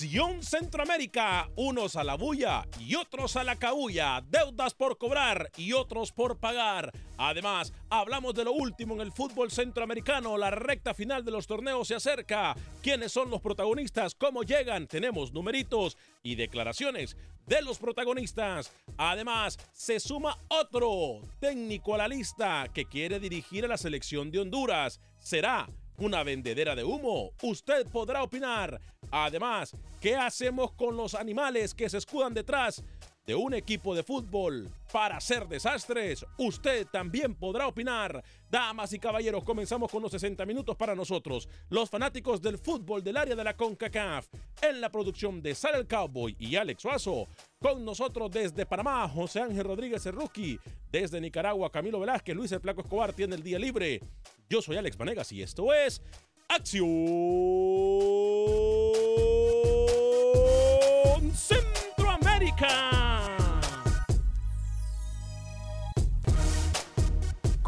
Centroamérica, 0.00 1.50
unos 1.56 1.94
a 1.94 2.04
la 2.04 2.14
bulla 2.14 2.66
y 2.78 2.94
otros 2.94 3.36
a 3.36 3.44
la 3.44 3.56
cabulla, 3.56 4.24
deudas 4.26 4.72
por 4.72 4.96
cobrar 4.96 5.50
y 5.58 5.74
otros 5.74 6.10
por 6.10 6.38
pagar. 6.38 6.90
Además, 7.18 7.74
hablamos 7.90 8.34
de 8.34 8.44
lo 8.44 8.52
último 8.52 8.94
en 8.94 9.02
el 9.02 9.12
fútbol 9.12 9.50
centroamericano, 9.50 10.38
la 10.38 10.50
recta 10.50 10.94
final 10.94 11.22
de 11.22 11.32
los 11.32 11.46
torneos 11.46 11.88
se 11.88 11.96
acerca. 11.96 12.56
¿Quiénes 12.82 13.12
son 13.12 13.28
los 13.28 13.42
protagonistas? 13.42 14.14
¿Cómo 14.14 14.42
llegan? 14.42 14.86
Tenemos 14.86 15.34
numeritos 15.34 15.98
y 16.22 16.34
declaraciones 16.34 17.14
de 17.46 17.60
los 17.60 17.78
protagonistas. 17.78 18.72
Además, 18.96 19.58
se 19.74 20.00
suma 20.00 20.38
otro 20.48 21.20
técnico 21.40 21.94
a 21.94 21.98
la 21.98 22.08
lista 22.08 22.68
que 22.72 22.86
quiere 22.86 23.20
dirigir 23.20 23.66
a 23.66 23.68
la 23.68 23.76
selección 23.76 24.30
de 24.30 24.38
Honduras. 24.38 24.98
Será 25.18 25.68
una 26.00 26.22
vendedera 26.24 26.74
de 26.74 26.82
humo. 26.84 27.30
Usted 27.42 27.86
podrá 27.86 28.22
opinar. 28.22 28.80
Además, 29.10 29.76
¿qué 30.00 30.16
hacemos 30.16 30.72
con 30.72 30.96
los 30.96 31.14
animales 31.14 31.74
que 31.74 31.88
se 31.88 31.98
escudan 31.98 32.34
detrás 32.34 32.82
de 33.30 33.36
un 33.36 33.54
equipo 33.54 33.94
de 33.94 34.02
fútbol 34.02 34.68
para 34.92 35.18
hacer 35.18 35.46
desastres? 35.46 36.26
Usted 36.36 36.84
también 36.88 37.36
podrá 37.36 37.68
opinar. 37.68 38.24
Damas 38.50 38.92
y 38.92 38.98
caballeros, 38.98 39.44
comenzamos 39.44 39.88
con 39.88 40.02
los 40.02 40.10
60 40.10 40.44
minutos 40.46 40.74
para 40.74 40.96
nosotros, 40.96 41.48
los 41.68 41.88
fanáticos 41.88 42.42
del 42.42 42.58
fútbol 42.58 43.04
del 43.04 43.16
área 43.16 43.36
de 43.36 43.44
la 43.44 43.56
CONCACAF. 43.56 44.26
En 44.60 44.80
la 44.80 44.90
producción 44.90 45.40
de 45.40 45.54
Sal 45.54 45.76
el 45.76 45.86
Cowboy 45.86 46.34
y 46.40 46.56
Alex 46.56 46.82
Suazo. 46.82 47.28
Con 47.60 47.84
nosotros 47.84 48.32
desde 48.32 48.66
Panamá, 48.66 49.08
José 49.08 49.42
Ángel 49.42 49.62
Rodríguez 49.62 50.04
Rookie. 50.06 50.58
Desde 50.90 51.20
Nicaragua, 51.20 51.70
Camilo 51.70 52.00
Velázquez, 52.00 52.34
Luis 52.34 52.50
El 52.50 52.60
Placo 52.60 52.80
Escobar 52.80 53.12
tiene 53.12 53.36
el 53.36 53.44
día 53.44 53.60
libre. 53.60 54.00
Yo 54.48 54.60
soy 54.60 54.76
Alex 54.76 54.96
Vanegas 54.96 55.30
y 55.30 55.40
esto 55.40 55.72
es 55.72 56.02
Acción 56.48 56.88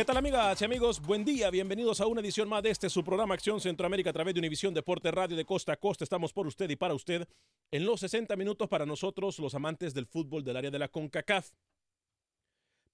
¿Qué 0.00 0.06
tal 0.06 0.16
amigas 0.16 0.58
y 0.62 0.64
amigos? 0.64 0.98
Buen 0.98 1.26
día, 1.26 1.50
bienvenidos 1.50 2.00
a 2.00 2.06
una 2.06 2.22
edición 2.22 2.48
más 2.48 2.62
de 2.62 2.70
este 2.70 2.88
su 2.88 3.04
programa 3.04 3.34
Acción 3.34 3.60
Centroamérica 3.60 4.08
a 4.08 4.12
través 4.14 4.32
de 4.32 4.40
Univisión 4.40 4.72
Deporte 4.72 5.10
Radio 5.10 5.36
de 5.36 5.44
Costa 5.44 5.74
a 5.74 5.76
Costa. 5.76 6.04
Estamos 6.04 6.32
por 6.32 6.46
usted 6.46 6.70
y 6.70 6.76
para 6.76 6.94
usted 6.94 7.28
en 7.70 7.84
los 7.84 8.00
60 8.00 8.34
minutos 8.36 8.66
para 8.66 8.86
nosotros, 8.86 9.38
los 9.38 9.54
amantes 9.54 9.92
del 9.92 10.06
fútbol 10.06 10.42
del 10.42 10.56
área 10.56 10.70
de 10.70 10.78
la 10.78 10.88
CONCACAF. 10.88 11.50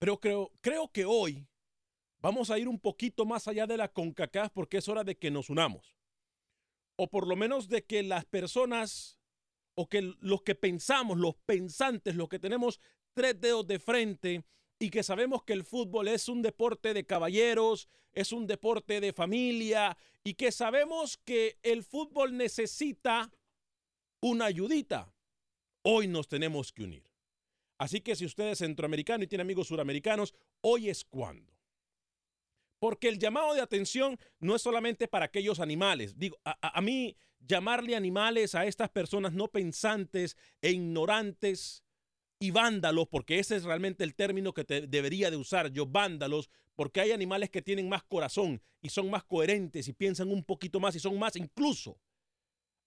Pero 0.00 0.18
creo, 0.18 0.50
creo 0.60 0.90
que 0.90 1.04
hoy 1.04 1.46
vamos 2.18 2.50
a 2.50 2.58
ir 2.58 2.66
un 2.66 2.80
poquito 2.80 3.24
más 3.24 3.46
allá 3.46 3.68
de 3.68 3.76
la 3.76 3.86
CONCACAF 3.86 4.50
porque 4.50 4.78
es 4.78 4.88
hora 4.88 5.04
de 5.04 5.16
que 5.16 5.30
nos 5.30 5.48
unamos. 5.48 5.94
O 6.96 7.08
por 7.08 7.28
lo 7.28 7.36
menos 7.36 7.68
de 7.68 7.84
que 7.84 8.02
las 8.02 8.24
personas 8.24 9.20
o 9.76 9.88
que 9.88 10.12
los 10.18 10.42
que 10.42 10.56
pensamos, 10.56 11.18
los 11.18 11.36
pensantes, 11.36 12.16
los 12.16 12.28
que 12.28 12.40
tenemos 12.40 12.80
tres 13.14 13.40
dedos 13.40 13.64
de 13.64 13.78
frente, 13.78 14.44
y 14.78 14.90
que 14.90 15.02
sabemos 15.02 15.42
que 15.42 15.52
el 15.52 15.64
fútbol 15.64 16.08
es 16.08 16.28
un 16.28 16.42
deporte 16.42 16.92
de 16.92 17.04
caballeros, 17.04 17.88
es 18.12 18.32
un 18.32 18.46
deporte 18.46 19.00
de 19.00 19.12
familia 19.12 19.96
y 20.24 20.34
que 20.34 20.52
sabemos 20.52 21.18
que 21.18 21.58
el 21.62 21.82
fútbol 21.82 22.36
necesita 22.36 23.30
una 24.20 24.46
ayudita. 24.46 25.12
Hoy 25.82 26.08
nos 26.08 26.28
tenemos 26.28 26.72
que 26.72 26.82
unir. 26.84 27.04
Así 27.78 28.00
que 28.00 28.16
si 28.16 28.24
usted 28.24 28.48
es 28.48 28.58
centroamericano 28.58 29.24
y 29.24 29.26
tiene 29.26 29.42
amigos 29.42 29.68
suramericanos, 29.68 30.34
hoy 30.62 30.88
es 30.88 31.04
cuando. 31.04 31.52
Porque 32.78 33.08
el 33.08 33.18
llamado 33.18 33.54
de 33.54 33.60
atención 33.60 34.18
no 34.38 34.54
es 34.54 34.62
solamente 34.62 35.08
para 35.08 35.26
aquellos 35.26 35.60
animales. 35.60 36.18
Digo, 36.18 36.38
a, 36.44 36.80
mí 36.80 37.16
llamarle 37.40 37.96
animales 37.96 38.54
a 38.54 38.66
estas 38.66 38.90
personas 38.90 39.32
no 39.32 39.48
pensantes 39.48 40.36
e 40.60 40.72
ignorantes 40.72 41.82
y 42.38 42.50
vándalos, 42.50 43.08
porque 43.08 43.38
ese 43.38 43.56
es 43.56 43.64
realmente 43.64 44.04
el 44.04 44.14
término 44.14 44.52
que 44.52 44.64
te 44.64 44.86
debería 44.86 45.30
de 45.30 45.36
usar 45.36 45.70
yo, 45.72 45.86
vándalos, 45.86 46.50
porque 46.74 47.00
hay 47.00 47.12
animales 47.12 47.50
que 47.50 47.62
tienen 47.62 47.88
más 47.88 48.02
corazón 48.04 48.62
y 48.82 48.90
son 48.90 49.10
más 49.10 49.24
coherentes 49.24 49.88
y 49.88 49.92
piensan 49.92 50.30
un 50.30 50.44
poquito 50.44 50.78
más 50.78 50.94
y 50.94 51.00
son 51.00 51.18
más 51.18 51.36
incluso 51.36 51.98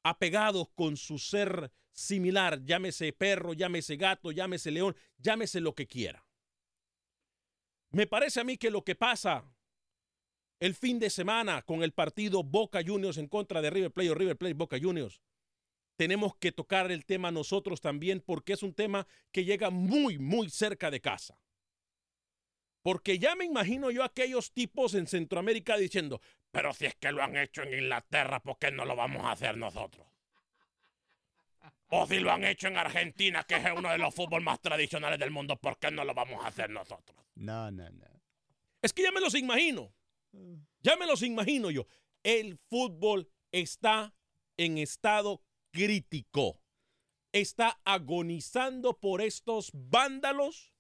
apegados 0.04 0.70
con 0.76 0.96
su 0.96 1.18
ser 1.18 1.72
similar, 1.92 2.64
llámese 2.64 3.12
perro, 3.12 3.54
llámese 3.54 3.98
gato, 3.98 4.32
llámese 4.32 4.72
león, 4.72 4.96
llámese 5.18 5.60
lo 5.60 5.74
que 5.74 5.88
quiera. 5.88 6.26
Me 7.92 8.08
parece 8.08 8.40
a 8.40 8.44
mí 8.44 8.58
que 8.58 8.70
lo 8.70 8.84
que 8.84 8.96
pasa 8.96 9.44
el 10.60 10.76
fin 10.76 11.00
de 11.00 11.10
semana 11.10 11.62
con 11.64 11.84
el 11.84 11.92
partido 11.92 12.44
Boca 12.44 12.82
Juniors 12.86 13.18
en 13.18 13.28
contra 13.28 13.62
de 13.62 13.70
River 13.70 13.92
Plate 13.92 14.12
o 14.12 14.16
River 14.16 14.38
Plate 14.38 14.54
Boca 14.54 14.78
Juniors, 14.80 15.20
tenemos 16.00 16.34
que 16.38 16.54
tocar 16.54 16.94
el 16.94 17.06
tema 17.06 17.30
nosotros 17.30 17.82
también 17.82 18.22
porque 18.26 18.54
es 18.54 18.64
un 18.64 18.74
tema 18.74 19.06
que 19.34 19.44
llega 19.44 19.70
muy, 19.70 20.18
muy 20.18 20.50
cerca 20.50 20.90
de 20.90 21.02
casa. 21.02 21.38
Porque 22.82 23.20
ya 23.20 23.36
me 23.36 23.44
imagino 23.44 23.92
yo 23.92 24.06
aquellos 24.06 24.54
tipos 24.54 24.94
en 24.94 25.08
Centroamérica 25.08 25.76
diciendo, 25.76 26.22
pero 26.52 26.72
si 26.72 26.86
es 26.86 26.96
que 26.96 27.12
lo 27.12 27.22
han 27.22 27.36
hecho 27.36 27.64
en 27.64 27.74
Inglaterra, 27.74 28.40
¿por 28.40 28.58
qué 28.58 28.72
no 28.72 28.86
lo 28.86 28.96
vamos 28.96 29.26
a 29.26 29.34
hacer 29.34 29.58
nosotros? 29.58 30.08
O 31.90 32.08
si 32.08 32.20
lo 32.20 32.32
han 32.32 32.46
hecho 32.46 32.70
en 32.70 32.78
Argentina, 32.78 33.44
que 33.44 33.56
es 33.58 33.66
uno 33.76 33.92
de 33.92 33.98
los 33.98 34.16
fútbol 34.16 34.42
más 34.42 34.62
tradicionales 34.62 35.20
del 35.20 35.32
mundo, 35.32 35.58
¿por 35.58 35.78
qué 35.80 35.92
no 35.92 36.06
lo 36.06 36.14
vamos 36.14 36.46
a 36.46 36.48
hacer 36.48 36.70
nosotros? 36.70 37.20
No, 37.36 37.70
no, 37.72 37.90
no. 37.90 38.08
Es 38.82 38.94
que 38.94 39.04
ya 39.04 39.12
me 39.12 39.20
los 39.20 39.36
imagino. 39.36 39.94
Ya 40.80 40.96
me 40.96 41.08
los 41.08 41.24
imagino 41.24 41.70
yo. 41.70 41.88
El 42.24 42.58
fútbol 42.70 43.30
está 43.52 44.14
en 44.56 44.78
estado 44.78 45.44
crítico. 45.72 46.62
Está 47.32 47.80
agonizando 47.84 49.00
por 49.00 49.22
estos 49.22 49.72
vándalos 49.74 50.74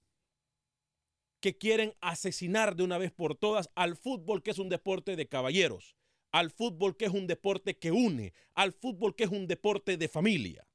que 1.40 1.58
quieren 1.58 1.94
asesinar 2.02 2.76
de 2.76 2.84
una 2.84 2.98
vez 2.98 3.12
por 3.12 3.36
todas 3.36 3.70
al 3.76 3.96
fútbol 3.96 4.44
que 4.44 4.52
es 4.52 4.60
un 4.60 4.70
deporte 4.70 5.16
de 5.16 5.28
caballeros, 5.28 5.96
al 6.32 6.52
fútbol 6.52 6.98
que 6.98 7.06
es 7.06 7.12
un 7.12 7.28
deporte 7.28 7.78
que 7.78 7.92
une, 7.92 8.34
al 8.56 8.74
fútbol 8.74 9.16
que 9.16 9.24
es 9.26 9.32
un 9.32 9.48
deporte 9.48 9.98
de 9.98 10.08
familia. 10.08 10.68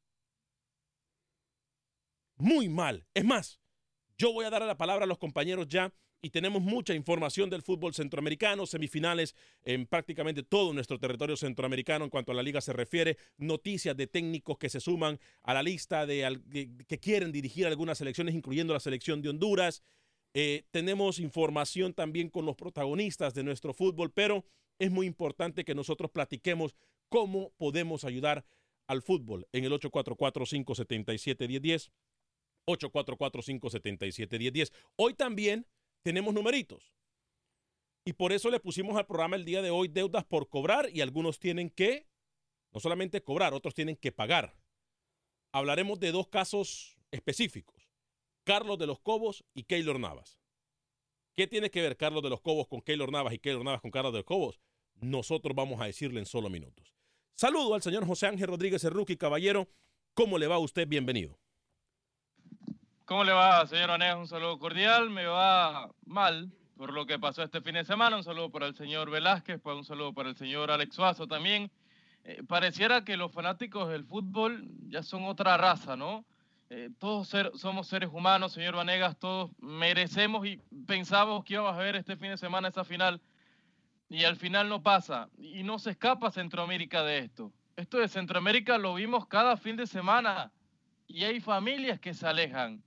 Muy 2.36 2.68
mal. 2.68 3.06
Es 3.14 3.24
más, 3.24 3.60
yo 4.16 4.32
voy 4.32 4.44
a 4.44 4.50
dar 4.50 4.62
la 4.62 4.76
palabra 4.76 5.04
a 5.04 5.08
los 5.08 5.18
compañeros 5.18 5.68
ya 5.68 5.92
y 6.22 6.30
tenemos 6.30 6.62
mucha 6.62 6.94
información 6.94 7.50
del 7.50 7.62
fútbol 7.62 7.94
centroamericano, 7.94 8.66
semifinales 8.66 9.34
en 9.62 9.86
prácticamente 9.86 10.42
todo 10.42 10.72
nuestro 10.72 10.98
territorio 10.98 11.36
centroamericano 11.36 12.04
en 12.04 12.10
cuanto 12.10 12.32
a 12.32 12.34
la 12.34 12.42
liga 12.42 12.60
se 12.60 12.72
refiere, 12.72 13.18
noticias 13.36 13.96
de 13.96 14.06
técnicos 14.06 14.56
que 14.56 14.70
se 14.70 14.80
suman 14.80 15.20
a 15.42 15.52
la 15.52 15.62
lista 15.62 16.06
de, 16.06 16.70
que 16.88 16.98
quieren 16.98 17.30
dirigir 17.30 17.66
algunas 17.66 17.98
selecciones, 17.98 18.34
incluyendo 18.34 18.72
la 18.72 18.80
selección 18.80 19.20
de 19.20 19.28
Honduras. 19.28 19.82
Eh, 20.32 20.64
tenemos 20.70 21.18
información 21.18 21.92
también 21.92 22.30
con 22.30 22.46
los 22.46 22.56
protagonistas 22.56 23.34
de 23.34 23.44
nuestro 23.44 23.74
fútbol, 23.74 24.10
pero 24.10 24.44
es 24.78 24.90
muy 24.90 25.06
importante 25.06 25.64
que 25.64 25.74
nosotros 25.74 26.10
platiquemos 26.10 26.74
cómo 27.08 27.52
podemos 27.58 28.04
ayudar 28.04 28.44
al 28.86 29.02
fútbol 29.02 29.46
en 29.52 29.64
el 29.64 29.72
844-577-1010. 29.72 31.90
844-577-1010. 32.66 34.72
Hoy 34.96 35.12
también 35.14 35.66
tenemos 36.04 36.34
numeritos. 36.34 36.92
Y 38.04 38.12
por 38.12 38.32
eso 38.32 38.50
le 38.50 38.60
pusimos 38.60 38.96
al 38.96 39.06
programa 39.06 39.36
el 39.36 39.46
día 39.46 39.62
de 39.62 39.70
hoy 39.70 39.88
deudas 39.88 40.24
por 40.24 40.48
cobrar 40.48 40.90
y 40.92 41.00
algunos 41.00 41.38
tienen 41.38 41.70
que, 41.70 42.06
no 42.72 42.78
solamente 42.78 43.22
cobrar, 43.22 43.54
otros 43.54 43.74
tienen 43.74 43.96
que 43.96 44.12
pagar. 44.12 44.54
Hablaremos 45.52 45.98
de 45.98 46.12
dos 46.12 46.28
casos 46.28 46.98
específicos, 47.10 47.88
Carlos 48.44 48.78
de 48.78 48.86
los 48.86 49.00
Cobos 49.00 49.44
y 49.54 49.64
Keylor 49.64 49.98
Navas. 49.98 50.38
¿Qué 51.34 51.46
tiene 51.46 51.70
que 51.70 51.80
ver 51.80 51.96
Carlos 51.96 52.22
de 52.22 52.28
los 52.28 52.42
Cobos 52.42 52.68
con 52.68 52.82
Keylor 52.82 53.10
Navas 53.10 53.32
y 53.32 53.38
Keylor 53.38 53.64
Navas 53.64 53.80
con 53.80 53.90
Carlos 53.90 54.12
de 54.12 54.18
los 54.18 54.26
Cobos? 54.26 54.60
Nosotros 55.00 55.56
vamos 55.56 55.80
a 55.80 55.86
decirle 55.86 56.20
en 56.20 56.26
solo 56.26 56.50
minutos. 56.50 56.94
Saludo 57.34 57.74
al 57.74 57.82
señor 57.82 58.06
José 58.06 58.26
Ángel 58.26 58.48
Rodríguez 58.48 58.84
Erruqui, 58.84 59.16
caballero. 59.16 59.68
¿Cómo 60.12 60.36
le 60.36 60.46
va 60.46 60.56
a 60.56 60.60
usted? 60.60 60.86
Bienvenido. 60.86 61.40
¿Cómo 63.06 63.22
le 63.22 63.32
va, 63.32 63.66
señor 63.66 63.90
Aneja? 63.90 64.16
Un 64.16 64.26
saludo 64.26 64.58
cordial. 64.58 65.10
Me 65.10 65.26
va 65.26 65.90
mal 66.06 66.50
por 66.74 66.90
lo 66.94 67.04
que 67.04 67.18
pasó 67.18 67.42
este 67.42 67.60
fin 67.60 67.74
de 67.74 67.84
semana. 67.84 68.16
Un 68.16 68.24
saludo 68.24 68.50
para 68.50 68.66
el 68.66 68.74
señor 68.74 69.10
Velázquez, 69.10 69.60
pues 69.60 69.76
un 69.76 69.84
saludo 69.84 70.14
para 70.14 70.30
el 70.30 70.36
señor 70.36 70.70
Alex 70.70 70.94
Suazo 70.94 71.26
también. 71.26 71.70
Eh, 72.24 72.42
pareciera 72.48 73.04
que 73.04 73.18
los 73.18 73.30
fanáticos 73.30 73.90
del 73.90 74.06
fútbol 74.06 74.66
ya 74.88 75.02
son 75.02 75.26
otra 75.26 75.58
raza, 75.58 75.96
¿no? 75.96 76.24
Eh, 76.70 76.88
todos 76.98 77.30
somos 77.56 77.88
seres 77.88 78.08
humanos, 78.10 78.52
señor 78.52 78.74
Vanegas, 78.74 79.18
todos 79.18 79.50
merecemos 79.58 80.46
y 80.46 80.56
pensamos 80.86 81.44
que 81.44 81.52
íbamos 81.54 81.74
a 81.74 81.78
ver 81.78 81.96
este 81.96 82.16
fin 82.16 82.30
de 82.30 82.38
semana 82.38 82.68
esa 82.68 82.84
final 82.84 83.20
y 84.08 84.24
al 84.24 84.36
final 84.36 84.70
no 84.70 84.82
pasa 84.82 85.28
y 85.36 85.62
no 85.62 85.78
se 85.78 85.90
escapa 85.90 86.30
Centroamérica 86.30 87.02
de 87.02 87.18
esto. 87.18 87.52
Esto 87.76 87.98
de 87.98 88.08
Centroamérica 88.08 88.78
lo 88.78 88.94
vimos 88.94 89.26
cada 89.26 89.58
fin 89.58 89.76
de 89.76 89.86
semana 89.86 90.50
y 91.06 91.24
hay 91.24 91.38
familias 91.40 92.00
que 92.00 92.14
se 92.14 92.26
alejan. 92.26 92.82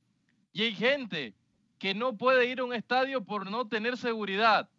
Y 0.53 0.63
hay 0.63 0.75
gente 0.75 1.33
que 1.79 1.94
no 1.94 2.17
puede 2.17 2.47
ir 2.47 2.59
a 2.59 2.63
un 2.63 2.73
estadio 2.73 3.23
por 3.23 3.49
no 3.49 3.67
tener 3.67 3.97
seguridad, 3.97 4.69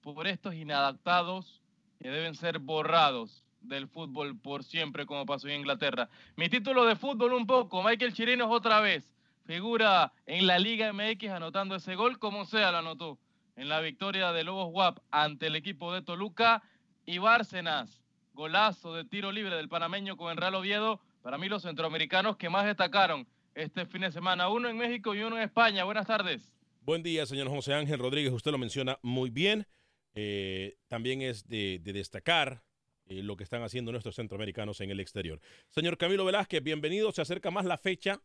por 0.00 0.26
estos 0.26 0.54
inadaptados 0.54 1.62
que 1.98 2.10
deben 2.10 2.34
ser 2.34 2.58
borrados 2.58 3.44
del 3.60 3.88
fútbol 3.88 4.38
por 4.38 4.62
siempre, 4.62 5.06
como 5.06 5.26
pasó 5.26 5.48
en 5.48 5.60
Inglaterra. 5.60 6.08
Mi 6.36 6.48
título 6.48 6.84
de 6.84 6.96
fútbol 6.96 7.32
un 7.32 7.46
poco, 7.46 7.82
Michael 7.82 8.12
Chirinos 8.12 8.48
otra 8.50 8.80
vez, 8.80 9.10
figura 9.46 10.12
en 10.26 10.46
la 10.46 10.58
Liga 10.58 10.92
MX 10.92 11.30
anotando 11.30 11.74
ese 11.76 11.94
gol, 11.94 12.18
como 12.18 12.44
sea 12.44 12.70
lo 12.70 12.78
anotó, 12.78 13.18
en 13.56 13.68
la 13.68 13.80
victoria 13.80 14.32
de 14.32 14.44
Lobos 14.44 14.68
WAP 14.72 14.98
ante 15.10 15.46
el 15.46 15.56
equipo 15.56 15.92
de 15.92 16.02
Toluca. 16.02 16.62
Y 17.06 17.18
Bárcenas, 17.18 18.02
golazo 18.32 18.94
de 18.94 19.04
tiro 19.04 19.30
libre 19.30 19.56
del 19.56 19.68
panameño 19.68 20.16
con 20.16 20.30
el 20.30 20.38
Real 20.38 20.54
Oviedo, 20.54 21.00
para 21.22 21.38
mí 21.38 21.48
los 21.48 21.62
centroamericanos 21.62 22.36
que 22.36 22.48
más 22.48 22.64
destacaron 22.64 23.26
este 23.54 23.86
fin 23.86 24.02
de 24.02 24.12
semana. 24.12 24.48
Uno 24.48 24.68
en 24.68 24.76
México 24.76 25.14
y 25.14 25.22
uno 25.22 25.36
en 25.36 25.42
España. 25.42 25.84
Buenas 25.84 26.06
tardes. 26.06 26.52
Buen 26.80 27.02
día, 27.02 27.24
señor 27.26 27.48
José 27.48 27.74
Ángel 27.74 27.98
Rodríguez. 27.98 28.32
Usted 28.32 28.50
lo 28.50 28.58
menciona 28.58 28.98
muy 29.02 29.30
bien. 29.30 29.66
Eh, 30.14 30.76
también 30.88 31.22
es 31.22 31.46
de, 31.48 31.80
destacar 31.82 32.62
eh, 33.06 33.22
lo 33.22 33.36
que 33.36 33.44
están 33.44 33.62
haciendo 33.62 33.90
nuestros 33.90 34.16
centroamericanos 34.16 34.80
en 34.80 34.90
el 34.90 35.00
exterior. 35.00 35.40
Señor 35.70 35.96
Camilo 35.96 36.24
Velázquez, 36.24 36.62
bienvenido. 36.62 37.10
Se 37.12 37.22
acerca 37.22 37.50
más 37.50 37.64
la 37.64 37.78
fecha, 37.78 38.20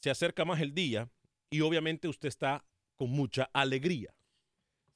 se 0.00 0.10
acerca 0.10 0.44
más 0.44 0.60
el 0.60 0.74
día 0.74 1.08
y 1.50 1.60
obviamente 1.60 2.08
usted 2.08 2.28
está 2.28 2.64
con 2.96 3.10
mucha 3.10 3.50
alegría. 3.52 4.14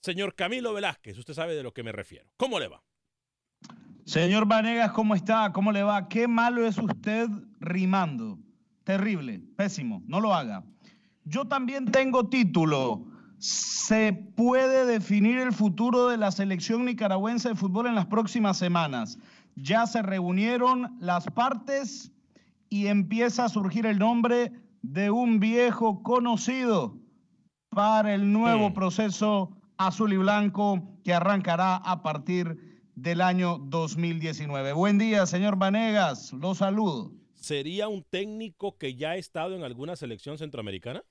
Señor 0.00 0.34
Camilo 0.34 0.74
Velázquez, 0.74 1.16
usted 1.18 1.34
sabe 1.34 1.54
de 1.54 1.62
lo 1.62 1.72
que 1.72 1.82
me 1.82 1.92
refiero. 1.92 2.30
¿Cómo 2.36 2.58
le 2.58 2.68
va? 2.68 2.82
Señor 4.04 4.46
Vanegas, 4.46 4.92
¿cómo 4.92 5.14
está? 5.14 5.52
¿Cómo 5.52 5.72
le 5.72 5.82
va? 5.82 6.08
Qué 6.08 6.28
malo 6.28 6.66
es 6.66 6.78
usted 6.78 7.28
rimando. 7.58 8.38
Terrible, 8.86 9.42
pésimo, 9.56 10.00
no 10.06 10.20
lo 10.20 10.32
haga. 10.32 10.62
Yo 11.24 11.44
también 11.46 11.86
tengo 11.86 12.28
título. 12.28 13.04
Se 13.36 14.12
puede 14.12 14.86
definir 14.86 15.38
el 15.38 15.52
futuro 15.52 16.08
de 16.08 16.16
la 16.16 16.30
selección 16.30 16.84
nicaragüense 16.84 17.48
de 17.48 17.56
fútbol 17.56 17.88
en 17.88 17.96
las 17.96 18.06
próximas 18.06 18.58
semanas. 18.58 19.18
Ya 19.56 19.88
se 19.88 20.02
reunieron 20.02 20.96
las 21.00 21.26
partes 21.26 22.12
y 22.68 22.86
empieza 22.86 23.46
a 23.46 23.48
surgir 23.48 23.86
el 23.86 23.98
nombre 23.98 24.52
de 24.82 25.10
un 25.10 25.40
viejo 25.40 26.04
conocido 26.04 26.96
para 27.70 28.14
el 28.14 28.32
nuevo 28.32 28.72
proceso 28.72 29.50
azul 29.78 30.12
y 30.12 30.16
blanco 30.16 30.80
que 31.02 31.12
arrancará 31.12 31.74
a 31.74 32.04
partir 32.04 32.80
del 32.94 33.20
año 33.20 33.58
2019. 33.58 34.74
Buen 34.74 34.98
día, 34.98 35.26
señor 35.26 35.56
Vanegas. 35.56 36.32
Lo 36.34 36.54
saludo. 36.54 37.15
¿Sería 37.46 37.88
un 37.88 38.02
técnico 38.02 38.76
que 38.76 38.96
ya 38.96 39.10
ha 39.10 39.16
estado 39.16 39.54
en 39.54 39.62
alguna 39.62 39.94
selección 39.94 40.36
centroamericana? 40.36 41.04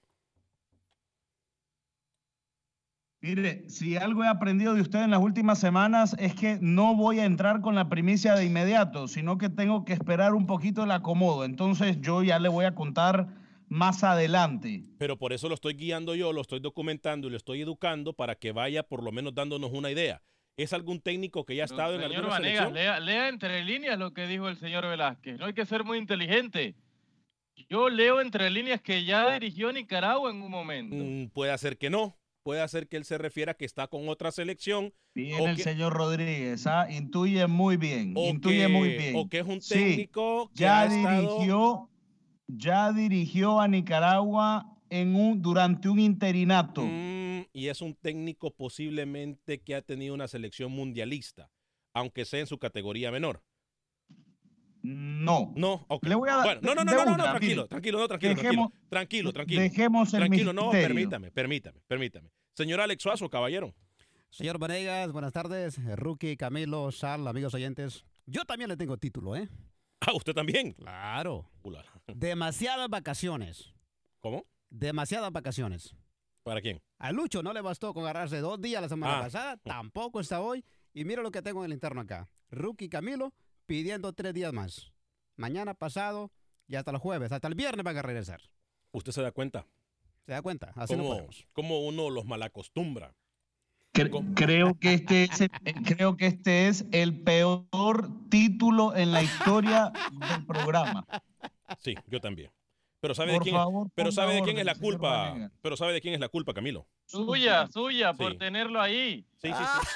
Mire, 3.22 3.68
si 3.70 3.96
algo 3.96 4.24
he 4.24 4.27
aprendido 4.27 4.75
de 4.75 4.82
usted 4.82 5.01
en 5.01 5.12
las 5.12 5.22
últimas 5.22 5.60
semanas 5.60 6.15
es 6.20 6.36
que 6.36 6.60
no 6.62 6.96
voy 6.96 7.20
a 7.20 7.25
entrar 7.25 7.62
con 7.62 7.74
la 7.74 7.89
primicia 7.89 8.36
de 8.36 8.46
inmediato, 8.46 9.08
sino 9.08 9.38
que 9.38 9.50
tengo 9.50 9.84
que 9.84 9.94
esperar 9.94 10.36
un 10.36 10.46
poquito 10.46 10.84
el 10.84 10.92
acomodo. 10.92 11.44
Entonces 11.46 12.00
yo 12.01 12.22
ya 12.22 12.38
le 12.38 12.50
voy 12.50 12.65
a 12.65 12.75
contar 12.75 13.30
más 13.68 14.04
adelante. 14.04 14.84
Pero 15.00 15.18
por 15.18 15.34
eso 15.34 15.50
lo 15.50 15.56
estoy 15.56 15.74
guiando 15.74 16.13
yo, 16.13 16.34
lo 16.34 16.42
estoy 16.42 16.60
documentando 16.60 17.27
y 17.27 17.32
lo 17.32 17.38
estoy 17.38 17.62
educando 17.62 18.13
para 18.13 18.36
que 18.36 18.51
vaya 18.51 18.84
por 18.84 19.01
lo 19.01 19.12
menos 19.12 19.34
dándonos 19.34 19.72
una 19.72 19.89
idea. 19.89 20.22
¿Es 20.58 20.72
algún 20.72 21.02
técnico 21.02 21.46
que 21.46 21.56
ya 21.56 21.64
ha 21.64 21.66
estado 21.66 21.96
en 21.96 22.02
alguna 22.02 22.28
Vanegas, 22.28 22.72
Lea, 22.72 23.00
lea 23.00 23.28
entre 23.28 23.64
líneas 23.64 24.00
lo 24.00 24.14
que 24.14 24.26
dijo 24.26 24.48
el 24.48 24.58
señor 24.58 24.88
Velázquez. 24.88 25.38
No 25.38 25.46
hay 25.46 25.54
que 25.54 25.66
ser 25.66 25.84
muy 25.84 25.98
inteligente. 25.98 26.76
Yo 27.70 27.90
leo 27.90 28.22
entre 28.22 28.50
líneas 28.50 28.82
que 28.82 29.04
ya 29.04 29.34
dirigió 29.34 29.72
Nicaragua 29.72 30.30
en 30.32 30.42
un 30.42 30.52
momento. 30.52 30.96
Mm, 30.96 31.30
puede 31.30 31.58
ser 31.58 31.78
que 31.78 31.90
no. 31.90 32.18
Puede 32.44 32.66
ser 32.68 32.88
que 32.88 32.98
él 32.98 33.06
se 33.06 33.18
refiera 33.18 33.54
a 33.54 33.56
que 33.56 33.66
está 33.66 33.88
con 33.88 34.08
otra 34.08 34.32
selección. 34.32 34.94
Bien, 35.16 35.42
el 35.48 35.58
señor 35.58 35.94
Rodríguez, 35.94 36.68
¿ah? 36.68 36.88
intuye 36.92 37.48
muy 37.48 37.76
bien. 37.76 38.16
Intuye 38.16 38.68
muy 38.68 38.90
bien. 38.90 39.16
O 39.16 39.28
que 39.28 39.40
es 39.40 39.48
un 39.48 39.60
técnico 39.60 40.52
que 40.54 40.60
ya 40.60 40.88
dirigió, 40.88 41.90
ya 42.48 42.94
dirigió 42.94 43.60
a 43.60 43.68
Nicaragua 43.68 44.72
en 44.92 45.16
un, 45.16 45.42
durante 45.42 45.90
un 45.90 46.00
interinato. 46.00 46.84
Mm, 46.84 47.05
y 47.56 47.70
es 47.70 47.82
un 47.82 47.96
técnico 47.96 48.52
posiblemente 48.54 49.62
que 49.62 49.76
ha 49.76 49.82
tenido 49.82 50.14
una 50.14 50.28
selección 50.28 50.74
mundialista, 50.74 51.50
aunque 51.94 52.26
sea 52.26 52.42
en 52.42 52.48
su 52.48 52.58
categoría 52.60 53.12
menor. 53.12 53.42
No. 54.84 55.52
No, 55.56 55.86
ok. 55.88 56.06
Le 56.06 56.16
voy 56.16 56.30
a 56.30 56.36
dar- 56.36 56.44
Bueno, 56.46 56.62
no, 56.62 56.76
no, 56.76 56.84
no, 56.84 57.18
no, 57.18 57.24
tranquilo, 57.24 57.68
tranquilo, 57.68 58.00
no, 58.00 58.08
tranquilo, 58.08 58.34
Dejemos- 58.36 58.44
tranquilo, 58.44 58.72
tranquilo, 58.90 59.34
tranquilo. 59.34 59.62
dejemos 59.62 60.14
el 60.14 60.20
Tranquilo, 60.20 60.54
no, 60.54 60.70
permítame, 60.70 61.32
permítame, 61.32 61.80
permítame. 61.88 62.30
Señor 62.54 62.82
Alex 62.82 63.02
Suazo, 63.02 63.30
caballero. 63.30 63.74
Señor 64.30 64.60
Vanegas, 64.60 65.12
buenas 65.14 65.32
tardes. 65.32 65.80
Rookie, 65.96 66.36
Camilo, 66.36 66.92
Sal, 66.92 67.26
amigos 67.28 67.54
oyentes. 67.54 68.04
Yo 68.26 68.44
también 68.44 68.70
le 68.70 68.76
tengo 68.76 68.98
título, 68.98 69.36
¿eh? 69.36 69.48
Ah, 70.02 70.12
¿usted 70.14 70.34
también? 70.34 70.74
Claro. 70.74 71.50
Demasiadas 72.14 72.90
vacaciones. 72.90 73.74
¿Cómo? 74.20 74.46
Demasiadas 74.70 75.32
vacaciones. 75.32 75.96
¿Para 76.46 76.62
quién? 76.62 76.80
A 77.00 77.12
Lucho 77.12 77.42
no 77.42 77.54
le 77.54 77.62
bastó 77.62 77.92
con 77.94 78.04
agarrarse 78.04 78.38
dos 78.40 78.62
días 78.62 78.80
la 78.80 78.88
semana 78.88 79.18
Ah. 79.18 79.22
pasada, 79.24 79.58
tampoco 79.64 80.20
está 80.20 80.42
hoy. 80.42 80.64
Y 80.94 81.04
mira 81.04 81.24
lo 81.24 81.32
que 81.32 81.42
tengo 81.42 81.62
en 81.62 81.72
el 81.72 81.74
interno 81.74 82.02
acá. 82.02 82.30
Rookie 82.52 82.88
Camilo 82.88 83.34
pidiendo 83.66 84.14
tres 84.14 84.32
días 84.36 84.54
más. 84.54 84.94
Mañana 85.38 85.74
pasado 85.74 86.32
y 86.68 86.75
hasta 86.75 86.92
el 86.92 86.98
jueves, 86.98 87.32
hasta 87.32 87.48
el 87.48 87.56
viernes 87.56 87.84
van 87.84 87.98
a 87.98 88.02
regresar. 88.04 88.42
¿Usted 88.92 89.12
se 89.12 89.24
da 89.24 89.32
cuenta? 89.32 89.66
¿Se 90.28 90.34
da 90.34 90.42
cuenta? 90.44 90.72
Así 90.75 90.96
no 90.96 91.00
¿Cómo, 91.04 91.10
podemos. 91.16 91.48
cómo 91.52 91.80
uno 91.86 92.10
los 92.12 92.25
malacostumbra? 92.25 93.16
Cre- 93.94 94.34
creo 94.36 94.75
que 94.80 94.94
este 94.94 95.24
es 95.24 95.42
el, 95.42 95.50
creo 95.98 96.16
que 96.16 96.28
este 96.28 96.68
es 96.68 96.86
el 96.92 97.22
peor 97.24 97.66
título 98.30 98.96
en 98.96 99.12
la 99.12 99.24
historia 99.24 99.92
del 100.12 100.46
programa. 100.46 101.08
Sí, 101.80 101.96
yo 102.08 102.22
también. 102.22 102.52
Pero 103.06 103.14
sabe 103.16 103.34
Por 103.34 103.40
de 103.40 103.44
quién, 103.44 103.56
favor, 103.56 103.88
pero 103.94 104.12
sabe 104.12 104.34
de 104.34 104.42
quién 104.42 104.58
es 104.58 104.66
la 104.66 104.76
culpa. 104.76 105.52
Pero 105.62 105.78
sabe 105.78 105.94
de 105.94 106.02
quién 106.02 106.14
es 106.16 106.20
la 106.20 106.30
culpa, 106.30 106.54
Camilo. 106.54 106.88
Suya, 107.06 107.68
suya, 107.72 108.14
por 108.14 108.36
tenerlo 108.38 108.82
ahí. 108.82 109.26
Sí, 109.42 109.50
sí, 109.50 109.54
sí. 109.54 109.88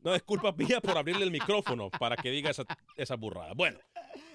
No 0.00 0.14
es 0.14 0.22
culpa 0.22 0.52
mía 0.58 0.80
por 0.80 0.98
abrirle 0.98 1.24
el 1.24 1.30
micrófono 1.30 1.88
para 1.90 2.16
que 2.16 2.30
diga 2.30 2.50
esa, 2.50 2.64
esa 2.96 3.14
burrada. 3.16 3.54
Bueno, 3.54 3.78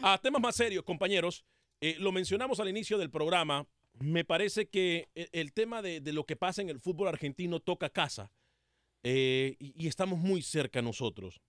a 0.02 0.18
temas 0.18 0.42
más 0.42 0.56
serios, 0.56 0.84
compañeros. 0.84 1.46
eh, 1.80 1.96
lo 2.00 2.12
mencionamos 2.12 2.60
al 2.60 2.70
inicio 2.70 2.98
del 2.98 3.12
programa. 3.12 3.68
Me 4.00 4.24
parece 4.26 4.68
que 4.68 5.10
e- 5.16 5.30
el 5.32 5.54
tema 5.54 5.82
de, 5.84 6.02
de 6.02 6.14
lo 6.14 6.26
que 6.26 6.36
pasa 6.36 6.62
en 6.64 6.70
el 6.70 6.80
fútbol 6.80 7.08
argentino 7.08 7.60
toca 7.60 7.90
casa. 7.90 8.32
eh, 9.04 9.56
y, 9.60 9.74
y 9.78 9.88
estamos 9.88 10.18
muy 10.18 10.42
cerca 10.42 10.82
nosotros. 10.82 11.40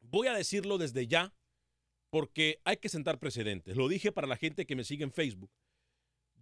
Voy 0.00 0.26
a 0.26 0.34
decirlo 0.34 0.78
desde 0.78 1.06
ya 1.06 1.32
porque 2.10 2.58
hay 2.64 2.76
que 2.78 2.88
sentar 2.88 3.18
precedentes. 3.18 3.76
Lo 3.76 3.88
dije 3.88 4.10
para 4.12 4.26
la 4.26 4.36
gente 4.36 4.66
que 4.66 4.76
me 4.76 4.84
sigue 4.84 5.04
en 5.04 5.12
Facebook. 5.12 5.50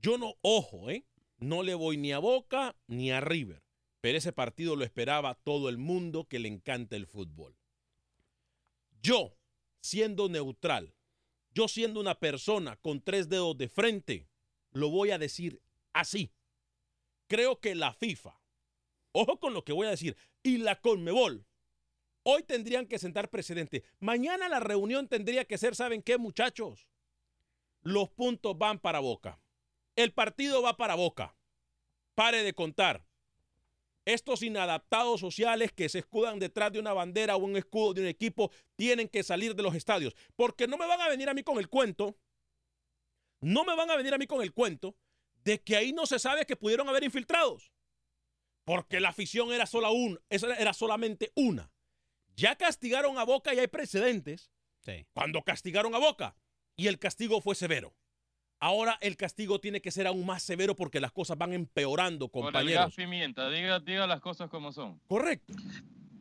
Yo 0.01 0.19
no, 0.19 0.37
ojo, 0.43 0.91
¿eh? 0.91 1.05
No 1.39 1.63
le 1.63 1.75
voy 1.75 1.97
ni 1.97 2.13
a 2.13 2.19
Boca 2.19 2.77
ni 2.87 3.11
a 3.11 3.21
River. 3.21 3.63
Pero 4.01 4.17
ese 4.17 4.33
partido 4.33 4.77
lo 4.77 4.85
esperaba 4.85 5.35
todo 5.35 5.69
el 5.69 5.79
mundo 5.79 6.27
que 6.27 6.39
le 6.39 6.49
encanta 6.49 6.97
el 6.97 7.07
fútbol. 7.07 7.57
Yo, 9.03 9.37
siendo 9.81 10.29
neutral, 10.29 10.95
yo 11.53 11.69
siendo 11.69 12.01
una 12.01 12.19
persona 12.19 12.77
con 12.77 13.03
tres 13.03 13.29
dedos 13.29 13.57
de 13.59 13.69
frente, 13.69 14.29
lo 14.73 14.91
voy 14.91 15.11
a 15.11 15.19
decir 15.19 15.61
así. 15.93 16.33
Creo 17.27 17.61
que 17.61 17.75
la 17.75 17.93
FIFA, 17.93 18.41
ojo 19.13 19.39
con 19.39 19.55
lo 19.55 19.65
que 19.65 19.73
voy 19.73 19.87
a 19.87 19.91
decir, 19.91 20.17
y 20.43 20.59
la 20.59 20.81
Conmebol, 20.81 21.47
hoy 22.23 22.43
tendrían 22.43 22.87
que 22.87 22.99
sentar 22.99 23.31
precedente. 23.31 23.85
Mañana 23.99 24.49
la 24.49 24.61
reunión 24.61 25.09
tendría 25.09 25.45
que 25.45 25.59
ser, 25.59 25.75
¿saben 25.75 26.03
qué, 26.03 26.19
muchachos? 26.19 26.89
Los 27.83 28.11
puntos 28.11 28.57
van 28.57 28.79
para 28.79 29.01
Boca. 29.01 29.41
El 29.97 30.13
partido 30.13 30.63
va 30.63 30.77
para 30.77 30.95
Boca. 30.95 31.37
Pare 32.15 32.43
de 32.43 32.55
contar. 32.55 33.07
Estos 34.05 34.43
inadaptados 34.43 35.21
sociales 35.21 35.73
que 35.73 35.89
se 35.89 35.99
escudan 36.01 36.39
detrás 36.39 36.73
de 36.73 36.81
una 36.81 36.93
bandera 36.93 37.37
o 37.37 37.41
un 37.41 37.57
escudo 37.57 37.95
de 37.95 38.01
un 38.03 38.07
equipo 38.07 38.51
tienen 38.77 39.09
que 39.09 39.23
salir 39.23 39.55
de 39.55 39.63
los 39.63 39.75
estadios. 39.75 40.15
Porque 40.37 40.67
no 40.67 40.79
me 40.79 40.87
van 40.87 41.01
a 41.01 41.09
venir 41.09 41.29
a 41.29 41.35
mí 41.35 41.43
con 41.43 41.59
el 41.59 41.69
cuento. 41.69 42.17
No 43.41 43.65
me 43.65 43.77
van 43.77 43.91
a 43.91 43.97
venir 43.97 44.15
a 44.15 44.19
mí 44.19 44.27
con 44.27 44.43
el 44.43 44.53
cuento 44.53 44.97
de 45.45 45.63
que 45.63 45.77
ahí 45.77 45.93
no 45.93 46.07
se 46.07 46.19
sabe 46.19 46.47
que 46.47 46.57
pudieron 46.57 46.89
haber 46.89 47.05
infiltrados. 47.05 47.73
Porque 48.65 49.01
la 49.01 49.11
afición 49.11 49.53
era, 49.53 49.67
sola 49.67 49.91
un, 49.91 50.21
era 50.29 50.73
solamente 50.73 51.33
una. 51.35 51.73
Ya 52.37 52.57
castigaron 52.57 53.19
a 53.19 53.25
Boca 53.25 53.55
y 53.55 53.59
hay 53.59 53.69
precedentes. 53.69 54.51
Sí. 54.81 55.07
Cuando 55.13 55.43
castigaron 55.43 55.95
a 55.95 55.99
Boca 55.99 56.37
y 56.77 56.87
el 56.87 56.99
castigo 56.99 57.41
fue 57.41 57.55
severo. 57.55 57.95
Ahora 58.61 58.99
el 59.01 59.17
castigo 59.17 59.59
tiene 59.59 59.81
que 59.81 59.91
ser 59.91 60.07
aún 60.07 60.25
más 60.27 60.43
severo 60.43 60.77
porque 60.77 61.01
las 61.01 61.13
cosas 61.13 61.39
van 61.39 61.53
empeorando, 61.55 62.29
Por 62.29 62.47
el 62.47 62.53
gas 62.53 62.63
compañeros. 62.63 62.95
pimienta. 62.95 63.49
Diga, 63.51 63.81
diga 63.81 64.07
las 64.07 64.21
cosas 64.21 64.51
como 64.51 64.71
son. 64.73 65.01
Correcto. 65.09 65.55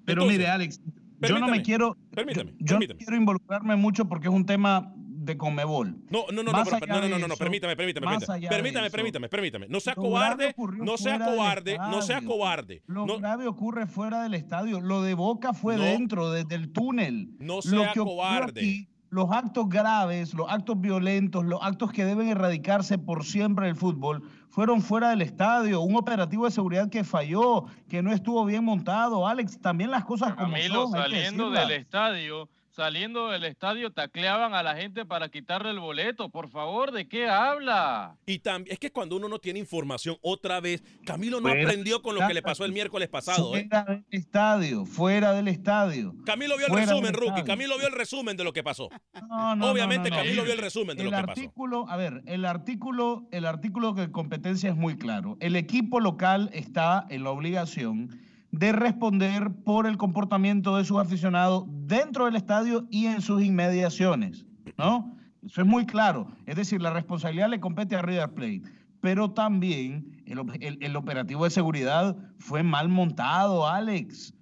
Pero 0.05 0.21
Entonces, 0.23 0.37
mire, 0.39 0.49
Alex, 0.49 0.81
yo 1.21 1.37
no 1.39 1.47
me 1.49 1.61
quiero, 1.61 1.97
permítame, 2.11 2.53
yo, 2.59 2.79
yo 2.79 2.87
no 2.87 2.95
quiero 2.97 3.15
involucrarme 3.15 3.75
mucho 3.75 4.05
porque 4.07 4.27
es 4.29 4.33
un 4.33 4.45
tema 4.45 4.93
de 4.95 5.35
Conmebol. 5.37 5.97
No, 6.09 6.25
no, 6.31 6.41
no, 6.41 6.43
no, 6.43 6.51
Más 6.53 6.69
pero- 6.69 6.87
no, 6.87 7.01
no, 7.01 7.09
no, 7.09 7.19
no, 7.19 7.27
no, 7.27 7.35
permítame, 7.35 7.75
permítame, 7.75 8.07
permítame. 8.07 8.47
Permítame, 8.47 8.87
eso, 8.87 8.95
permítame, 8.95 9.29
permítame. 9.29 9.67
No 9.67 9.79
sea 9.81 9.93
lo 9.95 10.01
cobarde, 10.03 10.55
no 10.77 10.97
sea 10.97 11.19
cobarde, 11.19 11.77
no 11.77 12.01
sea 12.01 12.21
cobarde. 12.21 12.81
Lo 12.87 13.05
No, 13.05 13.19
grave 13.19 13.45
ocurre 13.47 13.85
fuera 13.85 14.23
del 14.23 14.33
estadio. 14.33 14.79
Lo 14.79 15.01
de 15.03 15.13
Boca 15.13 15.53
fue 15.53 15.75
No. 15.75 15.83
dentro, 15.83 16.31
desde 16.31 16.55
el 16.55 16.71
túnel. 16.71 17.31
no 17.37 17.55
Lo 17.55 17.61
sea 17.61 17.91
que 17.91 17.99
ocurrió 17.99 18.15
cobarde. 18.15 18.61
aquí, 18.61 18.87
los 19.09 19.31
actos 19.31 19.67
graves, 19.69 20.33
los 20.33 20.49
actos 20.49 20.79
violentos, 20.79 21.43
los 21.45 21.59
actos 21.61 21.91
que 21.91 22.05
deben 22.05 22.29
erradicarse 22.29 22.97
por 22.97 23.25
siempre 23.25 23.67
del 23.67 23.75
fútbol, 23.75 24.23
fueron 24.49 24.81
fuera 24.81 25.09
del 25.09 25.21
estadio. 25.21 25.81
Un 25.81 25.95
operativo 25.95 26.45
de 26.45 26.51
seguridad 26.51 26.89
que 26.89 27.03
falló, 27.03 27.65
que 27.87 28.01
no 28.01 28.11
estuvo 28.11 28.45
bien 28.45 28.63
montado. 28.63 29.27
Alex, 29.27 29.59
también 29.59 29.91
las 29.91 30.05
cosas 30.05 30.35
como 30.35 30.53
Camilo, 30.53 30.83
son. 30.83 30.91
saliendo 30.91 31.49
del 31.49 31.71
estadio, 31.71 32.49
saliendo 32.79 33.29
del 33.29 33.43
estadio, 33.43 33.91
tacleaban 33.91 34.53
a 34.53 34.63
la 34.63 34.73
gente 34.73 35.05
para 35.05 35.27
quitarle 35.27 35.71
el 35.71 35.81
boleto. 35.81 36.29
Por 36.29 36.47
favor, 36.47 36.93
¿de 36.93 37.09
qué 37.09 37.27
habla? 37.27 38.15
Y 38.25 38.39
también, 38.39 38.71
es 38.71 38.79
que 38.79 38.89
cuando 38.89 39.17
uno 39.17 39.27
no 39.27 39.37
tiene 39.37 39.59
información, 39.59 40.15
otra 40.21 40.61
vez, 40.61 40.81
Camilo 41.05 41.41
no 41.41 41.49
Fuera 41.49 41.63
aprendió 41.63 42.01
con 42.01 42.15
lo 42.15 42.25
que 42.25 42.33
le 42.33 42.41
pasó 42.41 42.63
el 42.63 42.71
miércoles 42.71 43.09
pasado. 43.09 43.53
¿eh? 43.57 43.67
Fuera 43.69 43.83
del 43.83 44.05
estadio, 44.11 44.85
fuera 44.85 45.33
del 45.33 45.49
estadio. 45.49 46.15
Camilo 46.25 46.55
vio 46.55 46.67
el 46.67 46.73
resumen, 46.73 47.13
Rookie. 47.13 47.27
estadio. 47.27 47.45
Camilo 47.45 47.77
vio 47.77 47.87
el 47.87 47.93
resumen 47.93 48.37
de 48.37 48.43
lo 48.45 48.53
que 48.53 48.63
pasó. 48.63 48.87
No, 49.27 49.57
no, 49.57 49.71
Obviamente, 49.71 50.09
no, 50.09 50.15
no, 50.15 50.21
no. 50.21 50.23
Camilo 50.23 50.43
vio 50.45 50.53
el 50.53 50.59
resumen 50.59 50.95
de 50.95 51.03
el 51.03 51.11
lo 51.11 51.17
que 51.17 51.23
pasó. 51.23 51.31
artículo, 51.41 51.89
a 51.89 51.97
ver, 51.97 52.21
el 52.27 52.45
artículo, 52.45 53.27
el 53.31 53.45
artículo 53.45 53.91
de 53.91 54.09
competencia 54.09 54.69
es 54.69 54.77
muy 54.77 54.95
claro. 54.95 55.35
El 55.41 55.57
equipo 55.57 55.99
local 55.99 56.49
está 56.53 57.05
en 57.09 57.25
la 57.25 57.31
obligación 57.31 58.28
de 58.51 58.71
responder 58.71 59.51
por 59.63 59.85
el 59.87 59.97
comportamiento 59.97 60.77
de 60.77 60.85
sus 60.85 60.97
aficionados 60.99 61.65
dentro 61.67 62.25
del 62.25 62.35
estadio 62.35 62.87
y 62.89 63.05
en 63.05 63.21
sus 63.21 63.43
inmediaciones, 63.43 64.45
¿no? 64.77 65.15
Eso 65.45 65.61
es 65.61 65.67
muy 65.67 65.85
claro. 65.85 66.27
Es 66.45 66.55
decir, 66.55 66.81
la 66.81 66.91
responsabilidad 66.91 67.49
le 67.49 67.59
compete 67.59 67.95
a 67.95 68.01
River 68.01 68.33
Plate. 68.33 68.61
Pero 69.01 69.31
también 69.31 70.21
el, 70.25 70.39
el- 70.59 70.77
el 70.83 70.95
operativo 70.97 71.45
de 71.45 71.49
seguridad 71.51 72.17
fue 72.39 72.63
mal 72.63 72.89
montado, 72.89 73.65
Alex. 73.67 74.33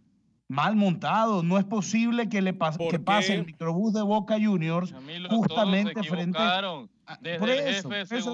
Mal 0.48 0.76
montado. 0.76 1.44
No 1.44 1.60
es 1.60 1.66
posible 1.66 2.30
que 2.30 2.42
le 2.42 2.54
pase, 2.54 2.80
¿Por 2.80 2.90
que 2.90 3.00
pase 3.00 3.36
el 3.36 3.46
microbús 3.46 3.94
de 3.94 4.02
Boca 4.02 4.38
Juniors 4.42 4.92
Camilo, 4.94 5.30
justamente 5.30 6.02
frente 6.04 6.40
a- 6.40 7.18
Desde 7.22 7.40
por 7.40 7.50
el 7.50 7.60
eso, 7.60 7.90
jefe 7.90 8.16
de 8.16 8.20
eso 8.20 8.32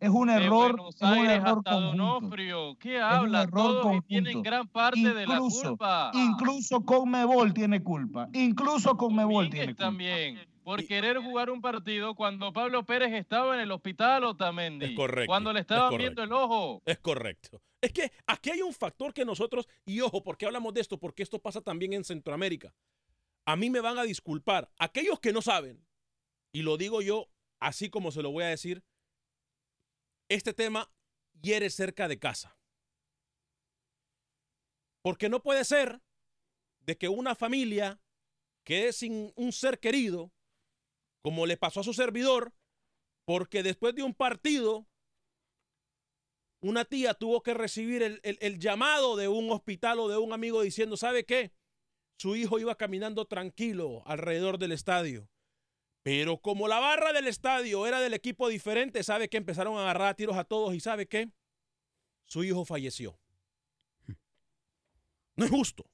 es- 0.00 0.08
es 0.08 0.14
un 0.14 0.28
de 0.28 0.34
error, 0.34 0.72
Buenos 0.76 0.94
es 0.96 1.02
un 1.02 1.26
error 1.26 1.58
hasta 1.58 1.70
conjunto. 1.70 1.96
Donofrio. 2.04 2.76
¿Qué 2.78 2.96
un 2.96 3.02
habla? 3.02 3.42
error 3.42 3.52
Todos 3.82 3.96
y 3.96 4.00
tienen 4.02 4.32
conjunto. 4.32 4.50
gran 4.50 4.68
parte 4.68 5.00
de 5.14 5.26
la 5.26 5.34
Incluso- 5.34 5.68
culpa. 5.68 6.10
Incluso 6.14 6.84
Conmebol 6.84 7.52
tiene 7.54 7.82
culpa. 7.82 8.28
Incluso 8.32 8.96
Conmebol 8.96 9.44
Domínguez 9.46 9.50
tiene 9.50 9.66
culpa. 9.74 9.84
también. 9.84 10.50
Por 10.62 10.86
querer 10.86 11.18
jugar 11.18 11.50
un 11.50 11.60
partido 11.60 12.14
cuando 12.14 12.52
Pablo 12.52 12.84
Pérez 12.84 13.12
estaba 13.14 13.54
en 13.54 13.60
el 13.60 13.70
hospital, 13.72 14.24
Otamendi. 14.24 14.86
Es 14.86 14.92
correcto, 14.96 15.26
Cuando 15.28 15.52
le 15.52 15.60
es 15.60 15.62
estaban 15.64 15.90
correcto. 15.90 15.98
viendo 16.02 16.22
el 16.22 16.32
ojo. 16.32 16.82
Es 16.84 16.98
correcto. 16.98 17.60
Es 17.80 17.92
que 17.92 18.12
aquí 18.26 18.50
hay 18.50 18.60
un 18.62 18.72
factor 18.74 19.12
que 19.14 19.24
nosotros, 19.24 19.66
y 19.86 20.00
ojo, 20.00 20.22
¿por 20.22 20.36
qué 20.36 20.46
hablamos 20.46 20.74
de 20.74 20.82
esto? 20.82 20.98
Porque 20.98 21.22
esto 21.22 21.38
pasa 21.38 21.60
también 21.62 21.94
en 21.94 22.04
Centroamérica. 22.04 22.74
A 23.46 23.56
mí 23.56 23.70
me 23.70 23.80
van 23.80 23.98
a 23.98 24.02
disculpar. 24.04 24.70
Aquellos 24.78 25.18
que 25.18 25.32
no 25.32 25.40
saben, 25.40 25.82
y 26.52 26.62
lo 26.62 26.76
digo 26.76 27.00
yo 27.00 27.26
así 27.58 27.88
como 27.88 28.10
se 28.12 28.22
lo 28.22 28.30
voy 28.30 28.44
a 28.44 28.48
decir, 28.48 28.84
este 30.30 30.54
tema 30.54 30.90
hiere 31.42 31.68
cerca 31.68 32.08
de 32.08 32.18
casa. 32.18 32.56
Porque 35.02 35.28
no 35.28 35.42
puede 35.42 35.64
ser 35.64 36.00
de 36.80 36.96
que 36.96 37.08
una 37.08 37.34
familia 37.34 38.00
quede 38.64 38.92
sin 38.92 39.32
un 39.36 39.52
ser 39.52 39.80
querido, 39.80 40.32
como 41.22 41.46
le 41.46 41.56
pasó 41.56 41.80
a 41.80 41.84
su 41.84 41.92
servidor, 41.92 42.54
porque 43.26 43.62
después 43.62 43.94
de 43.94 44.02
un 44.02 44.14
partido 44.14 44.86
una 46.62 46.84
tía 46.84 47.14
tuvo 47.14 47.42
que 47.42 47.54
recibir 47.54 48.02
el, 48.02 48.20
el- 48.22 48.38
el 48.42 48.58
llamado 48.58 49.16
de 49.16 49.28
un 49.28 49.50
hospital 49.50 49.98
o 49.98 50.08
de 50.08 50.18
un 50.18 50.32
amigo 50.34 50.60
diciendo, 50.60 50.96
¿sabe 50.98 51.24
qué? 51.24 51.52
Su 52.18 52.36
hijo 52.36 52.58
iba 52.58 52.74
caminando 52.76 53.24
tranquilo 53.24 54.02
alrededor 54.04 54.58
del 54.58 54.72
estadio. 54.72 55.26
Pero 56.02 56.38
como 56.38 56.66
la 56.66 56.80
barra 56.80 57.12
del 57.12 57.26
estadio 57.26 57.86
era 57.86 58.00
del 58.00 58.14
equipo 58.14 58.48
diferente, 58.48 59.02
¿sabe 59.02 59.28
qué? 59.28 59.36
Empezaron 59.36 59.76
a 59.76 59.82
agarrar 59.82 60.14
tiros 60.14 60.36
a 60.36 60.44
todos 60.44 60.74
y 60.74 60.80
¿sabe 60.80 61.06
qué? 61.06 61.30
Su 62.24 62.42
hijo 62.44 62.64
falleció. 62.64 63.18
No 65.36 65.44
es 65.44 65.50
justo. 65.50 65.84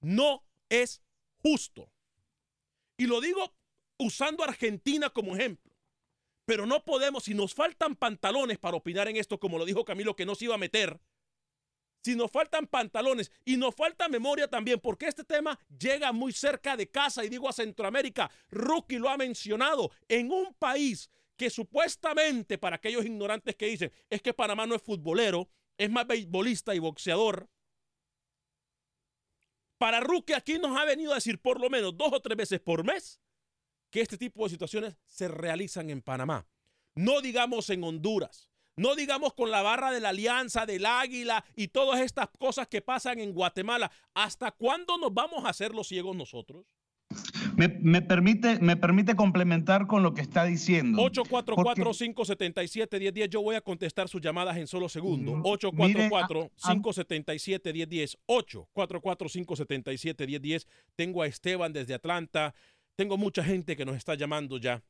No 0.00 0.44
es 0.68 1.02
justo. 1.42 1.90
Y 2.96 3.06
lo 3.06 3.20
digo 3.20 3.54
usando 3.98 4.42
a 4.42 4.48
Argentina 4.48 5.10
como 5.10 5.36
ejemplo. 5.36 5.72
Pero 6.44 6.66
no 6.66 6.82
podemos, 6.84 7.24
si 7.24 7.34
nos 7.34 7.54
faltan 7.54 7.94
pantalones 7.94 8.58
para 8.58 8.76
opinar 8.76 9.06
en 9.08 9.16
esto, 9.16 9.38
como 9.38 9.58
lo 9.58 9.66
dijo 9.66 9.84
Camilo, 9.84 10.16
que 10.16 10.24
no 10.24 10.34
se 10.34 10.46
iba 10.46 10.54
a 10.54 10.58
meter, 10.58 10.98
si 12.08 12.16
nos 12.16 12.30
faltan 12.30 12.66
pantalones 12.66 13.30
y 13.44 13.58
nos 13.58 13.74
falta 13.74 14.08
memoria 14.08 14.48
también, 14.48 14.80
porque 14.80 15.08
este 15.08 15.24
tema 15.24 15.58
llega 15.78 16.10
muy 16.10 16.32
cerca 16.32 16.74
de 16.74 16.88
casa 16.88 17.22
y 17.22 17.28
digo 17.28 17.50
a 17.50 17.52
Centroamérica, 17.52 18.30
Rookie 18.50 18.98
lo 18.98 19.10
ha 19.10 19.18
mencionado, 19.18 19.90
en 20.08 20.32
un 20.32 20.54
país 20.54 21.10
que 21.36 21.50
supuestamente, 21.50 22.56
para 22.56 22.76
aquellos 22.76 23.04
ignorantes 23.04 23.56
que 23.56 23.66
dicen, 23.66 23.92
es 24.08 24.22
que 24.22 24.32
Panamá 24.32 24.66
no 24.66 24.74
es 24.74 24.80
futbolero, 24.80 25.50
es 25.76 25.90
más 25.90 26.06
beisbolista 26.06 26.74
y 26.74 26.78
boxeador. 26.78 27.50
Para 29.76 30.00
Rookie 30.00 30.32
aquí 30.32 30.58
nos 30.58 30.78
ha 30.78 30.86
venido 30.86 31.12
a 31.12 31.16
decir 31.16 31.38
por 31.38 31.60
lo 31.60 31.68
menos 31.68 31.94
dos 31.94 32.10
o 32.14 32.20
tres 32.20 32.38
veces 32.38 32.58
por 32.58 32.84
mes 32.84 33.20
que 33.90 34.00
este 34.00 34.16
tipo 34.16 34.44
de 34.44 34.50
situaciones 34.50 34.96
se 35.04 35.28
realizan 35.28 35.90
en 35.90 36.00
Panamá. 36.00 36.48
No 36.94 37.20
digamos 37.20 37.68
en 37.68 37.84
Honduras, 37.84 38.47
no 38.78 38.94
digamos 38.94 39.34
con 39.34 39.50
la 39.50 39.62
barra 39.62 39.90
de 39.90 40.00
la 40.00 40.10
alianza, 40.10 40.66
del 40.66 40.86
águila 40.86 41.44
y 41.56 41.66
todas 41.68 42.00
estas 42.00 42.28
cosas 42.38 42.68
que 42.68 42.80
pasan 42.80 43.18
en 43.18 43.32
Guatemala. 43.32 43.90
¿Hasta 44.14 44.52
cuándo 44.52 44.96
nos 44.98 45.12
vamos 45.12 45.44
a 45.44 45.50
hacer 45.50 45.74
los 45.74 45.88
ciegos 45.88 46.16
nosotros? 46.16 46.64
Me, 47.56 47.68
me 47.68 48.02
permite, 48.02 48.58
me 48.60 48.76
permite 48.76 49.16
complementar 49.16 49.86
con 49.86 50.02
lo 50.02 50.12
que 50.14 50.20
está 50.20 50.44
diciendo. 50.44 51.02
844-577-1010. 51.02 53.28
Yo 53.28 53.42
voy 53.42 53.56
a 53.56 53.60
contestar 53.60 54.08
sus 54.08 54.20
llamadas 54.20 54.56
en 54.58 54.66
solo 54.66 54.88
segundo. 54.88 55.36
Mm, 55.36 55.42
844-577-1010. 55.42 58.18
844-577-1010. 58.28 60.66
Tengo 60.94 61.22
a 61.22 61.26
Esteban 61.26 61.72
desde 61.72 61.94
Atlanta. 61.94 62.54
Tengo 62.94 63.16
mucha 63.16 63.42
gente 63.42 63.76
que 63.76 63.84
nos 63.84 63.96
está 63.96 64.14
llamando 64.14 64.58
ya. 64.58 64.84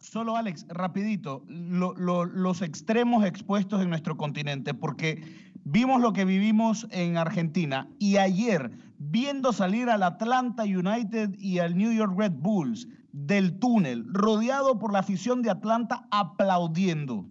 Solo 0.00 0.36
Alex, 0.36 0.66
rapidito, 0.68 1.44
lo- 1.46 1.94
lo- 1.94 2.24
los 2.24 2.62
extremos 2.62 3.24
expuestos 3.24 3.80
en 3.80 3.90
nuestro 3.90 4.16
continente, 4.16 4.74
porque 4.74 5.22
vimos 5.64 6.00
lo 6.00 6.12
que 6.12 6.24
vivimos 6.24 6.88
en 6.90 7.16
Argentina 7.16 7.88
y 8.00 8.16
ayer, 8.16 8.72
viendo 8.98 9.52
salir 9.52 9.88
al 9.88 10.02
Atlanta 10.02 10.64
United 10.64 11.34
y 11.38 11.60
al 11.60 11.76
New 11.76 11.92
York 11.92 12.14
Red 12.18 12.32
Bulls 12.32 12.88
del 13.12 13.58
túnel, 13.60 14.04
rodeado 14.12 14.78
por 14.80 14.92
la 14.92 14.98
afición 15.00 15.42
de 15.42 15.50
Atlanta 15.50 16.08
aplaudiendo. 16.10 17.26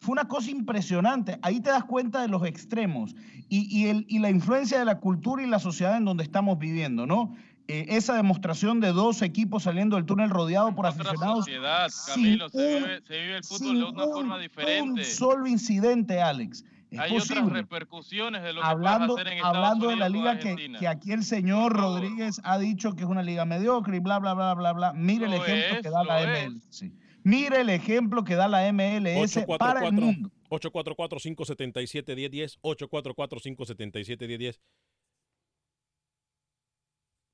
Fue 0.00 0.12
una 0.12 0.28
cosa 0.28 0.50
impresionante. 0.50 1.38
Ahí 1.42 1.60
te 1.60 1.70
das 1.70 1.84
cuenta 1.84 2.22
de 2.22 2.28
los 2.28 2.44
extremos 2.46 3.14
y 3.48 4.18
la 4.18 4.30
influencia 4.30 4.78
de 4.78 4.84
la 4.84 4.98
cultura 4.98 5.42
y 5.42 5.46
la 5.46 5.58
sociedad 5.58 5.96
en 5.96 6.04
donde 6.04 6.24
estamos 6.24 6.58
viviendo, 6.58 7.06
¿no? 7.06 7.34
Eh, 7.72 7.86
esa 7.96 8.16
demostración 8.16 8.80
de 8.80 8.92
dos 8.92 9.22
equipos 9.22 9.62
saliendo 9.62 9.94
del 9.96 10.04
túnel 10.06 10.28
rodeado 10.30 10.74
por 10.74 10.86
Otra 10.86 11.00
aficionados 11.02 11.44
sociedad, 11.44 11.88
sin 11.88 12.14
Camilo, 12.14 12.48
se 12.48 12.58
un- 12.58 12.64
vive, 12.84 13.00
se 13.06 13.20
vive 13.20 13.36
el 13.36 13.44
fútbol 13.44 13.78
de 13.78 13.84
una 13.84 14.04
un- 14.04 14.12
forma 14.12 14.38
diferente. 14.38 15.00
Un 15.00 15.04
solo 15.04 15.46
incidente, 15.46 16.20
Alex. 16.20 16.64
Es 16.90 16.98
Hay 16.98 17.12
otras 17.12 17.28
posible. 17.28 17.54
repercusiones 17.60 18.42
de 18.42 18.52
lo 18.52 18.62
que 18.62 18.66
Hablando, 18.66 19.14
puedes 19.14 19.28
hacer 19.28 19.38
en 19.38 19.44
hablando 19.44 19.86
de 19.86 19.92
Unidos 19.94 19.98
la 20.00 20.06
con 20.06 20.12
liga 20.12 20.38
que, 20.40 20.72
que 20.80 20.88
aquí 20.88 21.12
el 21.12 21.22
señor 21.22 21.72
Rodríguez 21.72 22.40
ha 22.42 22.58
dicho 22.58 22.94
que 22.96 23.02
es 23.04 23.08
una 23.08 23.22
liga 23.22 23.44
mediocre 23.44 23.96
y 23.96 24.00
bla, 24.00 24.18
bla, 24.18 24.34
bla, 24.34 24.54
bla, 24.54 24.72
bla. 24.72 24.92
Mire 24.92 25.26
el 25.26 25.30
Lo 25.30 25.36
ejemplo 25.36 25.76
es, 25.76 25.82
que 25.82 25.90
da 25.90 26.02
la 26.02 26.20
MLS. 26.22 26.90
Mire 27.22 27.60
el 27.60 27.68
ejemplo 27.68 28.24
que 28.24 28.34
da 28.34 28.48
la 28.48 28.66
MLS 28.72 29.44
para 29.58 29.86
el 29.86 29.92
mundo. 29.92 30.30
844-577-1010. 30.48 32.58
844-577-1010. 32.62 34.58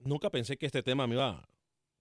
Nunca 0.06 0.30
pensé 0.30 0.56
que 0.56 0.66
este 0.66 0.82
tema 0.82 1.06
me 1.06 1.14
iba 1.14 1.28
a 1.30 1.48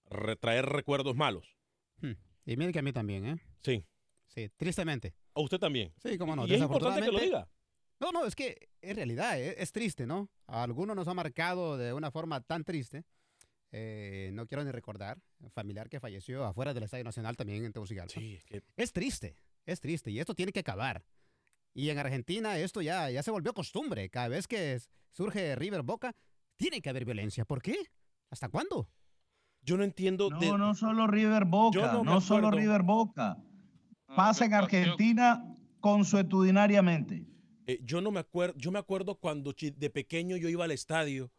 retraer 0.08 0.66
recuerdos 0.66 1.16
malos. 1.16 1.56
Hmm. 2.00 2.12
Y 2.44 2.56
mire 2.56 2.72
que 2.72 2.78
a 2.78 2.82
mí 2.82 2.92
también, 2.92 3.26
¿eh? 3.26 3.36
Sí. 3.62 3.84
Sí, 4.28 4.48
tristemente. 4.56 5.14
¿A 5.34 5.40
usted 5.40 5.58
también? 5.58 5.92
Sí, 6.02 6.16
cómo 6.18 6.36
no. 6.36 6.46
Y 6.46 6.54
es 6.54 6.60
importante 6.60 7.00
que 7.02 7.12
lo 7.12 7.18
diga. 7.20 7.48
No, 7.98 8.12
no, 8.12 8.26
es 8.26 8.34
que 8.34 8.68
es 8.82 8.94
realidad, 8.94 9.40
es, 9.40 9.54
es 9.58 9.72
triste, 9.72 10.06
¿no? 10.06 10.28
A 10.46 10.62
algunos 10.62 10.94
nos 10.94 11.08
ha 11.08 11.14
marcado 11.14 11.76
de 11.78 11.92
una 11.94 12.10
forma 12.10 12.40
tan 12.42 12.62
triste. 12.64 13.04
eh, 13.72 14.30
no 14.32 14.46
quiero 14.46 14.62
ni 14.64 14.70
recordar, 14.70 15.18
un 15.40 15.50
familiar 15.50 15.88
que 15.88 15.98
falleció 16.00 16.44
afuera 16.44 16.72
del 16.74 16.84
Estadio 16.84 17.04
Nacional 17.04 17.36
también 17.36 17.64
en 17.64 17.72
Tegucigalpa. 17.72 18.12
Sí, 18.12 18.34
es 18.36 18.44
que 18.44 18.62
Es 18.76 18.92
triste, 18.92 19.36
es 19.64 19.80
triste 19.80 20.10
y 20.10 20.20
esto 20.20 20.34
tiene 20.34 20.52
que 20.52 20.60
acabar. 20.60 21.04
Y 21.74 21.90
en 21.90 21.98
Argentina 21.98 22.58
esto 22.58 22.80
ya, 22.82 23.10
ya 23.10 23.22
se 23.22 23.30
volvió 23.30 23.52
costumbre. 23.54 24.08
Cada 24.08 24.28
vez 24.28 24.46
que 24.46 24.78
surge 25.10 25.56
River 25.56 25.82
Boca, 25.82 26.14
tiene 26.56 26.80
que 26.80 26.88
haber 26.90 27.04
violencia. 27.04 27.44
¿Por 27.44 27.60
qué? 27.60 27.76
¿Hasta 28.30 28.48
cuándo? 28.48 28.88
yo 29.62 29.76
no 29.76 29.82
entiendo. 29.82 30.30
No, 30.30 30.38
de- 30.38 30.56
no 30.56 30.74
solo 30.76 31.06
River 31.08 31.44
Boca, 31.44 31.74
Yo 31.78 31.92
no 31.92 32.04
no, 32.04 32.20
solo. 32.20 32.50
River 32.52 32.82
Boca. 32.84 33.36
Pasa 34.14 34.44
en 34.44 34.54
Argentina 34.54 35.44
consuetudinariamente. 35.80 37.26
eh, 37.66 37.80
yo 37.82 38.00
no 38.00 38.12
me 38.12 38.20
acuerdo. 38.20 38.54
Yo 38.56 38.70
me 38.70 38.78
acuerdo 38.78 39.16
cuando 39.16 39.52
de 39.52 39.90
pequeño 39.90 40.36
yo 40.36 40.48
iba 40.48 40.64
al 40.64 40.70
estadio 40.70 41.32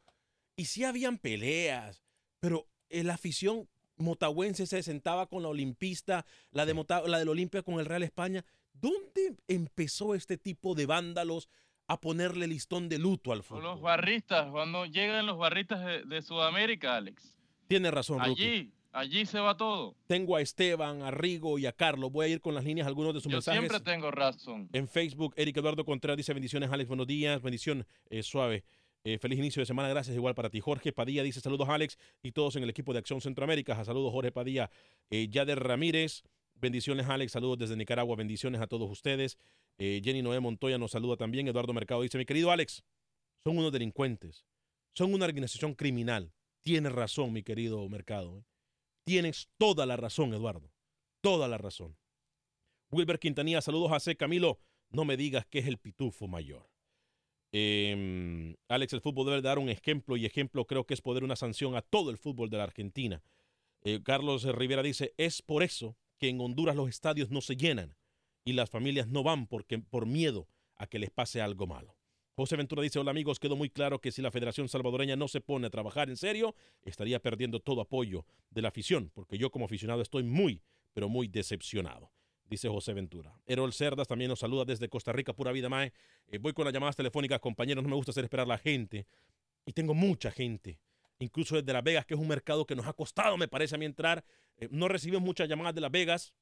y 0.58 0.66
sí 0.66 0.84
habían 0.84 1.18
peleas, 1.18 2.04
pero 2.42 2.68
eh, 2.90 3.04
la 3.04 3.14
afición 3.14 3.70
motahuense 3.96 4.68
se 4.68 4.84
sentaba 4.84 5.28
con 5.28 5.42
la 5.42 5.48
olimpista, 5.50 6.26
la 6.52 6.66
de 6.66 6.74
Mota- 6.74 7.08
la 7.08 7.20
del 7.20 7.30
Olimpia 7.30 7.64
con 7.64 7.80
el 7.80 7.86
Real 7.86 8.04
España. 8.04 8.44
¿Dónde 8.74 9.38
empezó 9.48 10.14
este 10.16 10.38
tipo 10.38 10.76
de 10.76 10.86
vándalos 10.86 11.48
a 11.88 12.00
ponerle 12.00 12.48
listón 12.48 12.90
de 12.90 13.00
luto 13.00 13.32
al 13.32 13.44
Con 13.44 13.62
los 13.64 13.74
fútbol? 13.76 13.82
barristas, 13.84 14.50
cuando 14.52 14.86
llegan 14.86 15.26
los 15.26 15.38
barristas 15.38 15.86
de, 15.86 16.04
de 16.04 16.22
Sudamérica, 16.22 16.96
Alex. 16.98 17.36
Tiene 17.68 17.92
razón. 17.92 18.22
Allí, 18.22 18.72
allí 18.92 19.26
se 19.26 19.40
va 19.40 19.56
todo. 19.58 19.96
Tengo 20.08 20.36
a 20.36 20.42
Esteban, 20.42 21.02
a 21.02 21.12
Rigo 21.12 21.58
y 21.60 21.66
a 21.66 21.72
Carlos. 21.72 22.12
Voy 22.12 22.26
a 22.26 22.30
ir 22.30 22.42
con 22.42 22.56
las 22.56 22.64
líneas 22.66 22.88
algunos 22.88 23.14
de 23.14 23.22
sus 23.22 23.32
Yo 23.32 23.38
mensajes. 23.38 23.60
siempre 23.60 23.80
tengo 23.80 24.12
razón. 24.12 24.70
En 24.74 24.88
Facebook, 24.88 25.34
Eric 25.38 25.58
Eduardo 25.58 25.86
Contreras 25.86 26.18
dice 26.18 26.34
bendiciones, 26.34 26.72
Alex, 26.72 26.88
buenos 26.88 27.08
días, 27.08 27.42
bendición 27.42 27.86
eh, 28.10 28.24
suave. 28.24 28.64
Eh, 29.04 29.20
feliz 29.20 29.40
inicio 29.40 29.62
de 29.62 29.66
semana, 29.66 29.88
gracias 29.88 30.16
igual 30.18 30.36
para 30.36 30.50
ti. 30.50 30.60
Jorge 30.60 30.92
Padilla 30.92 31.24
dice 31.24 31.40
saludos 31.40 31.70
Alex 31.70 31.98
y 32.22 32.34
todos 32.34 32.58
en 32.58 32.64
el 32.64 32.70
equipo 32.70 32.92
de 32.92 33.00
Acción 33.00 33.22
Centroamérica. 33.22 33.82
Saludos 33.86 34.12
Jorge 34.12 34.34
Padilla. 34.34 34.70
Eh, 35.10 35.30
Yader 35.30 35.60
Ramírez, 35.64 36.24
bendiciones 36.60 37.08
Alex, 37.08 37.32
saludos 37.32 37.58
desde 37.60 37.76
Nicaragua, 37.76 38.16
bendiciones 38.16 38.62
a 38.62 38.68
todos 38.68 38.90
ustedes. 38.90 39.38
Eh, 39.78 40.02
Jenny 40.04 40.22
Noé 40.22 40.40
Montoya 40.40 40.78
nos 40.78 40.92
saluda 40.92 41.18
también. 41.18 41.48
Eduardo 41.48 41.74
Mercado 41.74 42.02
dice, 42.02 42.18
mi 42.18 42.26
querido 42.26 42.52
Alex, 42.52 42.84
son 43.44 43.58
unos 43.58 43.72
delincuentes, 43.72 44.46
son 44.94 45.14
una 45.14 45.26
organización 45.26 45.74
criminal. 45.76 46.34
Tienes 46.64 46.92
razón, 46.92 47.32
mi 47.34 47.44
querido 47.44 47.88
Mercado. 47.90 48.40
¿eh? 48.40 48.44
Tienes 49.06 49.50
toda 49.58 49.86
la 49.86 49.96
razón, 49.96 50.34
Eduardo. 50.34 50.72
Toda 51.22 51.48
la 51.48 51.58
razón. 51.58 51.98
Wilber 52.92 53.20
Quintanilla, 53.20 53.62
saludos 53.62 53.92
a 53.92 54.00
C. 54.00 54.16
Camilo. 54.16 54.60
No 54.90 55.06
me 55.06 55.18
digas 55.18 55.46
que 55.46 55.60
es 55.60 55.68
el 55.68 55.78
pitufo 55.78 56.28
mayor. 56.28 56.70
Eh, 57.52 58.56
Alex, 58.68 58.94
el 58.94 59.02
fútbol 59.02 59.26
debe 59.26 59.42
dar 59.42 59.60
un 59.60 59.70
ejemplo 59.70 60.18
y 60.18 60.26
ejemplo 60.26 60.66
creo 60.66 60.86
que 60.86 60.94
es 60.94 61.02
poder 61.02 61.24
una 61.24 61.36
sanción 61.36 61.76
a 61.76 61.82
todo 61.82 62.10
el 62.10 62.18
fútbol 62.18 62.50
de 62.50 62.58
la 62.58 62.64
Argentina. 62.64 63.22
Eh, 63.82 64.02
Carlos 64.04 64.44
Rivera 64.44 64.84
dice, 64.84 65.14
es 65.18 65.42
por 65.42 65.64
eso 65.64 65.96
que 66.18 66.30
en 66.30 66.40
Honduras 66.42 66.76
los 66.76 66.90
estadios 66.90 67.30
no 67.30 67.42
se 67.42 67.56
llenan 67.56 67.96
y 68.44 68.54
las 68.54 68.70
familias 68.70 69.08
no 69.08 69.24
van 69.24 69.48
porque, 69.48 69.80
por 69.80 70.06
miedo 70.06 70.48
a 70.76 70.88
que 70.88 71.00
les 71.00 71.10
pase 71.10 71.42
algo 71.42 71.68
malo. 71.68 71.96
José 72.34 72.56
Ventura 72.56 72.84
dice, 72.84 73.00
hola 73.00 73.12
amigos, 73.12 73.40
quedó 73.40 73.56
muy 73.56 73.70
claro 73.70 74.00
que 74.00 74.12
si 74.12 74.22
la 74.22 74.32
Federación 74.32 74.70
Salvadoreña 74.70 75.16
no 75.16 75.28
se 75.28 75.42
pone 75.42 75.68
a 75.68 75.72
trabajar 75.72 76.10
en 76.10 76.18
serio, 76.18 76.56
estaría 76.84 77.20
perdiendo 77.20 77.60
todo 77.60 77.82
apoyo 77.82 78.26
de 78.52 78.62
la 78.62 78.68
afición, 78.68 79.12
porque 79.14 79.38
yo 79.38 79.50
como 79.50 79.66
aficionado 79.66 80.02
estoy 80.02 80.24
muy, 80.24 80.62
pero 80.94 81.10
muy 81.10 81.28
decepcionado 81.28 82.12
dice 82.50 82.70
José 82.70 82.94
Ventura. 82.94 83.34
Erol 83.46 83.74
Cerdas 83.74 84.08
también 84.08 84.30
nos 84.30 84.40
saluda 84.40 84.66
desde 84.66 84.90
Costa 84.90 85.12
Rica, 85.12 85.34
pura 85.34 85.52
vida, 85.52 85.70
Mae. 85.70 85.94
Eh, 86.28 86.38
voy 86.38 86.54
con 86.54 86.66
las 86.66 86.74
llamadas 86.74 86.96
telefónicas, 86.96 87.40
compañeros, 87.40 87.84
no 87.84 87.90
me 87.90 87.96
gusta 87.96 88.12
hacer 88.12 88.24
esperar 88.24 88.46
a 88.46 88.50
la 88.50 88.58
gente. 88.58 89.06
Y 89.66 89.74
tengo 89.74 89.94
mucha 89.94 90.32
gente, 90.32 90.80
incluso 91.20 91.56
desde 91.56 91.74
Las 91.74 91.84
Vegas, 91.84 92.06
que 92.06 92.14
es 92.14 92.20
un 92.20 92.28
mercado 92.28 92.66
que 92.66 92.76
nos 92.76 92.88
ha 92.88 92.94
costado, 92.94 93.38
me 93.38 93.48
parece 93.48 93.76
a 93.76 93.78
mí, 93.78 93.86
entrar. 93.86 94.24
Eh, 94.58 94.68
no 94.72 94.88
recibimos 94.88 95.24
muchas 95.24 95.48
llamadas 95.48 95.76
de 95.76 95.82
Las 95.82 95.92
Vegas, 95.92 96.34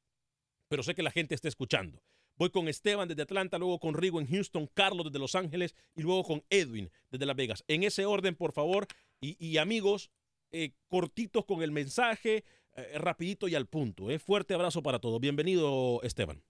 pero 0.68 0.84
sé 0.84 0.96
que 0.96 1.04
la 1.04 1.12
gente 1.12 1.36
está 1.36 1.48
escuchando. 1.48 2.02
Voy 2.38 2.50
con 2.50 2.68
Esteban 2.68 3.08
desde 3.08 3.22
Atlanta, 3.22 3.58
luego 3.58 3.80
con 3.80 3.94
Rigo 3.94 4.20
en 4.20 4.28
Houston, 4.28 4.68
Carlos 4.74 5.06
desde 5.06 5.20
Los 5.20 5.36
Ángeles 5.36 5.76
y 5.96 6.02
luego 6.02 6.24
con 6.24 6.44
Edwin 6.50 6.90
desde 7.10 7.26
Las 7.26 7.36
Vegas. 7.36 7.64
En 7.68 7.84
ese 7.84 8.06
orden, 8.06 8.36
por 8.36 8.52
favor, 8.52 8.88
y, 9.22 9.38
y 9.40 9.58
amigos, 9.58 10.12
eh, 10.52 10.72
cortitos 10.88 11.46
con 11.46 11.62
el 11.62 11.72
mensaje, 11.72 12.44
eh, 12.76 12.98
rapidito 12.98 13.48
y 13.48 13.56
al 13.56 13.68
punto. 13.68 14.10
Eh. 14.10 14.20
Fuerte 14.20 14.54
abrazo 14.54 14.84
para 14.84 15.00
todos. 15.00 15.20
Bienvenido, 15.20 16.02
Esteban. 16.04 16.42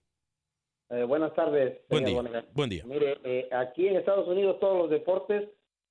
Buenas 0.88 1.34
tardes. 1.34 1.80
Buen 1.88 2.04
día. 2.04 2.44
Buen 2.52 2.70
día. 2.70 2.84
Mire, 2.86 3.48
aquí 3.50 3.88
en 3.88 3.96
Estados 3.96 4.28
Unidos 4.28 4.60
todos 4.60 4.78
los 4.78 4.90
deportes 4.90 5.48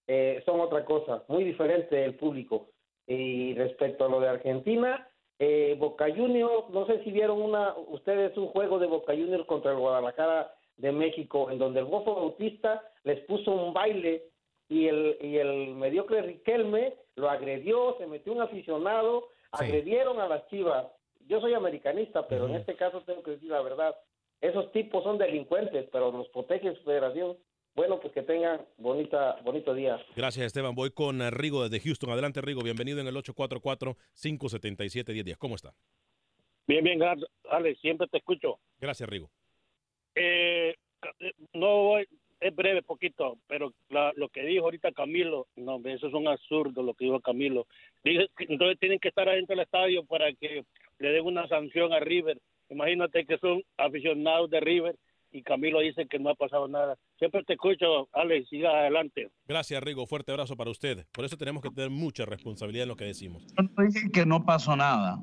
eh, 0.07 0.41
son 0.45 0.61
otra 0.61 0.85
cosa, 0.85 1.23
muy 1.27 1.43
diferente 1.43 2.03
el 2.03 2.15
público. 2.15 2.69
Y 3.07 3.53
respecto 3.55 4.05
a 4.05 4.09
lo 4.09 4.19
de 4.19 4.29
Argentina, 4.29 5.07
eh, 5.39 5.75
Boca 5.77 6.07
Juniors, 6.15 6.69
no 6.69 6.85
sé 6.85 7.03
si 7.03 7.11
vieron 7.11 7.41
una, 7.41 7.75
ustedes 7.89 8.35
un 8.37 8.47
juego 8.47 8.79
de 8.79 8.87
Boca 8.87 9.13
Juniors 9.13 9.45
contra 9.45 9.71
el 9.71 9.77
Guadalajara 9.77 10.53
de 10.77 10.91
México, 10.91 11.49
en 11.51 11.57
donde 11.57 11.79
el 11.79 11.85
Bofo 11.85 12.15
Bautista 12.15 12.83
les 13.03 13.19
puso 13.25 13.51
un 13.51 13.73
baile 13.73 14.23
y 14.69 14.87
el, 14.87 15.17
y 15.21 15.37
el 15.37 15.75
mediocre 15.75 16.21
Riquelme 16.21 16.95
lo 17.15 17.29
agredió, 17.29 17.95
se 17.97 18.07
metió 18.07 18.33
un 18.33 18.41
aficionado, 18.41 19.29
Sí. 19.57 19.63
agredieron 19.65 20.19
a 20.19 20.27
las 20.27 20.45
chivas. 20.49 20.85
yo 21.27 21.39
soy 21.39 21.53
americanista, 21.53 22.27
pero 22.27 22.45
en 22.47 22.55
este 22.55 22.75
caso 22.75 23.01
tengo 23.01 23.23
que 23.23 23.31
decir 23.31 23.49
la 23.49 23.61
verdad. 23.61 23.95
Esos 24.41 24.71
tipos 24.73 25.03
son 25.03 25.17
delincuentes, 25.17 25.87
pero 25.91 26.11
los 26.11 26.27
protege 26.29 26.75
su 26.75 26.83
federación. 26.83 27.37
Bueno, 27.75 27.99
pues 27.99 28.13
que 28.13 28.21
tengan 28.21 28.61
bonita, 28.77 29.37
bonito 29.43 29.73
día. 29.73 29.99
Gracias, 30.15 30.45
Esteban. 30.45 30.75
Voy 30.75 30.91
con 30.91 31.21
eh, 31.21 31.29
Rigo 31.29 31.67
desde 31.67 31.83
Houston. 31.85 32.09
Adelante, 32.09 32.39
Rigo. 32.41 32.61
Bienvenido 32.63 33.01
en 33.01 33.07
el 33.07 33.15
844-577-1010. 33.17 35.35
¿Cómo 35.37 35.55
está? 35.55 35.73
Bien, 36.67 36.83
bien, 36.83 36.97
gracias. 36.99 37.29
Alex, 37.49 37.79
siempre 37.81 38.07
te 38.07 38.17
escucho. 38.19 38.59
Gracias, 38.79 39.09
Rigo. 39.09 39.29
Eh, 40.15 40.75
no 41.53 41.83
voy, 41.83 42.07
es 42.39 42.55
breve, 42.55 42.81
poquito, 42.81 43.37
pero 43.47 43.73
la- 43.89 44.13
lo 44.15 44.29
que 44.29 44.43
dijo 44.43 44.63
ahorita 44.65 44.93
Camilo, 44.93 45.47
no, 45.57 45.81
eso 45.83 46.07
es 46.07 46.13
un 46.13 46.27
absurdo 46.29 46.81
lo 46.81 46.93
que 46.93 47.03
dijo 47.05 47.19
Camilo. 47.19 47.67
Dice 48.03 48.29
que 48.37 48.45
entonces 48.47 48.79
tienen 48.79 48.99
que 48.99 49.09
estar 49.09 49.27
adentro 49.27 49.53
del 49.55 49.65
estadio 49.65 50.05
para 50.05 50.31
que 50.33 50.63
le 50.99 51.09
den 51.09 51.25
una 51.25 51.45
sanción 51.49 51.91
a 51.91 51.99
River. 51.99 52.39
Imagínate 52.69 53.25
que 53.25 53.37
son 53.37 53.61
aficionados 53.77 54.49
de 54.49 54.61
River 54.61 54.95
y 55.35 55.43
Camilo 55.43 55.81
dice 55.81 56.07
que 56.07 56.17
no 56.17 56.29
ha 56.29 56.35
pasado 56.35 56.69
nada. 56.69 56.97
Siempre 57.19 57.43
te 57.43 57.53
escucho, 57.53 58.07
Alex, 58.13 58.47
siga 58.47 58.69
adelante. 58.69 59.29
Gracias, 59.47 59.83
Rigo. 59.83 60.07
Fuerte 60.07 60.31
abrazo 60.31 60.55
para 60.55 60.71
usted. 60.71 61.05
Por 61.11 61.25
eso 61.25 61.35
tenemos 61.35 61.61
que 61.61 61.69
tener 61.69 61.89
mucha 61.89 62.25
responsabilidad 62.25 62.83
en 62.83 62.89
lo 62.89 62.95
que 62.95 63.03
decimos. 63.03 63.45
Yo 63.57 63.63
no 63.63 63.83
dije 63.83 64.11
que 64.13 64.25
no 64.25 64.45
pasó 64.45 64.77
nada. 64.77 65.21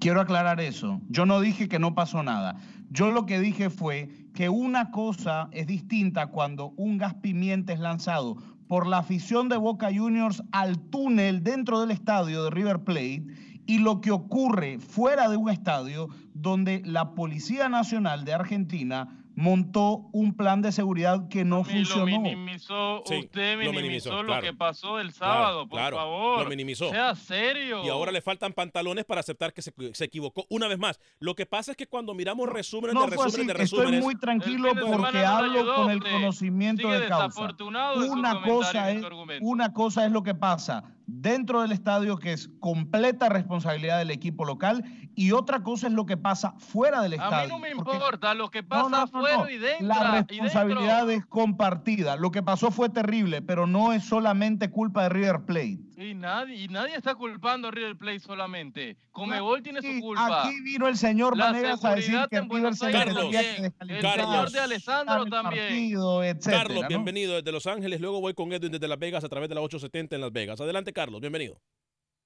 Quiero 0.00 0.22
aclarar 0.22 0.60
eso. 0.60 1.02
Yo 1.10 1.26
no 1.26 1.40
dije 1.40 1.68
que 1.68 1.78
no 1.78 1.94
pasó 1.94 2.22
nada. 2.22 2.56
Yo 2.88 3.10
lo 3.10 3.26
que 3.26 3.38
dije 3.38 3.68
fue 3.68 4.08
que 4.34 4.48
una 4.48 4.90
cosa 4.90 5.50
es 5.52 5.66
distinta 5.66 6.28
cuando 6.28 6.72
un 6.78 6.96
gas 6.96 7.14
pimienta 7.16 7.74
es 7.74 7.80
lanzado 7.80 8.36
por 8.68 8.86
la 8.86 8.98
afición 8.98 9.50
de 9.50 9.58
Boca 9.58 9.90
Juniors 9.94 10.42
al 10.52 10.78
túnel 10.88 11.42
dentro 11.42 11.80
del 11.80 11.90
estadio 11.90 12.44
de 12.44 12.50
River 12.50 12.84
Plate 12.84 13.26
y 13.66 13.78
lo 13.78 14.00
que 14.00 14.12
ocurre 14.12 14.78
fuera 14.78 15.28
de 15.28 15.36
un 15.36 15.50
estadio 15.50 16.08
donde 16.32 16.82
la 16.84 17.14
Policía 17.14 17.68
Nacional 17.68 18.24
de 18.24 18.34
Argentina 18.34 19.25
montó 19.36 20.08
un 20.12 20.34
plan 20.34 20.62
de 20.62 20.72
seguridad 20.72 21.28
que 21.28 21.44
no 21.44 21.58
lo 21.58 21.64
funcionó. 21.64 22.06
minimizó, 22.06 23.02
Sí, 23.04 23.18
usted 23.18 23.52
lo 23.52 23.58
minimizó, 23.70 23.80
minimizó, 23.82 24.22
lo 24.22 24.26
claro. 24.28 24.42
que 24.42 24.52
pasó 24.54 24.98
el 24.98 25.12
Claro, 25.12 25.34
sábado, 25.34 25.68
por 25.68 25.78
claro, 25.78 25.96
favor. 25.98 26.42
Lo 26.44 26.48
minimizó. 26.48 26.90
Sea 26.90 27.14
serio. 27.14 27.84
Y 27.84 27.88
ahora 27.90 28.10
le 28.10 28.22
faltan 28.22 28.54
pantalones 28.54 29.04
para 29.04 29.20
aceptar 29.20 29.52
que 29.52 29.60
se, 29.62 29.72
se 29.92 30.04
equivocó 30.04 30.46
una 30.48 30.66
vez 30.68 30.78
más. 30.78 30.98
Lo 31.20 31.34
que 31.34 31.44
pasa 31.44 31.70
es 31.72 31.76
que 31.76 31.86
cuando 31.86 32.14
miramos 32.14 32.48
resúmenes 32.48 32.94
No 32.94 33.02
de 33.02 33.10
resúmenes 33.10 33.34
de 33.56 33.62
estoy 33.62 33.78
resúmenes. 33.80 34.02
muy 34.02 34.14
tranquilo 34.16 34.72
porque 34.90 35.18
hablo 35.24 35.52
ayudó 35.60 35.74
con 35.76 35.90
el 35.90 36.02
conocimiento 36.02 36.90
de 36.90 37.06
causa. 37.06 37.54
Una 38.10 38.40
cosa 38.42 38.90
es 38.90 39.04
una 39.42 39.72
cosa 39.72 40.06
es 40.06 40.12
lo 40.12 40.22
que 40.22 40.34
pasa 40.34 40.82
dentro 41.06 41.62
del 41.62 41.72
estadio 41.72 42.18
que 42.18 42.32
es 42.32 42.50
completa 42.60 43.28
responsabilidad 43.28 43.98
del 43.98 44.10
equipo 44.10 44.44
local 44.44 44.84
y 45.14 45.32
otra 45.32 45.62
cosa 45.62 45.86
es 45.86 45.92
lo 45.92 46.04
que 46.04 46.16
pasa 46.16 46.54
fuera 46.58 47.00
del 47.00 47.14
A 47.14 47.16
estadio. 47.16 47.48
mí 47.48 47.54
no 47.54 47.58
me 47.58 47.70
importa 47.70 48.34
lo 48.34 48.50
que 48.50 48.62
pasa 48.62 48.82
no, 48.82 48.88
no, 48.90 48.96
afuera 48.98 49.38
no. 49.38 49.48
y 49.48 49.56
dentro. 49.56 49.86
La 49.86 50.10
responsabilidad 50.10 51.06
dentro. 51.06 51.10
es 51.10 51.26
compartida. 51.26 52.16
Lo 52.16 52.30
que 52.30 52.42
pasó 52.42 52.70
fue 52.70 52.88
terrible, 52.88 53.40
pero 53.40 53.66
no 53.66 53.92
es 53.92 54.04
solamente 54.04 54.70
culpa 54.70 55.04
de 55.04 55.08
River 55.08 55.44
Plate. 55.46 55.78
Y 55.98 56.12
nadie, 56.12 56.56
y 56.64 56.68
nadie 56.68 56.94
está 56.94 57.14
culpando 57.14 57.68
a 57.68 57.70
River 57.70 57.96
Plate 57.96 58.20
solamente. 58.20 58.98
Comebol 59.12 59.62
tiene 59.62 59.80
su 59.80 59.98
culpa. 60.00 60.42
Aquí 60.46 60.60
vino 60.62 60.88
el 60.88 60.96
señor 60.96 61.34
La 61.38 61.46
Vanegas 61.46 61.82
a 61.86 61.94
decir 61.94 62.18
que 62.30 62.40
River 62.42 62.74
se 62.74 62.90
que 62.90 62.96
El 62.98 63.14
descalificar, 63.14 64.20
señor 64.20 64.50
de 64.50 64.60
Alessandro 64.60 65.24
también. 65.24 65.64
partido, 65.64 66.22
etcétera, 66.22 66.58
Carlos, 66.64 66.82
¿no? 66.82 66.88
bienvenido 66.88 67.34
desde 67.36 67.50
Los 67.50 67.66
Ángeles. 67.66 67.98
Luego 68.02 68.20
voy 68.20 68.34
con 68.34 68.52
Edwin 68.52 68.72
desde 68.72 68.86
Las 68.88 68.98
Vegas 68.98 69.24
a 69.24 69.28
través 69.30 69.48
de 69.48 69.54
la 69.54 69.62
870 69.62 70.16
en 70.16 70.20
Las 70.20 70.32
Vegas. 70.32 70.60
Adelante, 70.60 70.92
Carlos. 70.92 71.20
Bienvenido. 71.22 71.58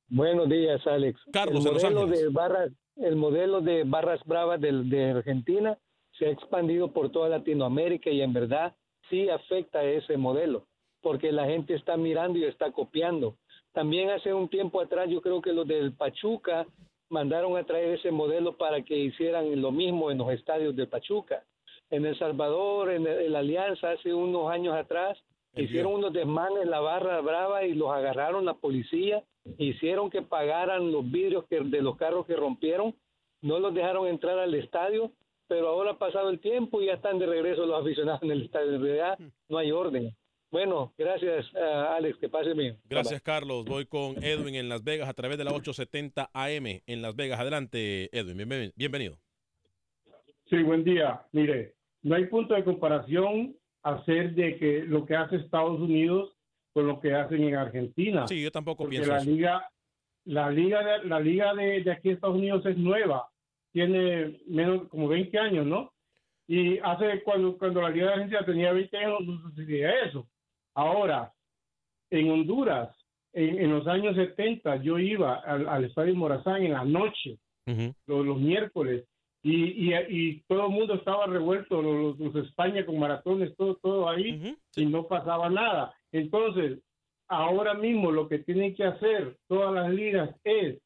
Buenos 0.09 0.49
días, 0.49 0.85
Alex. 0.89 1.21
Carlos, 1.33 1.65
el 1.65 1.73
modelo 1.73 2.07
de 2.07 2.29
barras, 2.31 2.73
el 2.97 3.15
modelo 3.15 3.61
de 3.61 3.85
barras 3.85 4.21
bravas 4.27 4.61
del- 4.61 4.91
de, 4.91 5.11
Argentina 5.13 5.79
se 6.19 6.27
ha 6.27 6.31
expandido 6.31 6.93
por 6.93 7.13
toda 7.13 7.29
Latinoamérica 7.29 8.11
y 8.11 8.21
en 8.21 8.33
verdad 8.33 8.75
sí 9.09 9.29
afecta 9.31 9.79
a 9.79 9.85
ese 9.85 10.17
modelo, 10.17 10.67
porque 11.01 11.31
la 11.31 11.47
gente 11.47 11.75
está 11.77 11.97
mirando 11.97 12.37
y 12.41 12.45
está 12.47 12.73
copiando. 12.73 13.37
También 13.73 14.11
hace 14.11 14.35
un 14.35 14.49
tiempo 14.49 14.81
atrás 14.81 15.09
yo 15.09 15.21
creo 15.21 15.41
que 15.41 15.53
los 15.53 15.67
del 15.67 15.93
Pachuca 15.93 16.67
mandaron 17.09 17.57
a 17.57 17.65
traer 17.65 17.99
ese 17.99 18.11
modelo 18.11 18.57
para 18.57 18.83
que 18.83 18.97
hicieran 18.97 19.61
lo 19.61 19.73
mismo 19.73 20.11
en 20.11 20.19
los 20.19 20.33
estadios 20.33 20.75
del 20.75 20.89
Pachuca. 20.89 21.45
En 21.91 22.07
El 22.07 22.17
Salvador, 22.19 22.91
en, 22.91 23.07
en 23.07 23.33
la 23.33 23.41
Alianza, 23.41 23.91
hace 23.91 24.15
unos 24.15 24.51
años 24.51 24.75
atrás, 24.75 25.19
hicieron 25.55 25.95
unos 25.95 26.13
desmanes 26.13 26.67
la 26.67 26.81
barra 26.81 27.21
brava 27.21 27.65
y 27.65 27.75
los 27.75 27.91
agarraron 27.91 28.45
la 28.45 28.55
policía, 28.55 29.25
hicieron 29.59 30.11
que 30.11 30.23
pagaran 30.23 30.93
los 30.93 31.11
vidrios 31.11 31.45
que, 31.47 31.61
de 31.61 31.83
los 31.83 31.97
carros 31.97 32.27
que 32.27 32.37
rompieron, 32.37 32.95
no 33.43 33.59
los 33.59 33.75
dejaron 33.75 34.07
entrar 34.07 34.39
al 34.39 34.55
estadio, 34.55 35.11
pero 35.49 35.69
ahora 35.69 35.93
ha 35.93 35.99
pasado 35.99 36.31
el 36.31 36.39
tiempo 36.39 36.81
y 36.81 36.87
ya 36.87 36.95
están 36.95 37.19
de 37.19 37.27
regreso 37.27 37.67
los 37.67 37.81
aficionados 37.81 38.23
en 38.23 38.31
el 38.31 38.43
estadio. 38.43 38.75
En 38.75 38.83
realidad 38.83 39.19
no 39.49 39.59
hay 39.59 39.73
orden. 39.73 40.15
Bueno, 40.51 40.93
gracias 40.99 41.47
ah, 41.55 41.95
Alex, 41.97 42.19
que 42.19 42.29
pase 42.29 42.53
bien. 42.55 42.77
Gracias, 42.89 43.23
Carlos. 43.23 43.65
Voy 43.65 43.87
con 43.87 44.23
Edwin 44.23 44.57
en 44.57 44.69
Las 44.69 44.83
Vegas 44.83 45.09
a 45.09 45.15
través 45.15 45.39
de 45.39 45.45
la 45.45 45.53
870 45.53 46.31
AM 46.33 46.67
en 46.87 47.03
Las 47.03 47.15
Vegas. 47.15 47.39
Adelante, 47.39 48.09
Edwin. 48.17 48.37
Bienven- 48.37 48.73
Bienvenido. 48.75 49.17
Sí, 50.49 50.61
buen 50.65 50.83
día. 50.83 51.23
Mire, 51.31 51.75
no 52.03 52.17
hay 52.17 52.27
punto 52.27 52.55
de 52.55 52.65
comparación 52.65 53.55
hacer 53.83 54.35
de 54.35 54.57
que 54.59 54.83
lo 54.85 55.07
que 55.07 55.15
hace 55.15 55.37
Estados 55.37 55.79
Unidos 55.81 56.33
con 56.73 56.87
lo 56.89 56.99
que 57.01 57.15
hacen 57.15 57.45
en 57.45 57.55
Argentina. 57.55 58.27
Sí, 58.27 58.43
yo 58.43 58.51
tampoco 58.51 58.85
Porque 58.85 58.97
pienso 58.97 59.13
la 59.13 59.19
eso. 59.19 59.31
liga, 59.31 59.71
la 60.25 60.51
liga, 60.51 60.83
de, 60.85 61.09
la 61.09 61.21
liga 61.21 61.55
de, 61.55 61.83
de 61.83 61.93
aquí 61.93 62.09
de 62.09 62.15
Estados 62.17 62.37
Unidos 62.37 62.67
es 62.67 62.77
nueva, 62.77 63.29
tiene 63.73 64.41
menos 64.49 64.89
como 64.89 65.07
20 65.09 65.39
años, 65.39 65.65
¿no? 65.67 65.93
Y 66.49 66.79
hace 66.79 67.23
cuando 67.23 67.57
cuando 67.57 67.81
la 67.81 67.91
liga 67.91 68.07
de 68.07 68.13
Argentina 68.15 68.45
tenía 68.45 68.73
20 68.73 68.97
años 68.97 69.21
no 69.25 69.41
sucedía 69.43 69.91
eso. 70.05 70.27
Ahora, 70.75 71.33
en 72.11 72.31
Honduras, 72.31 72.97
en, 73.33 73.59
en 73.59 73.71
los 73.71 73.87
años 73.87 74.17
70, 74.17 74.77
yo 74.77 74.99
iba 74.99 75.37
al, 75.37 75.69
al 75.69 75.85
estadio 75.85 76.15
Morazán 76.15 76.63
en 76.65 76.73
la 76.73 76.85
noche 76.85 77.39
los, 78.07 78.27
los 78.27 78.39
miércoles 78.39 79.05
y, 79.43 79.91
y, 79.91 79.95
y 80.09 80.41
todo 80.49 80.67
el 80.67 80.73
mundo 80.73 80.95
estaba 80.95 81.27
revuelto, 81.27 81.81
los, 81.81 82.19
los 82.19 82.35
España 82.47 82.85
con 82.85 82.99
maratones, 82.99 83.57
todo, 83.57 83.77
todo 83.77 84.09
ahí 84.09 84.57
y 84.77 84.87
no 84.87 85.07
pasaba 85.07 85.49
nada. 85.49 85.95
Entonces, 86.13 86.81
ahora 87.29 87.75
mismo 87.75 88.11
lo 88.11 88.29
que 88.29 88.41
tienen 88.41 88.75
que 88.75 88.85
hacer 88.85 89.37
todas 89.49 89.73
las 89.73 89.91
ligas 89.93 90.31
es 90.45 90.79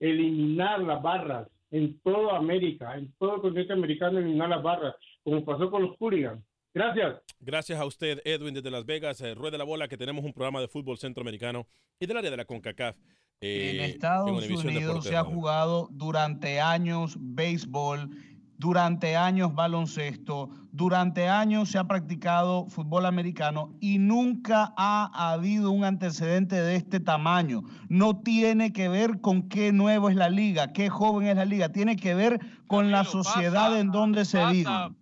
eliminar 0.00 0.80
las 0.80 1.02
barras 1.02 1.48
en 1.70 1.98
toda 2.00 2.36
América, 2.36 2.96
en 2.96 3.12
todo 3.18 3.36
el 3.36 3.40
continente 3.40 3.72
americano, 3.72 4.18
eliminar 4.18 4.48
las 4.48 4.62
barras, 4.62 4.96
como 5.22 5.44
pasó 5.44 5.70
con 5.70 5.82
los 5.82 5.96
hooligans. 5.98 6.42
Gracias. 6.74 7.22
Gracias 7.38 7.78
a 7.80 7.84
usted, 7.84 8.20
Edwin, 8.24 8.52
desde 8.52 8.70
Las 8.70 8.84
Vegas. 8.84 9.20
Eh, 9.20 9.34
ruede 9.34 9.56
la 9.56 9.64
bola 9.64 9.86
que 9.86 9.96
tenemos 9.96 10.24
un 10.24 10.32
programa 10.32 10.60
de 10.60 10.66
fútbol 10.66 10.98
centroamericano 10.98 11.66
y 12.00 12.06
del 12.06 12.16
área 12.16 12.30
de 12.32 12.36
la 12.36 12.44
CONCACAF. 12.44 12.96
eh, 13.40 13.76
En 13.76 13.80
Estados 13.84 14.30
Univisión 14.30 14.76
Unidos 14.76 15.04
se 15.04 15.16
ha 15.16 15.22
jugado 15.22 15.88
durante 15.92 16.60
años 16.60 17.16
béisbol, 17.20 18.10
durante 18.58 19.16
años 19.16 19.54
baloncesto, 19.54 20.48
durante 20.72 21.28
años 21.28 21.68
se 21.68 21.78
ha 21.78 21.84
practicado 21.84 22.66
fútbol 22.68 23.06
americano 23.06 23.76
y 23.80 23.98
nunca 23.98 24.72
ha 24.76 25.30
habido 25.32 25.70
un 25.70 25.84
antecedente 25.84 26.56
de 26.56 26.74
este 26.74 26.98
tamaño. 26.98 27.62
No 27.88 28.20
tiene 28.20 28.72
que 28.72 28.88
ver 28.88 29.20
con 29.20 29.48
qué 29.48 29.70
nuevo 29.72 30.08
es 30.08 30.16
la 30.16 30.28
liga, 30.28 30.72
qué 30.72 30.88
joven 30.88 31.28
es 31.28 31.36
la 31.36 31.44
liga, 31.44 31.68
tiene 31.70 31.94
que 31.94 32.14
ver 32.14 32.40
con 32.66 32.90
la 32.90 33.04
sociedad 33.04 33.78
en 33.78 33.92
donde 33.92 34.24
se 34.24 34.44
vive. 34.46 34.64
pasa, 34.64 34.94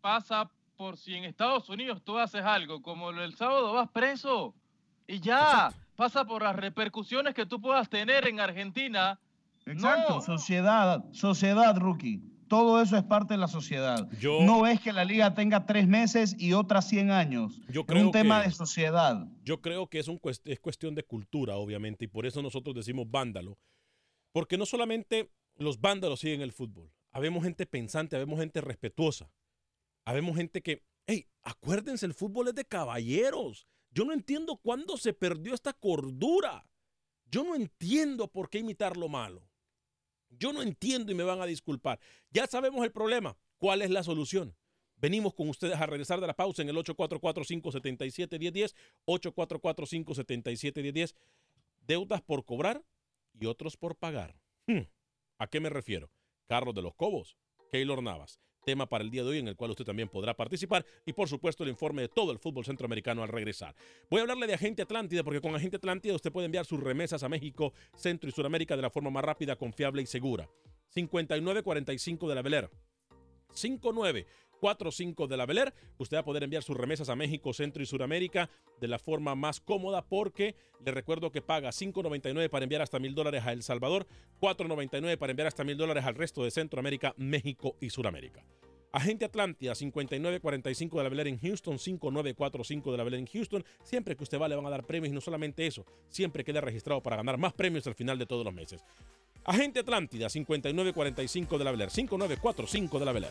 pasa 0.00 0.50
por 0.78 0.96
si 0.96 1.14
en 1.16 1.24
Estados 1.24 1.68
Unidos 1.68 2.00
tú 2.04 2.16
haces 2.18 2.42
algo, 2.44 2.80
como 2.80 3.10
el 3.10 3.34
sábado 3.34 3.72
vas 3.72 3.90
preso 3.90 4.54
y 5.08 5.18
ya, 5.18 5.72
pasa 5.96 6.24
por 6.24 6.40
las 6.44 6.54
repercusiones 6.54 7.34
que 7.34 7.44
tú 7.46 7.60
puedas 7.60 7.90
tener 7.90 8.28
en 8.28 8.38
Argentina. 8.38 9.18
Exacto, 9.66 10.14
No. 10.14 10.20
sociedad, 10.22 11.04
sociedad, 11.12 11.76
rookie. 11.76 12.22
Todo 12.48 12.80
eso 12.80 12.96
es 12.96 13.02
parte 13.02 13.34
de 13.34 13.38
la 13.38 13.48
sociedad. 13.48 14.08
no 14.22 14.66
es 14.68 14.80
que 14.80 14.92
la 14.92 15.04
liga 15.04 15.34
tenga 15.34 15.66
tres 15.66 15.86
meses 15.88 16.36
y 16.38 16.52
otras 16.52 16.88
100 16.88 17.10
años. 17.10 17.60
Yo 17.68 17.80
es 17.80 17.86
creo 17.88 18.06
un 18.06 18.12
tema 18.12 18.40
que- 18.42 18.48
de 18.48 18.54
sociedad. 18.54 19.26
Yo 19.42 19.60
creo 19.60 19.88
que 19.88 19.98
es, 19.98 20.06
un 20.06 20.18
cuest- 20.20 20.42
es 20.44 20.60
cuestión 20.60 20.94
de 20.94 21.02
cultura, 21.02 21.56
obviamente, 21.56 22.04
y 22.04 22.08
por 22.08 22.24
eso 22.24 22.40
nosotros 22.40 22.74
decimos 22.76 23.04
vándalo. 23.10 23.58
Porque 24.32 24.56
no 24.56 24.64
solamente 24.64 25.28
los 25.56 25.80
vándalos 25.80 26.20
siguen 26.20 26.40
el 26.40 26.52
fútbol. 26.52 26.88
Habemos 27.10 27.42
gente 27.42 27.66
pensante, 27.66 28.14
habemos 28.14 28.38
gente 28.38 28.60
respetuosa. 28.60 29.28
Habemos 30.08 30.36
gente 30.36 30.62
que, 30.62 30.82
hey, 31.06 31.26
acuérdense, 31.42 32.06
el 32.06 32.14
fútbol 32.14 32.48
es 32.48 32.54
de 32.54 32.64
caballeros. 32.64 33.68
Yo 33.90 34.06
no 34.06 34.14
entiendo 34.14 34.56
cuándo 34.56 34.96
se 34.96 35.12
perdió 35.12 35.52
esta 35.52 35.74
cordura. 35.74 36.66
Yo 37.30 37.44
no 37.44 37.54
entiendo 37.54 38.26
por 38.26 38.48
qué 38.48 38.60
imitar 38.60 38.96
lo 38.96 39.10
malo. 39.10 39.46
Yo 40.30 40.54
no 40.54 40.62
entiendo 40.62 41.12
y 41.12 41.14
me 41.14 41.24
van 41.24 41.42
a 41.42 41.46
disculpar. 41.46 42.00
Ya 42.30 42.46
sabemos 42.46 42.82
el 42.86 42.90
problema. 42.90 43.36
¿Cuál 43.58 43.82
es 43.82 43.90
la 43.90 44.02
solución? 44.02 44.56
Venimos 44.96 45.34
con 45.34 45.50
ustedes 45.50 45.76
a 45.76 45.84
regresar 45.84 46.22
de 46.22 46.26
la 46.26 46.34
pausa 46.34 46.62
en 46.62 46.70
el 46.70 46.76
844-577-1010, 46.76 48.74
844-577-1010. 49.04 51.14
Deudas 51.80 52.22
por 52.22 52.46
cobrar 52.46 52.82
y 53.38 53.44
otros 53.44 53.76
por 53.76 53.94
pagar. 53.94 54.40
Hmm. 54.66 54.84
¿A 55.36 55.48
qué 55.48 55.60
me 55.60 55.68
refiero? 55.68 56.10
Carlos 56.46 56.74
de 56.74 56.80
los 56.80 56.94
Cobos, 56.94 57.36
Keylor 57.70 58.02
Navas 58.02 58.40
tema 58.68 58.84
para 58.86 59.02
el 59.02 59.10
día 59.10 59.22
de 59.22 59.30
hoy 59.30 59.38
en 59.38 59.48
el 59.48 59.56
cual 59.56 59.70
usted 59.70 59.86
también 59.86 60.10
podrá 60.10 60.34
participar 60.34 60.84
y 61.06 61.14
por 61.14 61.26
supuesto 61.26 61.62
el 61.62 61.70
informe 61.70 62.02
de 62.02 62.08
todo 62.08 62.32
el 62.32 62.38
fútbol 62.38 62.66
centroamericano 62.66 63.22
al 63.22 63.30
regresar. 63.30 63.74
Voy 64.10 64.18
a 64.18 64.22
hablarle 64.24 64.46
de 64.46 64.52
Agente 64.52 64.82
Atlántida 64.82 65.24
porque 65.24 65.40
con 65.40 65.54
Agente 65.54 65.78
Atlántida 65.78 66.14
usted 66.14 66.30
puede 66.30 66.44
enviar 66.44 66.66
sus 66.66 66.78
remesas 66.78 67.22
a 67.22 67.30
México, 67.30 67.72
Centro 67.96 68.28
y 68.28 68.32
Sudamérica 68.32 68.76
de 68.76 68.82
la 68.82 68.90
forma 68.90 69.08
más 69.08 69.24
rápida, 69.24 69.56
confiable 69.56 70.02
y 70.02 70.06
segura. 70.06 70.50
5945 70.90 72.28
de 72.28 72.34
la 72.34 72.42
Velera. 72.42 72.70
59 73.54 74.26
45 74.58 75.26
de 75.26 75.36
la 75.36 75.46
Beler. 75.46 75.72
Usted 75.98 76.16
va 76.16 76.20
a 76.20 76.24
poder 76.24 76.42
enviar 76.42 76.62
sus 76.62 76.76
remesas 76.76 77.08
a 77.08 77.16
México, 77.16 77.52
Centro 77.52 77.82
y 77.82 77.86
Sudamérica 77.86 78.50
de 78.80 78.88
la 78.88 78.98
forma 78.98 79.34
más 79.34 79.60
cómoda 79.60 80.02
porque 80.02 80.54
le 80.84 80.92
recuerdo 80.92 81.30
que 81.30 81.42
paga 81.42 81.70
5.99 81.70 82.48
para 82.50 82.64
enviar 82.64 82.82
hasta 82.82 82.98
mil 82.98 83.14
dólares 83.14 83.44
a 83.44 83.52
El 83.52 83.62
Salvador, 83.62 84.06
4.99 84.40 85.16
para 85.16 85.30
enviar 85.30 85.48
hasta 85.48 85.64
mil 85.64 85.76
dólares 85.76 86.04
al 86.04 86.14
resto 86.14 86.44
de 86.44 86.50
Centroamérica, 86.50 87.14
México 87.16 87.76
y 87.80 87.90
Sudamérica. 87.90 88.44
Agente 88.90 89.26
Atlántida 89.26 89.72
Atlantia 89.72 89.74
5945 89.74 90.96
de 90.96 91.02
la 91.02 91.10
Belén 91.10 91.26
en 91.28 91.38
Houston, 91.38 91.78
5945 91.78 92.90
de 92.90 92.98
la 92.98 93.04
Belén 93.04 93.20
en 93.20 93.26
Houston. 93.26 93.64
Siempre 93.82 94.16
que 94.16 94.22
usted 94.22 94.40
va 94.40 94.48
le 94.48 94.56
van 94.56 94.64
a 94.66 94.70
dar 94.70 94.84
premios 94.84 95.12
y 95.12 95.14
no 95.14 95.20
solamente 95.20 95.66
eso, 95.66 95.84
siempre 96.08 96.42
queda 96.42 96.60
registrado 96.62 97.02
para 97.02 97.16
ganar 97.16 97.36
más 97.36 97.52
premios 97.52 97.86
al 97.86 97.94
final 97.94 98.18
de 98.18 98.26
todos 98.26 98.44
los 98.44 98.54
meses. 98.54 98.82
Agente 99.44 99.80
Atlántida 99.80 100.28
5945 100.28 101.58
de 101.58 101.64
la 101.64 101.70
Belén, 101.70 101.90
5945 101.90 102.98
de 102.98 103.04
la 103.04 103.12
Belén. 103.12 103.30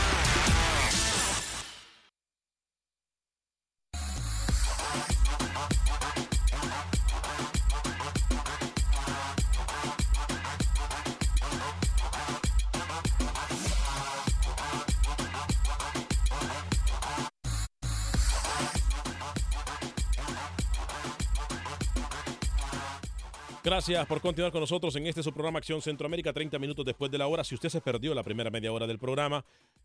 Gracias 23.81 24.05
por 24.05 24.21
continuar 24.21 24.51
con 24.51 24.61
nosotros 24.61 24.95
en 24.95 25.07
este 25.07 25.23
su 25.23 25.33
programa 25.33 25.57
Acción 25.57 25.81
Centroamérica, 25.81 26.31
30 26.31 26.59
minutos 26.59 26.85
después 26.85 27.09
de 27.09 27.17
la 27.17 27.25
hora. 27.25 27.43
Si 27.43 27.55
usted 27.55 27.69
se 27.69 27.81
perdió 27.81 28.13
la 28.13 28.21
primera 28.21 28.51
media 28.51 28.71
hora 28.71 28.85
del 28.85 28.99
programa, 28.99 29.43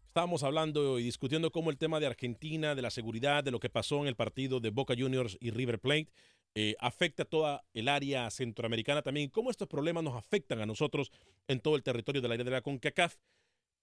estábamos 0.08 0.42
hablando 0.42 0.98
y 0.98 1.04
discutiendo 1.04 1.50
cómo 1.50 1.70
el 1.70 1.78
tema 1.78 1.98
de 1.98 2.04
Argentina, 2.04 2.74
de 2.74 2.82
la 2.82 2.90
seguridad, 2.90 3.42
de 3.42 3.52
lo 3.52 3.58
que 3.58 3.70
pasó 3.70 4.02
en 4.02 4.08
el 4.08 4.14
partido 4.14 4.60
de 4.60 4.68
Boca 4.68 4.92
Juniors 4.94 5.38
y 5.40 5.50
River 5.50 5.80
Plate, 5.80 6.08
eh, 6.54 6.76
afecta 6.78 7.22
a 7.22 7.24
toda 7.26 7.64
el 7.72 7.88
área 7.88 8.30
centroamericana 8.30 9.00
también, 9.00 9.30
cómo 9.30 9.50
estos 9.50 9.66
problemas 9.66 10.04
nos 10.04 10.14
afectan 10.14 10.60
a 10.60 10.66
nosotros 10.66 11.10
en 11.48 11.60
todo 11.60 11.74
el 11.74 11.82
territorio 11.82 12.20
del 12.20 12.32
área 12.32 12.44
de 12.44 12.50
la 12.50 12.60
CONCACAF. 12.60 13.16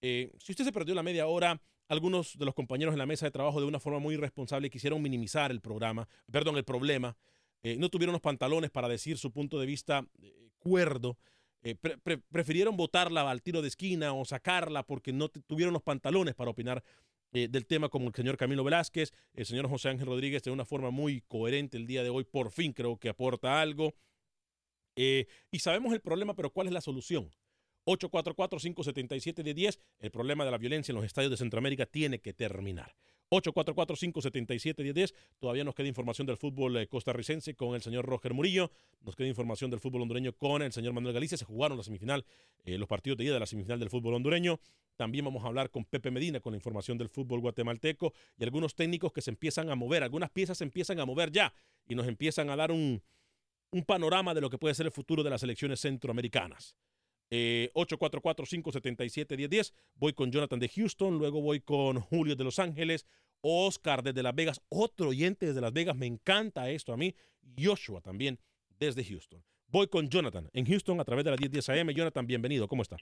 Eh, 0.03 0.31
si 0.37 0.51
usted 0.51 0.63
se 0.63 0.71
perdió 0.71 0.93
la 0.93 1.01
media 1.01 1.25
hora, 1.25 1.59
algunos 1.87 2.37
de 2.37 2.45
los 2.45 2.53
compañeros 2.53 2.93
en 2.93 2.99
la 2.99 3.07
mesa 3.07 3.25
de 3.25 3.31
trabajo 3.31 3.59
de 3.59 3.65
una 3.65 3.79
forma 3.79 3.97
muy 3.97 4.13
irresponsable 4.13 4.69
quisieron 4.69 5.01
minimizar 5.01 5.49
el 5.49 5.59
programa, 5.59 6.07
perdón, 6.31 6.57
el 6.57 6.65
problema. 6.65 7.17
Eh, 7.63 7.77
no 7.77 7.89
tuvieron 7.89 8.13
los 8.13 8.21
pantalones 8.21 8.69
para 8.71 8.87
decir 8.87 9.17
su 9.17 9.31
punto 9.31 9.59
de 9.59 9.65
vista 9.65 10.05
eh, 10.21 10.49
cuerdo. 10.59 11.17
Eh, 11.61 11.75
pre- 11.75 11.97
pre- 11.97 12.17
prefirieron 12.17 12.75
votarla 12.75 13.29
al 13.29 13.41
tiro 13.41 13.61
de 13.61 13.69
esquina 13.69 14.13
o 14.13 14.25
sacarla 14.25 14.83
porque 14.83 15.13
no 15.13 15.29
tuvieron 15.29 15.73
los 15.73 15.81
pantalones 15.81 16.35
para 16.35 16.51
opinar 16.51 16.83
eh, 17.31 17.47
del 17.47 17.65
tema 17.65 17.89
como 17.89 18.09
el 18.09 18.13
señor 18.13 18.37
Camilo 18.37 18.63
Velázquez, 18.63 19.11
el 19.33 19.45
señor 19.45 19.67
José 19.69 19.89
Ángel 19.89 20.07
Rodríguez 20.07 20.43
de 20.43 20.51
una 20.51 20.65
forma 20.65 20.91
muy 20.91 21.21
coherente 21.21 21.77
el 21.77 21.87
día 21.87 22.03
de 22.03 22.09
hoy, 22.09 22.25
por 22.25 22.51
fin 22.51 22.73
creo 22.73 22.97
que 22.97 23.09
aporta 23.09 23.59
algo. 23.61 23.95
Y 24.95 25.59
sabemos 25.59 25.91
el 25.93 26.01
problema, 26.01 26.35
pero 26.35 26.51
¿cuál 26.51 26.67
es 26.67 26.73
la 26.73 26.81
solución? 26.81 27.31
844-577-10, 27.85 29.79
el 29.99 30.11
problema 30.11 30.45
de 30.45 30.51
la 30.51 30.57
violencia 30.57 30.91
en 30.91 30.95
los 30.95 31.05
estadios 31.05 31.31
de 31.31 31.37
Centroamérica 31.37 31.85
tiene 31.85 32.19
que 32.19 32.33
terminar. 32.33 32.95
844-577-1010. 33.41 35.13
Todavía 35.39 35.63
nos 35.63 35.75
queda 35.75 35.87
información 35.87 36.27
del 36.27 36.37
fútbol 36.37 36.77
eh, 36.77 36.87
costarricense 36.87 37.55
con 37.55 37.75
el 37.75 37.81
señor 37.81 38.05
Roger 38.05 38.33
Murillo. 38.33 38.71
Nos 39.01 39.15
queda 39.15 39.27
información 39.27 39.71
del 39.71 39.79
fútbol 39.79 40.03
hondureño 40.03 40.33
con 40.33 40.61
el 40.61 40.71
señor 40.71 40.93
Manuel 40.93 41.13
Galicia. 41.13 41.37
Se 41.37 41.45
jugaron 41.45 41.77
la 41.77 41.83
semifinal, 41.83 42.25
eh, 42.63 42.77
los 42.77 42.87
partidos 42.87 43.17
de 43.17 43.25
ida 43.25 43.33
de 43.33 43.39
la 43.39 43.45
semifinal 43.45 43.79
del 43.79 43.89
fútbol 43.89 44.13
hondureño. 44.13 44.59
También 44.95 45.25
vamos 45.25 45.43
a 45.43 45.47
hablar 45.47 45.71
con 45.71 45.85
Pepe 45.85 46.11
Medina 46.11 46.39
con 46.39 46.51
la 46.53 46.57
información 46.57 46.97
del 46.97 47.09
fútbol 47.09 47.39
guatemalteco 47.39 48.13
y 48.37 48.43
algunos 48.43 48.75
técnicos 48.75 49.11
que 49.11 49.21
se 49.21 49.31
empiezan 49.31 49.69
a 49.71 49.75
mover. 49.75 50.03
Algunas 50.03 50.29
piezas 50.29 50.59
se 50.59 50.63
empiezan 50.63 50.99
a 50.99 51.05
mover 51.05 51.31
ya 51.31 51.53
y 51.87 51.95
nos 51.95 52.07
empiezan 52.07 52.51
a 52.51 52.55
dar 52.55 52.71
un, 52.71 53.01
un 53.71 53.83
panorama 53.83 54.35
de 54.35 54.41
lo 54.41 54.51
que 54.51 54.59
puede 54.59 54.75
ser 54.75 54.85
el 54.85 54.91
futuro 54.91 55.23
de 55.23 55.31
las 55.31 55.41
elecciones 55.41 55.79
centroamericanas. 55.79 56.75
Eh, 57.29 57.71
844-577-1010. 57.73 59.73
Voy 59.95 60.13
con 60.13 60.31
Jonathan 60.31 60.59
de 60.59 60.69
Houston, 60.69 61.17
luego 61.17 61.41
voy 61.41 61.61
con 61.61 61.99
Julio 61.99 62.35
de 62.35 62.43
Los 62.43 62.59
Ángeles, 62.59 63.05
Oscar 63.41 64.03
desde 64.03 64.23
Las 64.23 64.35
Vegas, 64.35 64.61
otro 64.69 65.09
oyente 65.09 65.47
desde 65.47 65.61
Las 65.61 65.73
Vegas, 65.73 65.95
me 65.95 66.05
encanta 66.05 66.69
esto 66.69 66.93
a 66.93 66.97
mí, 66.97 67.15
Joshua 67.57 68.01
también 68.01 68.39
desde 68.79 69.03
Houston. 69.03 69.43
Voy 69.67 69.87
con 69.87 70.09
Jonathan 70.09 70.49
en 70.53 70.65
Houston 70.65 70.99
a 70.99 71.03
través 71.03 71.25
de 71.25 71.31
la 71.31 71.37
1010 71.37 71.69
AM. 71.69 71.89
Jonathan, 71.89 72.27
bienvenido, 72.27 72.67
¿cómo 72.67 72.83
está? 72.83 72.97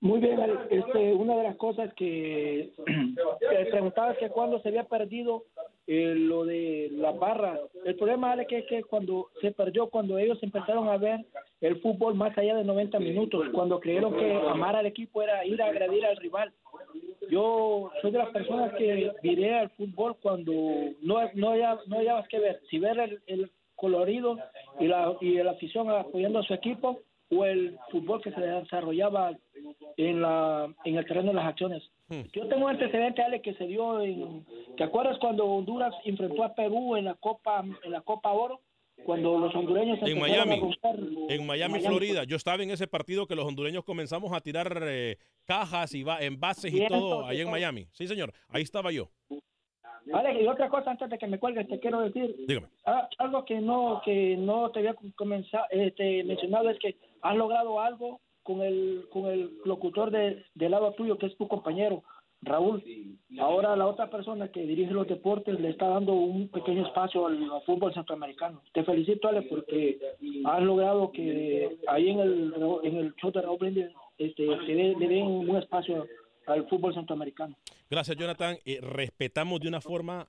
Muy 0.00 0.20
bien. 0.20 0.38
Este, 0.70 1.12
una 1.14 1.36
de 1.36 1.42
las 1.42 1.56
cosas 1.56 1.92
que 1.94 2.70
te 3.40 3.66
preguntaba 3.66 4.12
es 4.12 4.18
que 4.18 4.30
cuando 4.30 4.60
se 4.60 4.68
había 4.68 4.84
perdido 4.84 5.44
eh, 5.90 6.14
lo 6.14 6.44
de 6.44 6.88
las 6.92 7.18
barras. 7.18 7.58
El 7.84 7.96
problema, 7.96 8.32
Alex, 8.32 8.52
es 8.52 8.66
que 8.66 8.82
cuando 8.84 9.30
se 9.40 9.52
perdió, 9.52 9.88
cuando 9.88 10.18
ellos 10.18 10.38
empezaron 10.42 10.86
a 10.88 10.98
ver 10.98 11.24
el 11.62 11.80
fútbol 11.80 12.14
más 12.14 12.36
allá 12.36 12.54
de 12.56 12.64
90 12.64 13.00
minutos, 13.00 13.46
cuando 13.52 13.80
creyeron 13.80 14.14
que 14.14 14.32
amar 14.48 14.76
al 14.76 14.84
equipo 14.84 15.22
era 15.22 15.46
ir 15.46 15.60
a 15.62 15.66
agredir 15.68 16.04
al 16.04 16.18
rival. 16.18 16.52
Yo 17.30 17.90
soy 18.02 18.10
de 18.10 18.18
las 18.18 18.28
personas 18.28 18.74
que 18.74 19.12
diré 19.22 19.54
al 19.54 19.70
fútbol 19.70 20.16
cuando 20.22 20.52
no 21.00 21.18
no 21.34 21.50
haya, 21.50 21.78
no 21.86 21.98
que 22.28 22.38
ver, 22.38 22.60
si 22.68 22.78
ver 22.78 22.98
el, 22.98 23.20
el 23.26 23.50
colorido 23.74 24.36
y 24.78 24.88
la 24.88 25.16
y 25.20 25.36
la 25.36 25.52
afición 25.52 25.88
apoyando 25.90 26.40
a 26.40 26.42
su 26.42 26.52
equipo 26.52 27.00
o 27.30 27.44
el 27.44 27.76
fútbol 27.90 28.22
que 28.22 28.32
se 28.32 28.40
desarrollaba 28.40 29.32
en 29.96 30.22
la 30.22 30.72
en 30.84 30.96
el 30.96 31.06
terreno 31.06 31.28
de 31.28 31.34
las 31.34 31.46
acciones. 31.46 31.82
Yo 32.32 32.46
tengo 32.48 32.64
un 32.64 32.70
antecedente, 32.70 33.22
Ale, 33.22 33.42
que 33.42 33.54
se 33.54 33.66
dio 33.66 34.00
en 34.00 34.46
¿te 34.76 34.84
acuerdas 34.84 35.18
cuando 35.18 35.44
Honduras 35.46 35.94
enfrentó 36.04 36.42
a 36.44 36.54
Perú 36.54 36.96
en 36.96 37.04
la 37.04 37.14
Copa 37.14 37.64
en 37.82 37.92
la 37.92 38.00
Copa 38.00 38.32
Oro? 38.32 38.60
Cuando 39.04 39.38
los 39.38 39.54
hondureños 39.54 39.96
En 40.02 40.18
Miami, 40.18 40.56
romper- 40.58 41.26
en 41.28 41.46
Miami, 41.46 41.78
Florida. 41.80 42.24
Yo 42.24 42.34
estaba 42.34 42.60
en 42.64 42.70
ese 42.72 42.88
partido 42.88 43.28
que 43.28 43.36
los 43.36 43.44
hondureños 43.46 43.84
comenzamos 43.84 44.32
a 44.32 44.40
tirar 44.40 44.76
eh, 44.88 45.18
cajas 45.44 45.94
y 45.94 46.02
va- 46.02 46.18
envases 46.20 46.74
y 46.74 46.84
todo 46.88 47.24
ahí 47.24 47.40
en. 47.40 47.48
Miami. 47.50 47.86
Sí, 47.92 48.08
señor, 48.08 48.32
ahí 48.48 48.62
estaba 48.62 48.90
yo. 48.90 49.08
Alex, 50.12 50.40
y 50.40 50.46
otra 50.48 50.68
cosa 50.68 50.90
antes 50.90 51.10
de 51.10 51.18
que 51.18 51.26
me 51.26 51.38
cuelgues, 51.38 51.68
te 51.68 51.78
quiero 51.78 52.00
decir. 52.00 52.34
Dígame. 52.48 52.66
Ah, 52.86 53.08
algo 53.18 53.44
que 53.44 53.60
no 53.60 54.00
que 54.04 54.36
no 54.36 54.70
te 54.70 54.78
había 54.80 54.94
comenzado, 55.14 55.66
este, 55.70 56.24
mencionado 56.24 56.70
es 56.70 56.78
que 56.80 56.96
has 57.22 57.36
logrado 57.36 57.80
algo 57.80 58.20
con 58.42 58.62
el 58.62 59.06
con 59.10 59.26
el 59.26 59.50
locutor 59.64 60.10
de, 60.10 60.44
del 60.54 60.70
lado 60.70 60.92
tuyo, 60.92 61.18
que 61.18 61.26
es 61.26 61.36
tu 61.36 61.46
compañero, 61.48 62.02
Raúl. 62.40 62.82
Ahora 63.38 63.76
la 63.76 63.86
otra 63.86 64.08
persona 64.10 64.50
que 64.50 64.62
dirige 64.66 64.92
los 64.92 65.06
deportes 65.08 65.58
le 65.60 65.70
está 65.70 65.88
dando 65.88 66.12
un 66.14 66.48
pequeño 66.48 66.86
espacio 66.86 67.26
al, 67.26 67.42
al 67.50 67.62
fútbol 67.62 67.92
centroamericano. 67.92 68.62
Te 68.72 68.84
felicito, 68.84 69.28
Ale, 69.28 69.42
porque 69.42 69.98
has 70.44 70.62
logrado 70.62 71.12
que 71.12 71.78
ahí 71.88 72.08
en 72.08 72.20
el 72.20 72.54
en 72.84 72.96
el 72.96 73.14
show 73.16 73.30
de 73.32 73.42
Raúl 73.42 73.58
Brindis 73.58 73.86
este, 74.16 74.46
le, 74.46 74.74
den- 74.74 74.98
le 74.98 75.08
den 75.08 75.26
un 75.26 75.56
espacio 75.56 76.06
al 76.46 76.66
fútbol 76.68 76.94
centroamericano. 76.94 77.54
Gracias, 77.90 78.16
Jonathan. 78.16 78.56
Eh, 78.64 78.78
respetamos 78.80 79.60
de 79.60 79.68
una 79.68 79.80
forma, 79.80 80.26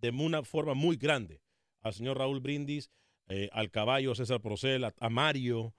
de 0.00 0.10
una 0.10 0.42
forma 0.42 0.74
muy 0.74 0.96
grande 0.96 1.40
al 1.82 1.92
señor 1.92 2.18
Raúl 2.18 2.40
Brindis, 2.40 2.90
eh, 3.28 3.48
al 3.52 3.70
caballo 3.70 4.14
César 4.14 4.40
Procel, 4.40 4.84
a, 4.84 4.92
a 5.00 5.08
Mario, 5.08 5.72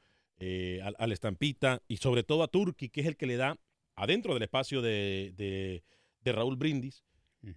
eh, 0.45 0.82
al, 0.84 0.95
al 0.99 1.12
Estampita 1.13 1.82
y 1.88 1.97
sobre 1.97 2.23
todo 2.23 2.43
a 2.43 2.47
Turki, 2.49 2.89
que 2.89 2.99
es 3.01 3.08
el 3.08 3.15
que 3.15 3.25
le 3.27 3.38
da 3.38 3.58
adentro 3.95 4.34
del 4.34 4.43
espacio 4.43 4.82
de, 4.82 5.32
de- 5.38 5.84
de 6.21 6.32
Raúl 6.32 6.58
Brindis 6.58 7.03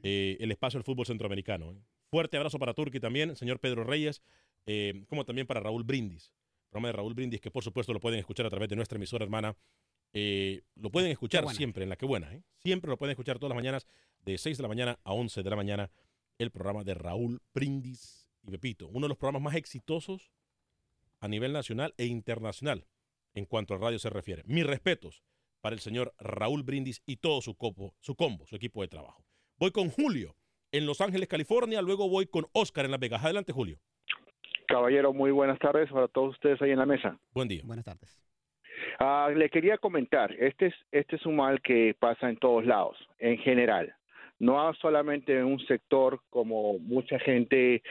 eh, 0.02 0.36
el 0.40 0.50
espacio 0.52 0.78
al 0.78 0.84
fútbol 0.84 1.06
centroamericano. 1.06 1.72
¿eh. 1.72 1.80
Fuerte 2.10 2.36
abrazo 2.36 2.58
para 2.58 2.74
Turki 2.74 3.00
también, 3.00 3.34
señor 3.36 3.58
Pedro 3.60 3.82
Reyes, 3.84 4.22
eh, 4.66 5.04
como 5.08 5.24
también 5.24 5.46
para 5.46 5.60
Raúl 5.60 5.82
Brindis. 5.84 6.32
Programa 6.70 6.88
de 6.88 6.92
Raúl 6.92 7.14
Brindis, 7.14 7.40
que 7.40 7.50
por 7.50 7.64
supuesto 7.64 7.92
lo 7.92 8.00
pueden 8.00 8.18
escuchar 8.20 8.46
a 8.46 8.50
través 8.50 8.68
de 8.68 8.76
nuestra 8.76 8.96
emisora 8.96 9.24
hermana. 9.24 9.56
Lo 10.76 10.90
pueden 10.90 11.10
escuchar 11.10 11.42
siempre 11.58 11.82
en 11.84 11.90
la 11.90 11.96
que 11.96 12.06
buena. 12.06 12.30
Siempre 12.58 12.88
lo 12.90 12.96
pueden 12.96 13.12
escuchar 13.12 13.38
todas 13.38 13.50
las 13.50 13.56
mañanas 13.56 13.86
de 14.24 14.38
6 14.38 14.56
de 14.56 14.62
la 14.62 14.68
mañana 14.68 14.98
a 15.04 15.12
11 15.12 15.42
de 15.42 15.50
la 15.50 15.56
mañana 15.56 15.90
el 16.38 16.50
programa 16.50 16.84
de 16.84 16.94
Raúl 16.94 17.40
Brindis 17.54 18.28
y 18.46 18.50
repito, 18.50 18.88
uno 18.88 19.06
de 19.06 19.08
los 19.08 19.18
programas 19.18 19.42
más 19.42 19.54
exitosos 19.56 20.30
a 21.20 21.28
nivel 21.28 21.52
nacional 21.52 21.94
e 21.96 22.06
internacional 22.06 22.86
en 23.34 23.44
cuanto 23.44 23.74
al 23.74 23.80
radio 23.80 23.98
se 23.98 24.10
refiere. 24.10 24.42
Mis 24.46 24.66
respetos 24.66 25.22
para 25.60 25.74
el 25.74 25.80
señor 25.80 26.14
Raúl 26.18 26.62
Brindis 26.62 27.02
y 27.06 27.16
todo 27.16 27.40
su, 27.42 27.56
copo, 27.56 27.94
su 28.00 28.14
combo, 28.14 28.46
su 28.46 28.56
equipo 28.56 28.82
de 28.82 28.88
trabajo. 28.88 29.24
Voy 29.58 29.70
con 29.70 29.90
Julio 29.90 30.36
en 30.72 30.86
Los 30.86 31.00
Ángeles, 31.00 31.28
California, 31.28 31.82
luego 31.82 32.08
voy 32.08 32.26
con 32.26 32.46
Oscar 32.52 32.84
en 32.84 32.90
Las 32.90 33.00
Vegas. 33.00 33.24
Adelante, 33.24 33.52
Julio. 33.52 33.78
Caballero, 34.66 35.12
muy 35.12 35.30
buenas 35.30 35.58
tardes 35.58 35.90
para 35.90 36.08
todos 36.08 36.34
ustedes 36.34 36.60
ahí 36.60 36.70
en 36.70 36.78
la 36.78 36.86
mesa. 36.86 37.18
Buen 37.32 37.48
día. 37.48 37.62
Buenas 37.64 37.84
tardes. 37.84 38.20
Ah, 38.98 39.30
le 39.34 39.48
quería 39.48 39.78
comentar, 39.78 40.32
este 40.32 40.66
es, 40.66 40.74
este 40.90 41.16
es 41.16 41.26
un 41.26 41.36
mal 41.36 41.60
que 41.62 41.94
pasa 41.98 42.28
en 42.28 42.36
todos 42.36 42.64
lados, 42.64 42.96
en 43.18 43.38
general. 43.38 43.94
No 44.38 44.72
solamente 44.74 45.38
en 45.38 45.44
un 45.44 45.58
sector 45.66 46.20
como 46.30 46.78
mucha 46.78 47.18
gente, 47.18 47.82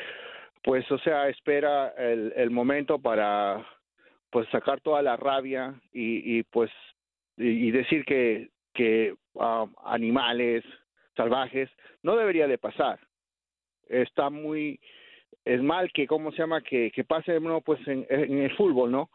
pues, 0.65 0.91
o 0.91 0.97
sea, 0.97 1.29
espera 1.29 1.89
el, 1.95 2.33
el 2.35 2.49
momento 2.49 2.97
para, 2.97 3.63
pues, 4.31 4.49
sacar 4.49 4.81
toda 4.81 5.03
la 5.03 5.15
rabia 5.15 5.79
y, 5.93 6.39
y 6.39 6.41
pues, 6.41 6.71
y, 7.37 7.69
decir 7.69 8.03
que, 8.03 8.49
que 8.73 9.13
ah, 9.39 9.67
animales 9.83 10.63
salvajes 11.15 11.69
no 12.01 12.15
debería 12.15 12.47
de 12.47 12.57
pasar. 12.57 12.99
Está 13.87 14.31
muy, 14.31 14.79
es 15.45 15.61
mal 15.61 15.91
que, 15.93 16.07
¿cómo 16.07 16.31
se 16.31 16.39
llama? 16.39 16.61
Que, 16.61 16.89
que 16.89 17.03
pase, 17.03 17.39
no, 17.39 17.61
pues, 17.61 17.79
en, 17.87 18.07
el 18.09 18.55
fútbol, 18.55 18.91
¿no? 18.91 19.11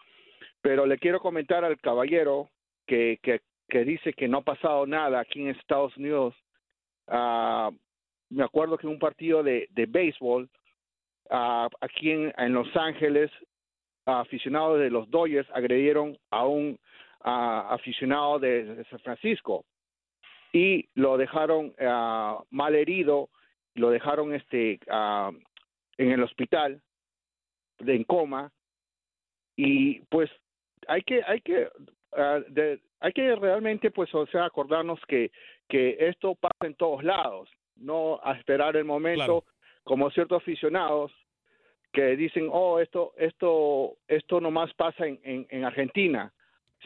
pero 0.63 0.87
le 0.87 0.99
quiero 0.99 1.19
comentar 1.19 1.65
al 1.65 1.81
caballero 1.81 2.49
que, 2.87 3.19
que, 3.25 3.41
que 3.69 3.85
dice 3.85 4.13
que 4.13 4.29
no 4.29 4.39
ha 4.39 4.43
pasado 4.43 4.87
nada 4.87 5.19
aquí 5.19 5.41
en 5.41 5.49
Estados 5.49 5.97
Unidos. 5.97 6.33
Ah, 7.09 7.71
me 8.29 8.45
acuerdo 8.45 8.79
que 8.79 8.87
en 8.87 8.93
un 8.93 9.01
partido 9.01 9.43
de, 9.43 9.67
de 9.71 9.87
béisbol 9.87 10.49
ah, 11.31 11.69
aquí 11.81 12.11
en, 12.11 12.33
en 12.37 12.53
Los 12.53 12.75
Ángeles, 12.77 13.31
aficionados 14.07 14.79
de 14.81 14.90
los 14.90 15.09
Dodgers 15.11 15.49
agredieron 15.53 16.16
a 16.31 16.47
un 16.47 16.79
ah, 17.23 17.69
aficionado 17.71 18.38
de, 18.38 18.64
de 18.77 18.85
San 18.87 18.99
Francisco 19.01 19.64
y 20.53 20.88
lo 20.95 21.16
dejaron 21.16 21.73
ah, 21.81 22.43
mal 22.51 22.75
herido, 22.75 23.29
lo 23.75 23.90
dejaron 23.90 24.35
este 24.35 24.81
ah, 24.90 25.31
en 25.99 26.11
el 26.12 26.23
hospital 26.23 26.81
de 27.79 27.95
en 27.97 28.05
coma 28.05 28.51
y 29.57 30.01
pues 30.11 30.31
hay 30.88 31.03
que 31.03 31.23
hay 31.25 31.40
que 31.40 31.69
ah, 32.16 32.40
de- 32.49 32.81
hay 33.01 33.12
que 33.12 33.35
realmente 33.37 33.90
pues 33.90 34.14
o 34.14 34.27
sea 34.27 34.45
acordarnos 34.47 35.01
que 35.07 35.31
que 35.69 35.97
esto 36.01 36.35
pasa 36.35 36.66
en 36.66 36.75
todos 36.75 37.03
lados 37.05 37.49
no 37.77 38.21
a 38.23 38.33
esperar 38.35 38.77
el 38.77 38.85
momento 38.85 39.45
como 39.85 40.11
ciertos 40.11 40.43
aficionados 40.43 41.12
que 41.92 42.16
dicen 42.16 42.48
oh 42.50 42.81
esto 42.81 43.12
esto 43.16 43.96
esto 44.09 44.40
nomás 44.40 44.72
pasa 44.74 45.07
en, 45.07 45.18
en, 45.24 45.46
en 45.50 45.64
Argentina 45.64 46.33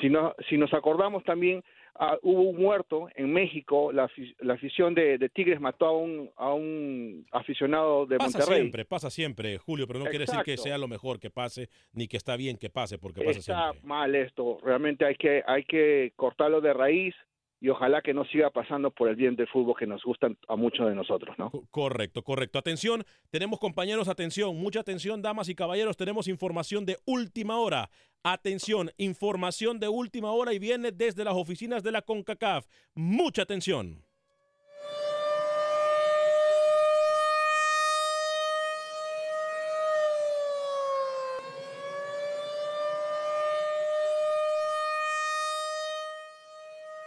si 0.00 0.08
no 0.08 0.34
si 0.48 0.56
nos 0.56 0.72
acordamos 0.72 1.22
también 1.24 1.62
ah, 1.96 2.16
hubo 2.22 2.42
un 2.42 2.56
muerto 2.56 3.08
en 3.14 3.32
México 3.32 3.92
la, 3.92 4.10
la 4.40 4.54
afición 4.54 4.94
de, 4.94 5.18
de 5.18 5.28
Tigres 5.28 5.60
mató 5.60 5.86
a 5.86 5.96
un 5.96 6.30
a 6.36 6.52
un 6.52 7.26
aficionado 7.32 8.06
de 8.06 8.16
Pasa 8.18 8.38
Monterrey 8.38 8.60
siempre, 8.62 8.84
pasa 8.84 9.10
siempre, 9.10 9.58
Julio, 9.58 9.86
pero 9.86 9.98
no 9.98 10.06
quiere 10.06 10.26
decir 10.26 10.40
que 10.44 10.56
sea 10.56 10.78
lo 10.78 10.88
mejor 10.88 11.20
que 11.20 11.30
pase, 11.30 11.68
ni 11.92 12.08
que 12.08 12.16
está 12.16 12.36
bien 12.36 12.56
que 12.56 12.70
pase, 12.70 12.98
porque 12.98 13.22
pasa 13.22 13.38
está 13.38 13.70
siempre. 13.70 13.88
mal 13.88 14.14
esto. 14.14 14.58
Realmente 14.62 15.04
hay 15.04 15.14
que 15.14 15.42
hay 15.46 15.64
que 15.64 16.12
cortarlo 16.16 16.60
de 16.60 16.72
raíz 16.72 17.14
y 17.64 17.70
ojalá 17.70 18.02
que 18.02 18.12
no 18.12 18.26
siga 18.26 18.50
pasando 18.50 18.90
por 18.90 19.08
el 19.08 19.16
bien 19.16 19.36
del 19.36 19.48
fútbol 19.48 19.74
que 19.78 19.86
nos 19.86 20.04
gusta 20.04 20.28
a 20.48 20.54
muchos 20.54 20.86
de 20.86 20.94
nosotros, 20.94 21.34
¿no? 21.38 21.50
Correcto, 21.70 22.22
correcto. 22.22 22.58
Atención, 22.58 23.04
tenemos 23.30 23.58
compañeros, 23.58 24.06
atención, 24.08 24.54
mucha 24.54 24.80
atención, 24.80 25.22
damas 25.22 25.48
y 25.48 25.54
caballeros, 25.54 25.96
tenemos 25.96 26.28
información 26.28 26.84
de 26.84 26.98
última 27.06 27.56
hora. 27.56 27.88
Atención, 28.22 28.90
información 28.98 29.80
de 29.80 29.88
última 29.88 30.32
hora 30.32 30.52
y 30.52 30.58
viene 30.58 30.92
desde 30.92 31.24
las 31.24 31.36
oficinas 31.36 31.82
de 31.82 31.92
la 31.92 32.02
CONCACAF. 32.02 32.66
Mucha 32.94 33.40
atención. 33.40 34.03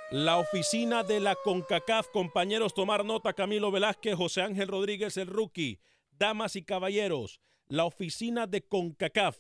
La 0.10 0.38
oficina 0.38 1.04
de 1.04 1.20
la 1.20 1.36
CONCACAF, 1.36 2.08
compañeros, 2.08 2.74
tomar 2.74 3.04
nota, 3.04 3.34
Camilo 3.34 3.72
Velázquez, 3.72 4.16
José 4.16 4.42
Ángel 4.42 4.70
Rodríguez, 4.70 5.18
el 5.18 5.28
rookie. 5.28 5.82
Damas 6.12 6.56
y 6.56 6.64
caballeros, 6.64 7.42
la 7.68 7.84
oficina 7.84 8.48
de 8.48 8.62
CONCACAF 8.62 9.38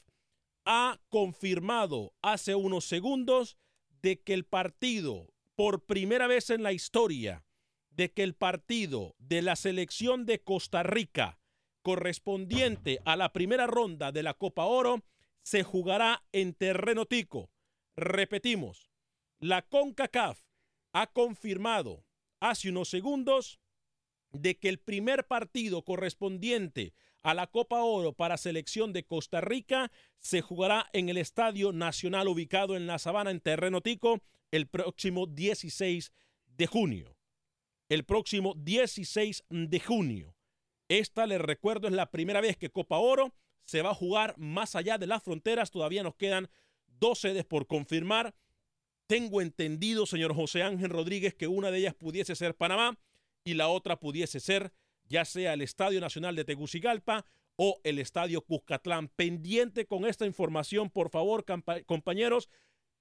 ha 0.66 1.00
confirmado 1.08 2.14
hace 2.22 2.54
unos 2.54 2.84
segundos 2.84 3.58
de 4.02 4.20
que 4.20 4.34
el 4.34 4.44
partido, 4.44 5.34
por 5.56 5.86
primera 5.86 6.28
vez 6.28 6.50
en 6.50 6.64
la 6.64 6.74
historia, 6.74 7.46
de 7.92 8.12
que 8.12 8.24
el 8.24 8.36
partido 8.36 9.16
de 9.20 9.42
la 9.42 9.56
selección 9.56 10.26
de 10.26 10.44
Costa 10.44 10.84
Rica 10.84 11.40
correspondiente 11.82 13.00
a 13.06 13.16
la 13.16 13.32
primera 13.32 13.68
ronda 13.68 14.12
de 14.12 14.22
la 14.22 14.34
Copa 14.34 14.66
Oro 14.66 15.02
se 15.44 15.64
jugará 15.64 16.26
en 16.34 16.54
terreno 16.54 17.06
tico. 17.06 17.50
Repetimos, 17.96 18.92
la 19.40 19.62
CONCACAF 19.62 20.47
ha 21.02 21.06
confirmado 21.06 22.04
hace 22.40 22.70
unos 22.70 22.90
segundos 22.90 23.60
de 24.32 24.58
que 24.58 24.68
el 24.68 24.80
primer 24.80 25.28
partido 25.28 25.84
correspondiente 25.84 26.94
a 27.22 27.36
la 27.36 27.46
Copa 27.46 27.84
Oro 27.84 28.14
para 28.14 28.38
selección 28.38 28.94
de 28.94 29.04
Costa 29.04 29.40
Rica 29.40 29.92
se 30.18 30.42
jugará 30.42 30.90
en 30.94 31.10
el 31.10 31.18
Estadio 31.18 31.72
Nacional 31.72 32.28
ubicado 32.28 32.76
en 32.76 32.88
la 32.88 32.98
Sabana 32.98 33.30
en 33.30 33.42
terreno 33.42 33.82
tico 33.82 34.22
el 34.50 34.66
próximo 34.68 35.28
16 35.28 36.12
de 36.58 36.66
junio. 36.66 37.16
El 37.90 38.04
próximo 38.04 38.56
16 38.58 39.44
de 39.50 39.80
junio. 39.80 40.36
Esta, 40.90 41.28
les 41.28 41.40
recuerdo, 41.40 41.88
es 41.88 41.94
la 41.94 42.10
primera 42.10 42.42
vez 42.42 42.58
que 42.58 42.72
Copa 42.72 42.98
Oro 42.98 43.36
se 43.66 43.84
va 43.84 43.92
a 43.92 43.96
jugar 43.96 44.34
más 44.38 44.76
allá 44.76 44.98
de 44.98 45.06
las 45.06 45.22
fronteras. 45.22 45.70
Todavía 45.70 46.02
nos 46.02 46.16
quedan 46.16 46.50
dos 46.88 47.20
sedes 47.20 47.46
por 47.46 47.68
confirmar. 47.68 48.34
Tengo 49.08 49.42
entendido, 49.42 50.06
señor 50.06 50.36
José 50.36 50.64
Ángel 50.64 50.90
Rodríguez, 50.90 51.34
que 51.34 51.48
una 51.48 51.72
de 51.72 51.80
ellas 51.80 51.96
pudiese 51.96 52.36
ser 52.36 52.56
Panamá 52.56 52.98
y 53.46 53.54
la 53.54 53.70
otra 53.70 54.00
pudiese 54.00 54.40
ser 54.42 54.74
ya 55.06 55.24
sea 55.24 55.54
el 55.54 55.62
Estadio 55.62 56.02
Nacional 56.02 56.36
de 56.36 56.44
Tegucigalpa 56.44 57.26
o 57.56 57.80
el 57.86 58.00
Estadio 58.00 58.42
Cuscatlán. 58.42 59.08
Pendiente 59.08 59.86
con 59.86 60.06
esta 60.06 60.26
información, 60.26 60.90
por 60.90 61.10
favor, 61.10 61.46
compañeros, 61.86 62.50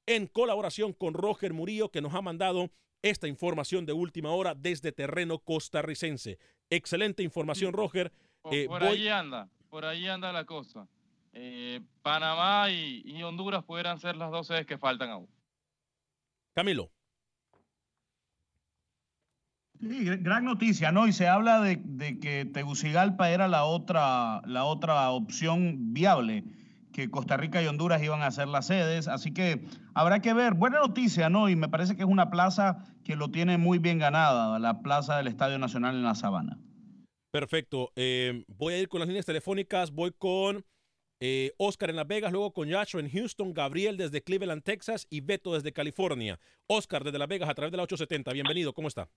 en 0.07 0.29
colaboración 0.29 0.93
con 0.93 1.15
Roger 1.15 1.53
Murillo, 1.53 1.91
que 1.91 2.01
nos 2.01 2.15
ha 2.15 2.23
mandado 2.23 2.71
esta 3.03 3.27
información 3.27 3.85
de 3.87 3.93
última 3.93 4.31
hora 4.31 4.55
desde 4.55 4.93
terreno 4.93 5.41
costarricense. 5.41 6.39
Excelente 6.71 7.25
información, 7.25 7.73
Roger. 7.73 8.13
Por, 8.43 8.55
Eh, 8.55 8.67
por 8.69 8.83
voy- 8.85 8.99
ahí 8.99 9.09
anda, 9.09 9.49
por 9.69 9.85
ahí 9.85 10.07
anda 10.07 10.33
la 10.33 10.45
cosa. 10.45 10.87
Eh, 11.33 11.81
Panamá 12.03 12.71
y, 12.71 13.03
y 13.05 13.21
Honduras 13.25 13.65
pudieran 13.65 13.99
ser 13.99 14.17
las 14.17 14.31
dos 14.31 14.47
sedes 14.47 14.65
que 14.67 14.79
faltan 14.79 15.11
aún. 15.11 15.29
Camilo. 16.57 16.91
Sí, 19.79 20.07
gr- 20.07 20.23
gran 20.23 20.47
noticia, 20.47 20.91
¿no? 20.91 21.07
Y 21.07 21.13
se 21.13 21.29
habla 21.29 21.61
de, 21.61 21.79
de 21.85 22.19
que 22.19 22.47
Tegucigalpa 22.47 23.31
era 23.31 23.47
la 23.47 23.65
otra, 23.65 24.41
la 24.47 24.65
otra 24.65 25.11
opción 25.11 25.93
viable, 25.93 26.45
que 26.95 27.11
Costa 27.11 27.37
Rica 27.37 27.63
y 27.63 27.67
Honduras 27.67 28.03
iban 28.03 28.23
a 28.23 28.31
ser 28.31 28.49
las 28.49 28.69
sedes, 28.69 29.07
así 29.07 29.35
que 29.35 29.67
habrá 29.93 30.21
que 30.23 30.33
ver. 30.33 30.55
Buena 30.55 30.79
noticia, 30.79 31.29
¿no? 31.29 31.51
Y 31.51 31.57
me 31.57 31.69
parece 31.69 31.95
que 31.95 32.05
es 32.05 32.09
una 32.09 32.31
plaza 32.31 32.79
que 33.05 33.17
lo 33.17 33.31
tiene 33.31 33.59
muy 33.59 33.79
bien 33.79 33.99
ganada, 33.99 34.59
la 34.59 34.81
plaza 34.81 35.19
del 35.19 35.27
Estadio 35.27 35.59
Nacional 35.59 35.95
en 35.95 36.05
La 36.05 36.15
Sabana. 36.15 36.59
Perfecto. 37.31 37.93
Eh, 37.97 38.45
voy 38.49 38.73
a 38.73 38.79
ir 38.79 38.89
con 38.89 39.01
las 39.01 39.09
líneas 39.09 39.27
telefónicas. 39.27 39.91
Voy 39.91 40.11
con 40.17 40.65
eh, 41.21 41.53
Oscar 41.59 41.91
en 41.91 41.97
Las 41.97 42.07
Vegas, 42.07 42.33
luego 42.33 42.53
con 42.53 42.69
Yacho 42.69 42.99
en 42.99 43.11
Houston, 43.11 43.55
Gabriel 43.55 43.97
desde 43.97 44.23
Cleveland, 44.23 44.63
Texas 44.63 45.07
y 45.11 45.21
Beto 45.21 45.55
desde 45.55 45.73
California. 45.73 46.39
Oscar 46.67 47.05
desde 47.05 47.19
Las 47.19 47.29
Vegas 47.29 47.49
a 47.49 47.55
través 47.55 47.73
de 47.73 47.77
la 47.79 47.85
870. 47.85 48.33
Bienvenido, 48.33 48.73
¿cómo 48.73 48.89
está? 48.89 49.09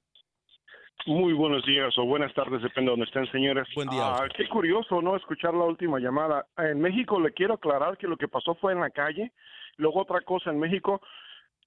Muy 1.06 1.34
buenos 1.34 1.66
días 1.66 1.98
o 1.98 2.06
buenas 2.06 2.34
tardes, 2.34 2.62
depende 2.62 2.90
de 2.90 2.92
donde 2.92 3.06
estén, 3.06 3.26
señores. 3.32 3.68
Buen 3.74 3.90
día, 3.90 4.02
Ah, 4.04 4.28
qué 4.36 4.48
curioso, 4.50 5.02
¿no? 5.02 5.16
Escuchar 5.16 5.54
la 5.54 5.64
última 5.64 5.98
llamada. 6.00 6.46
En 6.58 6.82
México 6.82 7.20
le 7.20 7.32
quiero 7.32 7.54
aclarar 7.54 7.98
que 7.98 8.08
lo 8.08 8.18
que 8.18 8.28
pasó 8.28 8.54
fue 8.56 8.74
en 8.74 8.82
la 8.82 8.90
calle. 8.90 9.32
Luego 9.78 10.02
otra 10.02 10.22
cosa, 10.22 10.52
en 10.52 10.60
México 10.60 11.02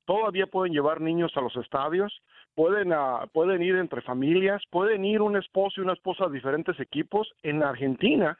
todavía 0.04 0.46
pueden 0.46 0.74
llevar 0.74 1.00
niños 1.00 1.32
a 1.36 1.40
los 1.40 1.56
estadios, 1.56 2.12
pueden, 2.54 2.92
ah, 2.92 3.26
pueden 3.32 3.62
ir 3.62 3.76
entre 3.76 4.02
familias, 4.02 4.62
pueden 4.70 5.04
ir 5.04 5.22
un 5.22 5.36
esposo 5.36 5.80
y 5.80 5.84
una 5.84 5.94
esposa 5.94 6.26
a 6.26 6.28
diferentes 6.30 6.78
equipos. 6.78 7.32
En 7.42 7.62
Argentina 7.62 8.36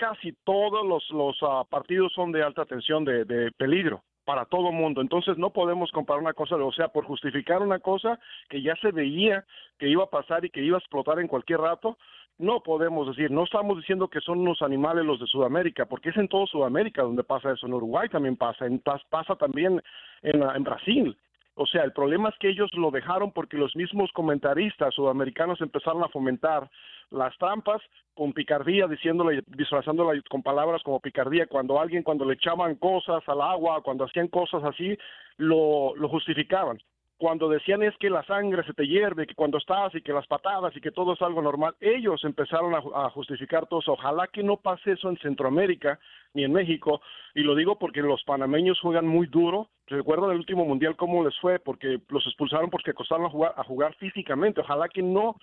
casi 0.00 0.32
todos 0.44 0.86
los, 0.86 1.08
los 1.10 1.36
ah, 1.42 1.62
partidos 1.68 2.12
son 2.14 2.32
de 2.32 2.42
alta 2.42 2.64
tensión, 2.64 3.04
de, 3.04 3.24
de 3.26 3.52
peligro 3.52 4.02
para 4.24 4.44
todo 4.46 4.72
mundo. 4.72 5.00
Entonces 5.00 5.36
no 5.36 5.50
podemos 5.50 5.90
comparar 5.92 6.22
una 6.22 6.32
cosa, 6.32 6.56
o 6.56 6.72
sea, 6.72 6.88
por 6.88 7.04
justificar 7.04 7.60
una 7.62 7.78
cosa 7.78 8.18
que 8.48 8.62
ya 8.62 8.74
se 8.76 8.92
veía 8.92 9.44
que 9.78 9.88
iba 9.88 10.04
a 10.04 10.10
pasar 10.10 10.44
y 10.44 10.50
que 10.50 10.62
iba 10.62 10.76
a 10.76 10.80
explotar 10.80 11.18
en 11.18 11.28
cualquier 11.28 11.60
rato, 11.60 11.96
no 12.38 12.60
podemos 12.62 13.06
decir, 13.08 13.30
no 13.30 13.44
estamos 13.44 13.76
diciendo 13.76 14.08
que 14.08 14.20
son 14.20 14.38
unos 14.38 14.62
animales 14.62 15.04
los 15.04 15.20
de 15.20 15.26
Sudamérica, 15.26 15.84
porque 15.84 16.08
es 16.08 16.16
en 16.16 16.28
todo 16.28 16.46
Sudamérica 16.46 17.02
donde 17.02 17.22
pasa 17.22 17.52
eso, 17.52 17.66
en 17.66 17.74
Uruguay 17.74 18.08
también 18.08 18.36
pasa, 18.36 18.64
en, 18.66 18.82
pas- 18.82 19.04
pasa 19.10 19.36
también 19.36 19.82
en, 20.22 20.42
en 20.42 20.64
Brasil. 20.64 21.16
O 21.62 21.66
sea, 21.66 21.82
el 21.82 21.92
problema 21.92 22.30
es 22.30 22.34
que 22.38 22.48
ellos 22.48 22.70
lo 22.72 22.90
dejaron 22.90 23.32
porque 23.32 23.58
los 23.58 23.76
mismos 23.76 24.10
comentaristas 24.12 24.94
sudamericanos 24.94 25.60
empezaron 25.60 26.02
a 26.02 26.08
fomentar 26.08 26.70
las 27.10 27.36
trampas 27.36 27.82
con 28.14 28.32
picardía, 28.32 28.86
diciéndole, 28.86 29.42
disfrazándola 29.46 30.18
con 30.30 30.42
palabras 30.42 30.82
como 30.82 31.00
picardía, 31.00 31.46
cuando 31.46 31.78
alguien, 31.78 32.02
cuando 32.02 32.24
le 32.24 32.32
echaban 32.32 32.76
cosas 32.76 33.22
al 33.26 33.42
agua, 33.42 33.82
cuando 33.82 34.06
hacían 34.06 34.28
cosas 34.28 34.64
así, 34.64 34.96
lo, 35.36 35.94
lo 35.96 36.08
justificaban. 36.08 36.80
Cuando 37.20 37.50
decían 37.50 37.82
es 37.82 37.94
que 37.98 38.08
la 38.08 38.24
sangre 38.24 38.64
se 38.64 38.72
te 38.72 38.86
hierve, 38.86 39.26
que 39.26 39.34
cuando 39.34 39.58
estás 39.58 39.94
y 39.94 40.00
que 40.00 40.10
las 40.10 40.26
patadas 40.26 40.74
y 40.74 40.80
que 40.80 40.90
todo 40.90 41.12
es 41.12 41.20
algo 41.20 41.42
normal, 41.42 41.74
ellos 41.78 42.24
empezaron 42.24 42.74
a, 42.74 43.10
justificar 43.10 43.66
todo 43.66 43.80
eso. 43.80 43.92
Ojalá 43.92 44.26
que 44.28 44.42
no 44.42 44.56
pase 44.56 44.92
eso 44.92 45.10
en 45.10 45.18
Centroamérica 45.18 46.00
ni 46.32 46.44
en 46.44 46.52
México, 46.54 47.02
y 47.34 47.42
lo 47.42 47.54
digo 47.54 47.78
porque 47.78 48.00
los 48.00 48.24
panameños 48.24 48.80
juegan 48.80 49.06
muy 49.06 49.26
duro. 49.26 49.68
Recuerdan 49.88 50.30
el 50.30 50.38
último 50.38 50.64
mundial 50.64 50.96
cómo 50.96 51.22
les 51.22 51.38
fue, 51.40 51.58
porque 51.58 52.00
los 52.08 52.26
expulsaron 52.26 52.70
porque 52.70 52.94
costaron 52.94 53.26
a 53.26 53.28
jugar, 53.28 53.52
a 53.54 53.64
jugar 53.64 53.94
físicamente. 53.96 54.62
Ojalá 54.62 54.88
que 54.88 55.02
no, 55.02 55.36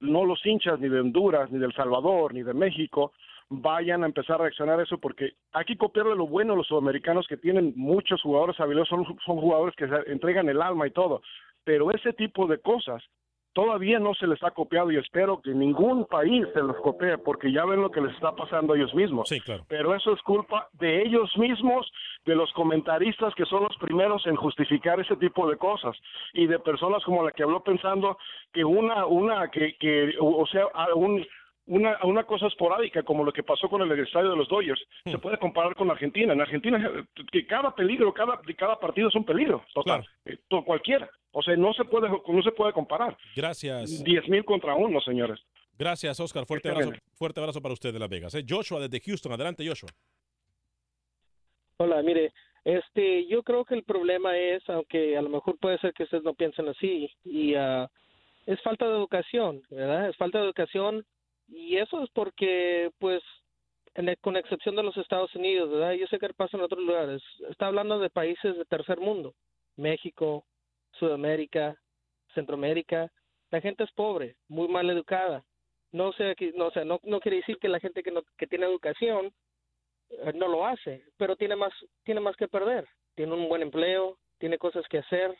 no 0.00 0.24
los 0.24 0.44
hinchas 0.44 0.80
ni 0.80 0.88
de 0.88 0.98
Honduras, 0.98 1.48
ni 1.52 1.60
de 1.60 1.66
El 1.66 1.74
Salvador, 1.74 2.34
ni 2.34 2.42
de 2.42 2.54
México 2.54 3.12
vayan 3.50 4.04
a 4.04 4.06
empezar 4.06 4.36
a 4.36 4.44
reaccionar 4.44 4.78
a 4.78 4.84
eso, 4.84 4.98
porque 4.98 5.32
hay 5.52 5.64
que 5.64 5.76
copiarle 5.76 6.14
lo 6.14 6.26
bueno 6.26 6.54
a 6.54 6.56
los 6.56 6.68
sudamericanos 6.68 7.26
que 7.26 7.36
tienen 7.36 7.72
muchos 7.76 8.22
jugadores 8.22 8.58
habilidosos, 8.60 8.88
son, 8.88 9.18
son 9.26 9.36
jugadores 9.40 9.74
que 9.76 9.88
se 9.88 10.12
entregan 10.12 10.48
el 10.48 10.62
alma 10.62 10.86
y 10.86 10.92
todo, 10.92 11.20
pero 11.64 11.90
ese 11.90 12.12
tipo 12.12 12.46
de 12.46 12.58
cosas 12.58 13.02
todavía 13.52 13.98
no 13.98 14.14
se 14.14 14.26
les 14.26 14.42
ha 14.42 14.52
copiado 14.52 14.90
y 14.90 14.96
espero 14.96 15.40
que 15.40 15.50
ningún 15.50 16.06
país 16.06 16.46
se 16.54 16.62
los 16.62 16.76
copie 16.76 17.18
porque 17.18 17.52
ya 17.52 17.64
ven 17.64 17.82
lo 17.82 17.90
que 17.90 18.00
les 18.00 18.14
está 18.14 18.34
pasando 18.34 18.72
a 18.72 18.76
ellos 18.76 18.94
mismos. 18.94 19.28
Sí, 19.28 19.40
claro. 19.40 19.64
Pero 19.68 19.94
eso 19.94 20.12
es 20.12 20.22
culpa 20.22 20.68
de 20.74 21.02
ellos 21.02 21.36
mismos, 21.36 21.90
de 22.24 22.36
los 22.36 22.52
comentaristas 22.52 23.34
que 23.34 23.44
son 23.46 23.64
los 23.64 23.76
primeros 23.78 24.26
en 24.26 24.36
justificar 24.36 25.00
ese 25.00 25.16
tipo 25.16 25.48
de 25.48 25.56
cosas 25.56 25.96
y 26.32 26.46
de 26.46 26.58
personas 26.60 27.02
como 27.04 27.24
la 27.24 27.32
que 27.32 27.42
habló 27.42 27.62
pensando 27.62 28.18
que 28.52 28.64
una 28.64 29.06
una 29.06 29.48
que 29.48 29.76
que 29.78 30.14
o 30.20 30.46
sea, 30.46 30.66
un 30.94 31.26
una, 31.70 31.98
una 32.04 32.24
cosa 32.24 32.46
esporádica 32.48 33.02
como 33.02 33.22
lo 33.24 33.32
que 33.32 33.42
pasó 33.42 33.68
con 33.68 33.80
el 33.82 33.98
estadio 34.00 34.30
de 34.30 34.36
los 34.36 34.48
Dodgers 34.48 34.80
se 35.04 35.18
puede 35.18 35.38
comparar 35.38 35.74
con 35.76 35.90
Argentina. 35.90 36.32
En 36.32 36.40
Argentina 36.40 36.76
eh, 36.84 37.04
que 37.30 37.46
cada 37.46 37.74
peligro, 37.74 38.12
cada 38.12 38.40
cada 38.56 38.78
partido 38.78 39.08
es 39.08 39.14
un 39.14 39.24
peligro, 39.24 39.64
total, 39.72 40.04
eh, 40.24 40.36
to- 40.48 40.64
cualquiera. 40.64 41.08
O 41.32 41.42
sea, 41.42 41.54
no 41.56 41.72
se 41.72 41.84
puede 41.84 42.08
no 42.08 42.42
se 42.42 42.50
puede 42.52 42.72
comparar. 42.72 43.16
Gracias. 43.36 44.02
Diez 44.02 44.28
mil 44.28 44.44
contra 44.44 44.74
uno, 44.74 45.00
señores. 45.00 45.38
Gracias, 45.78 46.18
Oscar. 46.20 46.44
Fuerte 46.44 46.68
abrazo, 46.70 46.92
fuerte 47.14 47.40
abrazo 47.40 47.62
para 47.62 47.72
usted 47.72 47.92
de 47.92 47.98
Las 48.00 48.08
Vegas. 48.08 48.34
¿eh? 48.34 48.44
Joshua 48.46 48.80
desde 48.80 49.00
Houston. 49.00 49.32
Adelante, 49.32 49.66
Joshua. 49.66 49.90
Hola, 51.78 52.02
mire, 52.02 52.32
este, 52.64 53.26
yo 53.28 53.42
creo 53.42 53.64
que 53.64 53.74
el 53.74 53.84
problema 53.84 54.36
es, 54.36 54.68
aunque 54.68 55.16
a 55.16 55.22
lo 55.22 55.30
mejor 55.30 55.56
puede 55.58 55.78
ser 55.78 55.94
que 55.94 56.02
ustedes 56.02 56.24
no 56.24 56.34
piensen 56.34 56.68
así, 56.68 57.10
y 57.24 57.54
ah, 57.54 57.88
es 58.44 58.60
falta 58.62 58.86
de 58.86 58.94
educación, 58.96 59.62
¿verdad? 59.70 60.10
Es 60.10 60.16
falta 60.16 60.38
de 60.38 60.44
educación 60.44 61.06
y 61.50 61.76
eso 61.76 62.02
es 62.02 62.10
porque, 62.10 62.90
pues, 62.98 63.22
en 63.94 64.08
el- 64.08 64.18
con 64.18 64.36
excepción 64.36 64.76
de 64.76 64.82
los 64.82 64.96
Estados 64.96 65.34
Unidos, 65.34 65.70
¿verdad? 65.70 65.92
Yo 65.92 66.06
sé 66.06 66.18
que 66.18 66.32
pasa 66.34 66.56
en 66.56 66.62
otros 66.62 66.82
lugares. 66.84 67.22
Está 67.48 67.66
hablando 67.66 67.98
de 67.98 68.10
países 68.10 68.56
de 68.56 68.64
tercer 68.64 68.98
mundo, 69.00 69.34
México, 69.76 70.44
Sudamérica, 70.92 71.76
Centroamérica. 72.34 73.10
La 73.50 73.60
gente 73.60 73.84
es 73.84 73.92
pobre, 73.92 74.36
muy 74.48 74.68
mal 74.68 74.88
educada. 74.90 75.44
No 75.92 76.12
sé, 76.12 76.36
no, 76.54 76.68
o 76.68 77.00
no 77.02 77.20
quiere 77.20 77.38
decir 77.38 77.58
que 77.58 77.68
la 77.68 77.80
gente 77.80 78.02
que, 78.02 78.12
no, 78.12 78.22
que 78.38 78.46
tiene 78.46 78.66
educación 78.66 79.32
eh, 80.10 80.32
no 80.34 80.46
lo 80.48 80.64
hace, 80.66 81.04
pero 81.16 81.36
tiene 81.36 81.56
más, 81.56 81.72
tiene 82.04 82.20
más 82.20 82.36
que 82.36 82.48
perder. 82.48 82.86
Tiene 83.16 83.32
un 83.34 83.48
buen 83.48 83.62
empleo, 83.62 84.18
tiene 84.38 84.56
cosas 84.58 84.86
que 84.88 84.98
hacer, 84.98 85.36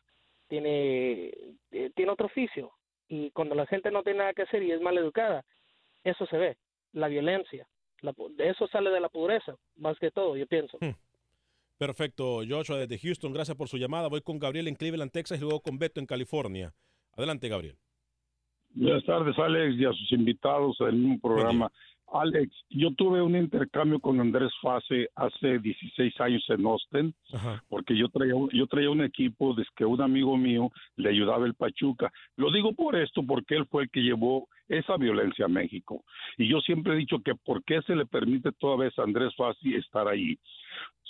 tiene, 0.48 1.32
eh, 1.70 1.90
tiene 1.94 2.10
otro 2.12 2.26
oficio. 2.26 2.72
Y 3.08 3.30
cuando 3.30 3.54
la 3.54 3.66
gente 3.66 3.90
no 3.90 4.02
tiene 4.02 4.20
nada 4.20 4.34
que 4.34 4.42
hacer 4.42 4.62
y 4.62 4.72
es 4.72 4.80
mal 4.80 4.96
educada, 4.98 5.44
eso 6.04 6.26
se 6.26 6.36
ve, 6.36 6.56
la 6.92 7.08
violencia. 7.08 7.66
La, 8.02 8.14
eso 8.38 8.66
sale 8.68 8.90
de 8.90 9.00
la 9.00 9.08
pobreza, 9.08 9.54
más 9.76 9.98
que 9.98 10.10
todo, 10.10 10.36
yo 10.36 10.46
pienso. 10.46 10.78
Perfecto, 11.76 12.40
Joshua 12.46 12.78
desde 12.78 12.98
Houston. 12.98 13.32
Gracias 13.32 13.56
por 13.56 13.68
su 13.68 13.78
llamada. 13.78 14.08
Voy 14.08 14.20
con 14.20 14.38
Gabriel 14.38 14.68
en 14.68 14.74
Cleveland, 14.74 15.10
Texas 15.10 15.38
y 15.38 15.40
luego 15.42 15.60
con 15.60 15.78
Beto 15.78 16.00
en 16.00 16.06
California. 16.06 16.72
Adelante, 17.16 17.48
Gabriel. 17.48 17.76
Buenas 18.74 19.04
tardes, 19.04 19.38
Alex, 19.38 19.76
y 19.76 19.84
a 19.84 19.92
sus 19.92 20.12
invitados 20.12 20.76
del 20.78 20.94
mismo 20.94 21.20
programa. 21.20 21.72
Alex, 22.12 22.52
yo 22.70 22.92
tuve 22.94 23.22
un 23.22 23.36
intercambio 23.36 24.00
con 24.00 24.20
Andrés 24.20 24.50
Fase 24.60 25.08
hace 25.14 25.58
16 25.60 26.20
años 26.20 26.44
en 26.48 26.66
Austin, 26.66 27.14
porque 27.68 27.96
yo 27.96 28.08
traía, 28.08 28.34
un- 28.34 28.50
yo 28.50 28.66
traía 28.66 28.90
un 28.90 29.02
equipo 29.02 29.54
desde 29.54 29.70
que 29.76 29.84
un 29.84 30.00
amigo 30.00 30.36
mío 30.36 30.70
le 30.96 31.10
ayudaba 31.10 31.46
el 31.46 31.54
Pachuca. 31.54 32.12
Lo 32.36 32.50
digo 32.50 32.72
por 32.72 32.96
esto, 32.96 33.22
porque 33.26 33.54
él 33.56 33.66
fue 33.66 33.84
el 33.84 33.90
que 33.90 34.00
llevó 34.02 34.48
esa 34.68 34.96
violencia 34.96 35.44
a 35.44 35.48
México. 35.48 36.04
Y 36.38 36.48
yo 36.48 36.60
siempre 36.60 36.94
he 36.94 36.96
dicho 36.96 37.20
que 37.20 37.34
por 37.34 37.62
qué 37.64 37.80
se 37.82 37.94
le 37.94 38.06
permite 38.06 38.50
toda 38.52 38.76
vez 38.76 38.98
a 38.98 39.02
Andrés 39.02 39.34
Fasi 39.36 39.74
estar 39.74 40.06
ahí. 40.08 40.36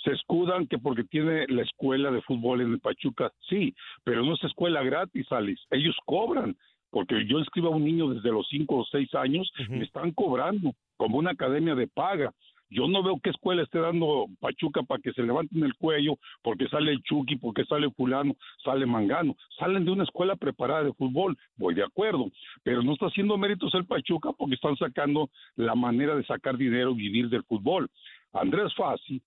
Se 0.03 0.11
escudan 0.13 0.65
que 0.67 0.79
porque 0.79 1.03
tiene 1.03 1.45
la 1.47 1.61
escuela 1.61 2.09
de 2.11 2.21
fútbol 2.23 2.61
en 2.61 2.71
el 2.73 2.79
Pachuca, 2.79 3.31
sí, 3.49 3.75
pero 4.03 4.23
no 4.23 4.33
es 4.33 4.43
escuela 4.43 4.81
gratis, 4.83 5.31
Alex. 5.31 5.61
Ellos 5.71 5.95
cobran 6.05 6.55
porque 6.89 7.25
yo 7.25 7.39
inscribo 7.39 7.67
a 7.69 7.75
un 7.77 7.85
niño 7.85 8.09
desde 8.09 8.31
los 8.31 8.45
5 8.49 8.79
o 8.79 8.85
6 8.85 9.13
años, 9.15 9.49
me 9.69 9.85
están 9.85 10.11
cobrando 10.11 10.73
como 11.01 11.17
una 11.17 11.31
academia 11.31 11.73
de 11.73 11.87
paga. 11.87 12.31
Yo 12.69 12.87
no 12.87 13.01
veo 13.01 13.19
qué 13.23 13.31
escuela 13.31 13.63
esté 13.63 13.79
dando 13.79 14.27
Pachuca 14.39 14.83
para 14.83 15.01
que 15.01 15.11
se 15.13 15.23
levanten 15.23 15.63
el 15.63 15.73
cuello 15.73 16.19
porque 16.43 16.67
sale 16.67 16.91
el 16.91 17.01
Chucky, 17.01 17.37
porque 17.37 17.65
sale 17.65 17.89
fulano, 17.89 18.35
sale 18.63 18.85
Mangano. 18.85 19.35
Salen 19.57 19.83
de 19.83 19.89
una 19.89 20.03
escuela 20.03 20.35
preparada 20.35 20.83
de 20.83 20.93
fútbol, 20.93 21.35
voy 21.57 21.73
de 21.73 21.83
acuerdo, 21.83 22.29
pero 22.61 22.83
no 22.83 22.93
está 22.93 23.07
haciendo 23.07 23.35
méritos 23.35 23.73
el 23.73 23.87
Pachuca 23.87 24.29
porque 24.37 24.53
están 24.53 24.77
sacando 24.77 25.31
la 25.55 25.73
manera 25.73 26.15
de 26.15 26.23
sacar 26.23 26.55
dinero 26.55 26.91
y 26.91 26.97
vivir 26.97 27.29
del 27.29 27.43
fútbol. 27.45 27.89
Andrés 28.31 28.71
Fassi 28.75 29.23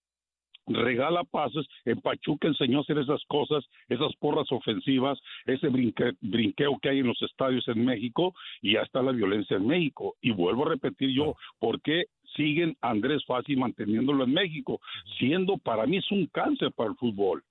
regala 0.66 1.24
pases. 1.24 1.66
En 1.84 2.00
Pachuca 2.00 2.48
enseñó 2.48 2.78
a 2.78 2.82
hacer 2.82 2.98
esas 2.98 3.22
cosas, 3.26 3.64
esas 3.88 4.14
porras 4.16 4.50
ofensivas, 4.50 5.18
ese 5.46 5.68
brinque- 5.68 6.16
brinqueo 6.20 6.78
que 6.80 6.88
hay 6.90 6.98
en 7.00 7.06
los 7.06 7.20
estadios 7.22 7.66
en 7.68 7.84
México 7.84 8.34
y 8.62 8.74
ya 8.74 8.80
está 8.82 9.02
la 9.02 9.12
violencia 9.12 9.56
en 9.56 9.66
México. 9.66 10.16
Y 10.20 10.30
vuelvo 10.30 10.66
a 10.66 10.70
repetir 10.70 11.10
yo, 11.10 11.36
¿por 11.58 11.80
qué 11.82 12.04
siguen 12.36 12.76
a 12.80 12.90
Andrés 12.90 13.24
Fassi 13.26 13.56
manteniéndolo 13.56 14.24
en 14.24 14.32
México? 14.32 14.80
Siendo, 15.18 15.58
para 15.58 15.86
mí 15.86 15.98
es 15.98 16.10
un 16.10 16.26
cáncer 16.26 16.72
para 16.72 16.90
el 16.90 16.96
fútbol. 16.96 17.42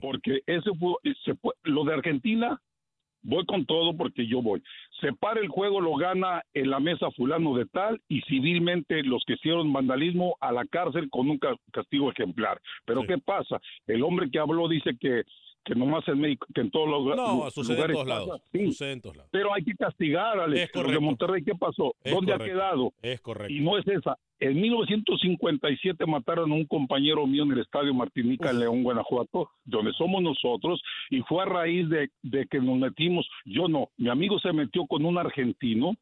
Porque 0.00 0.42
ese 0.46 0.70
fu- 0.78 0.98
se 1.24 1.34
lo 1.64 1.84
de 1.84 1.94
Argentina 1.94 2.60
voy 3.22 3.44
con 3.46 3.64
todo 3.66 3.96
porque 3.96 4.26
yo 4.26 4.42
voy. 4.42 4.62
Se 5.00 5.12
para 5.12 5.40
el 5.40 5.48
juego, 5.48 5.80
lo 5.80 5.96
gana 5.96 6.42
en 6.54 6.70
la 6.70 6.78
mesa 6.80 7.10
fulano 7.12 7.56
de 7.56 7.66
tal 7.66 8.00
y 8.08 8.20
civilmente 8.22 9.02
los 9.02 9.24
que 9.26 9.34
hicieron 9.34 9.72
vandalismo 9.72 10.36
a 10.40 10.52
la 10.52 10.64
cárcel 10.66 11.08
con 11.10 11.28
un 11.30 11.38
ca- 11.38 11.56
castigo 11.72 12.10
ejemplar. 12.10 12.60
Pero 12.84 13.02
¿qué 13.06 13.18
pasa? 13.18 13.60
El 13.86 14.02
hombre 14.02 14.30
que 14.30 14.38
habló 14.38 14.68
dice 14.68 14.96
que 15.00 15.22
que 15.64 15.76
nomás 15.76 16.02
en 16.08 16.18
México, 16.18 16.44
que 16.52 16.60
en 16.60 16.72
todos 16.72 16.88
los 16.88 17.04
No, 17.16 17.46
en 17.46 17.92
todos 17.92 18.06
lados. 18.08 18.40
Sí, 18.50 18.66
Sucede 18.66 18.92
en 18.94 19.00
todos 19.00 19.16
lados. 19.16 19.30
pero 19.32 19.54
hay 19.54 19.62
que 19.62 19.74
castigar 19.74 20.40
a 20.40 20.46
Es 20.46 20.72
correcto. 20.72 21.00
Monterrey. 21.00 21.44
¿Qué 21.44 21.54
pasó? 21.54 21.94
Es 22.02 22.12
¿Dónde 22.12 22.32
correcto. 22.32 22.42
ha 22.42 22.46
quedado? 22.58 22.92
Es 23.00 23.20
correcto. 23.20 23.52
Y 23.54 23.60
no 23.60 23.78
es 23.78 23.86
esa. 23.86 24.18
En 24.42 24.60
1957 24.60 26.04
mataron 26.04 26.50
a 26.50 26.54
un 26.56 26.64
compañero 26.64 27.28
mío 27.28 27.44
en 27.44 27.52
el 27.52 27.60
Estadio 27.60 27.94
Martinica 27.94 28.50
en 28.50 28.58
León, 28.58 28.82
Guanajuato, 28.82 29.50
donde 29.64 29.92
somos 29.92 30.20
nosotros, 30.20 30.82
y 31.10 31.20
fue 31.20 31.44
a 31.44 31.46
raíz 31.46 31.88
de, 31.88 32.10
de 32.22 32.46
que 32.48 32.58
nos 32.58 32.76
metimos, 32.76 33.24
yo 33.44 33.68
no, 33.68 33.90
mi 33.98 34.08
amigo 34.08 34.40
se 34.40 34.52
metió 34.52 34.84
con 34.86 35.04
un 35.04 35.16
argentino 35.16 35.94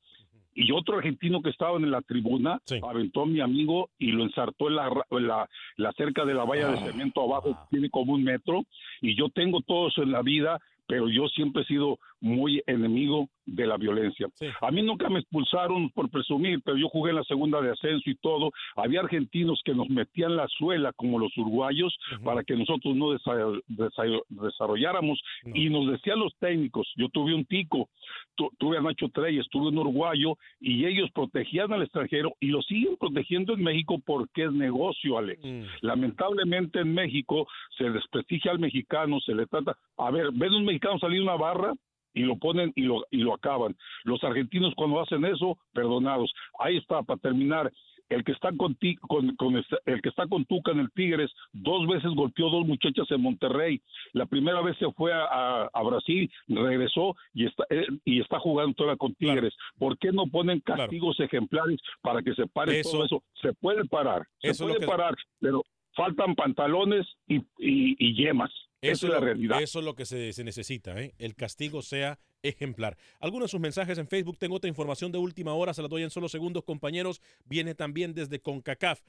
y 0.54 0.72
otro 0.72 0.96
argentino 0.96 1.42
que 1.42 1.50
estaba 1.50 1.76
en 1.76 1.90
la 1.90 2.00
tribuna 2.00 2.62
aventó 2.88 3.24
a 3.24 3.26
mi 3.26 3.40
amigo 3.40 3.90
y 3.98 4.12
lo 4.12 4.22
ensartó 4.22 4.68
en 4.68 4.76
la, 4.76 4.90
la, 5.10 5.46
la 5.76 5.92
cerca 5.92 6.24
de 6.24 6.32
la 6.32 6.44
valla 6.44 6.68
de 6.68 6.78
cemento 6.78 7.20
abajo, 7.20 7.58
tiene 7.70 7.90
como 7.90 8.14
un 8.14 8.24
metro, 8.24 8.64
y 9.02 9.16
yo 9.16 9.28
tengo 9.28 9.60
todo 9.60 9.88
eso 9.88 10.02
en 10.02 10.12
la 10.12 10.22
vida, 10.22 10.58
pero 10.86 11.10
yo 11.10 11.28
siempre 11.28 11.62
he 11.62 11.66
sido 11.66 11.98
muy 12.20 12.62
enemigo 12.66 13.28
de 13.52 13.66
la 13.66 13.76
violencia. 13.76 14.28
A 14.60 14.70
mí 14.70 14.82
nunca 14.82 15.08
me 15.08 15.18
expulsaron 15.20 15.90
por 15.90 16.08
presumir, 16.08 16.60
pero 16.64 16.76
yo 16.76 16.88
jugué 16.88 17.10
en 17.10 17.16
la 17.16 17.24
segunda 17.24 17.60
de 17.60 17.70
ascenso 17.72 18.08
y 18.08 18.14
todo. 18.16 18.52
Había 18.76 19.00
argentinos 19.00 19.60
que 19.64 19.74
nos 19.74 19.88
metían 19.88 20.36
la 20.36 20.46
suela 20.48 20.92
como 20.92 21.18
los 21.18 21.36
uruguayos 21.36 21.96
para 22.24 22.44
que 22.44 22.54
nosotros 22.56 22.94
no 22.94 23.06
desa- 23.12 23.60
desa- 23.68 24.22
desarrolláramos 24.28 25.20
y 25.54 25.68
nos 25.70 25.90
decían 25.90 26.18
los 26.20 26.34
técnicos, 26.38 26.86
yo 26.96 27.08
tuve 27.08 27.34
un 27.34 27.44
tico, 27.44 27.88
tu- 28.36 28.50
tuve 28.58 28.78
a 28.78 28.82
Nacho 28.82 29.08
Treyes, 29.08 29.46
tuve 29.50 29.68
un 29.68 29.78
uruguayo 29.78 30.36
y 30.60 30.84
ellos 30.86 31.10
protegían 31.12 31.72
al 31.72 31.82
extranjero 31.82 32.32
y 32.40 32.48
lo 32.48 32.62
siguen 32.62 32.96
protegiendo 32.98 33.54
en 33.54 33.62
México 33.62 34.00
porque 34.04 34.44
es 34.44 34.52
negocio, 34.52 35.18
Alex. 35.18 35.40
Lamentablemente 35.82 36.80
en 36.80 36.94
México 36.94 37.46
se 37.76 37.90
desprestigia 37.90 38.52
al 38.52 38.58
mexicano, 38.58 39.20
se 39.20 39.34
le 39.34 39.46
trata, 39.46 39.76
a 39.98 40.10
ver, 40.10 40.30
ven 40.32 40.54
un 40.54 40.64
mexicano 40.64 40.98
salir 40.98 41.18
de 41.18 41.24
una 41.24 41.36
barra 41.36 41.72
y 42.14 42.22
lo 42.22 42.36
ponen 42.36 42.72
y 42.76 42.82
lo, 42.82 43.04
y 43.10 43.18
lo 43.18 43.34
acaban. 43.34 43.76
Los 44.04 44.22
argentinos 44.24 44.74
cuando 44.76 45.00
hacen 45.00 45.24
eso, 45.24 45.58
perdonados. 45.72 46.32
Ahí 46.58 46.76
está, 46.76 47.02
para 47.02 47.20
terminar, 47.20 47.70
el 48.08 48.24
que 48.24 48.32
está 48.32 48.50
con, 48.56 48.74
ti- 48.74 48.96
con, 48.96 49.36
con 49.36 49.56
este- 49.56 49.76
el 49.86 50.02
que 50.02 50.08
está 50.08 50.26
con 50.26 50.44
Tuca 50.44 50.72
en 50.72 50.80
el 50.80 50.90
Tigres 50.90 51.30
dos 51.52 51.86
veces 51.86 52.10
golpeó 52.16 52.50
dos 52.50 52.66
muchachas 52.66 53.08
en 53.12 53.22
Monterrey. 53.22 53.80
La 54.14 54.26
primera 54.26 54.60
vez 54.62 54.76
se 54.78 54.90
fue 54.94 55.12
a, 55.12 55.24
a- 55.26 55.70
a 55.72 55.82
Brasil 55.84 56.28
regresó 56.48 57.14
y 57.32 57.46
está 57.46 57.64
eh, 57.70 57.86
y 58.04 58.20
está 58.20 58.40
jugando 58.40 58.74
todavía 58.74 58.96
con 58.96 59.14
Tigres. 59.14 59.54
¿por 59.78 59.96
qué 59.98 60.10
no 60.10 60.26
ponen 60.26 60.58
castigos 60.58 61.20
ejemplares 61.20 61.78
para 62.02 62.20
que 62.22 62.34
se 62.34 62.48
pare 62.48 62.80
Eso- 62.80 62.90
todo 62.90 63.04
eso 63.04 63.22
se 63.40 63.52
puede 63.52 63.84
parar 63.84 64.26
se 64.40 64.48
puede 64.64 64.80
que- 64.80 64.86
parar 64.86 65.14
pero 65.38 65.62
faltan 65.94 66.34
pantalones 66.34 67.06
y, 67.28 67.36
y, 67.58 67.94
y 67.98 68.14
yemas 68.16 68.50
Eso 68.82 69.06
es 69.06 69.12
la 69.12 69.20
realidad 69.20 69.62
Eso 69.62 69.80
es 69.80 69.84
lo 69.84 69.94
que 69.94 70.06
se, 70.06 70.32
se 70.32 70.44
necesita, 70.44 70.98
¿eh? 71.00 71.14
el 71.18 71.34
castigo 71.34 71.82
sea 71.82 72.18
ejemplar. 72.42 72.96
Algunos 73.18 73.46
de 73.46 73.50
sus 73.50 73.60
mensajes 73.60 73.98
en 73.98 74.08
Facebook, 74.08 74.38
tengo 74.38 74.56
otra 74.56 74.68
información 74.68 75.12
de 75.12 75.18
última 75.18 75.52
hora, 75.54 75.74
se 75.74 75.82
la 75.82 75.88
doy 75.88 76.02
en 76.02 76.10
solo 76.10 76.28
segundos, 76.28 76.64
compañeros. 76.64 77.20
Viene 77.44 77.74
también 77.74 78.14
desde 78.14 78.40
CONCACAF. 78.40 79.02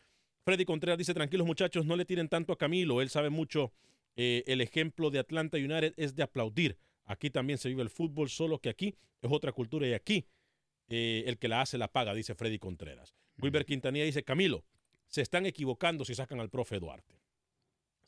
Freddy 0.43 0.65
Contreras 0.65 0.97
dice, 0.97 1.13
tranquilos 1.13 1.47
muchachos, 1.47 1.85
no 1.85 1.95
le 1.95 2.05
tiren 2.05 2.27
tanto 2.27 2.51
a 2.51 2.57
Camilo, 2.57 3.01
él 3.01 3.09
sabe 3.09 3.29
mucho. 3.29 3.71
Eh, 4.17 4.43
el 4.47 4.59
ejemplo 4.59 5.09
de 5.09 5.19
Atlanta 5.19 5.57
United 5.57 5.93
es 5.95 6.15
de 6.15 6.23
aplaudir. 6.23 6.77
Aquí 7.05 7.29
también 7.29 7.57
se 7.57 7.69
vive 7.69 7.81
el 7.81 7.89
fútbol, 7.89 8.29
solo 8.29 8.59
que 8.59 8.69
aquí 8.69 8.95
es 9.21 9.31
otra 9.31 9.51
cultura 9.51 9.87
y 9.87 9.93
aquí 9.93 10.25
eh, 10.89 11.23
el 11.27 11.37
que 11.37 11.47
la 11.47 11.61
hace 11.61 11.77
la 11.77 11.87
paga, 11.87 12.13
dice 12.13 12.35
Freddy 12.35 12.59
Contreras. 12.59 13.15
Wilber 13.37 13.65
Quintanilla 13.65 14.03
dice, 14.03 14.23
Camilo, 14.23 14.65
se 15.07 15.21
están 15.21 15.45
equivocando 15.45 16.03
si 16.03 16.15
sacan 16.15 16.39
al 16.39 16.49
profe 16.49 16.79
Duarte. 16.79 17.20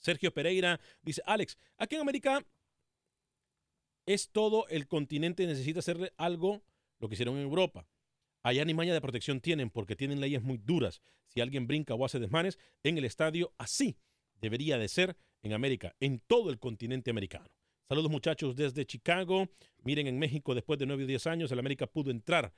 Sergio 0.04 0.34
Pereira 0.34 0.80
dice, 1.02 1.22
Alex, 1.26 1.58
aquí 1.78 1.96
en 1.96 2.02
América 2.02 2.46
es 4.06 4.30
todo 4.30 4.68
el 4.68 4.88
continente 4.88 5.48
necesita 5.48 5.80
hacerle 5.80 6.12
algo 6.18 6.62
lo 7.00 7.08
que 7.08 7.16
hicieron 7.16 7.38
en 7.38 7.44
Europa. 7.44 7.88
Allá 8.42 8.66
ni 8.66 8.74
maña 8.74 8.94
de 8.94 9.00
protección 9.00 9.40
tienen 9.40 9.70
porque 9.70 9.96
tienen 9.96 10.20
leyes 10.20 10.44
muy 10.44 10.58
duras. 10.58 11.02
Si 11.28 11.40
alguien 11.40 11.68
brinca 11.68 11.96
o 11.96 12.04
hace 12.04 12.20
desmanes 12.20 12.60
en 12.84 12.98
el 12.98 13.06
estadio, 13.06 13.54
así 13.58 13.98
debería 14.42 14.78
de 14.78 14.90
ser 14.90 15.16
en 15.42 15.54
América, 15.54 15.96
en 16.02 16.20
todo 16.20 16.50
el 16.50 16.60
continente 16.60 17.10
americano. 17.10 17.50
Saludos 17.88 18.12
muchachos 18.12 18.58
desde 18.58 18.86
Chicago. 18.86 19.48
Miren, 19.84 20.08
en 20.08 20.20
México 20.20 20.54
después 20.54 20.80
de 20.80 20.86
9 20.86 21.06
o 21.06 21.08
10 21.08 21.28
años 21.28 21.52
el 21.52 21.60
América 21.60 21.88
pudo 21.88 22.12
entrar 22.12 22.54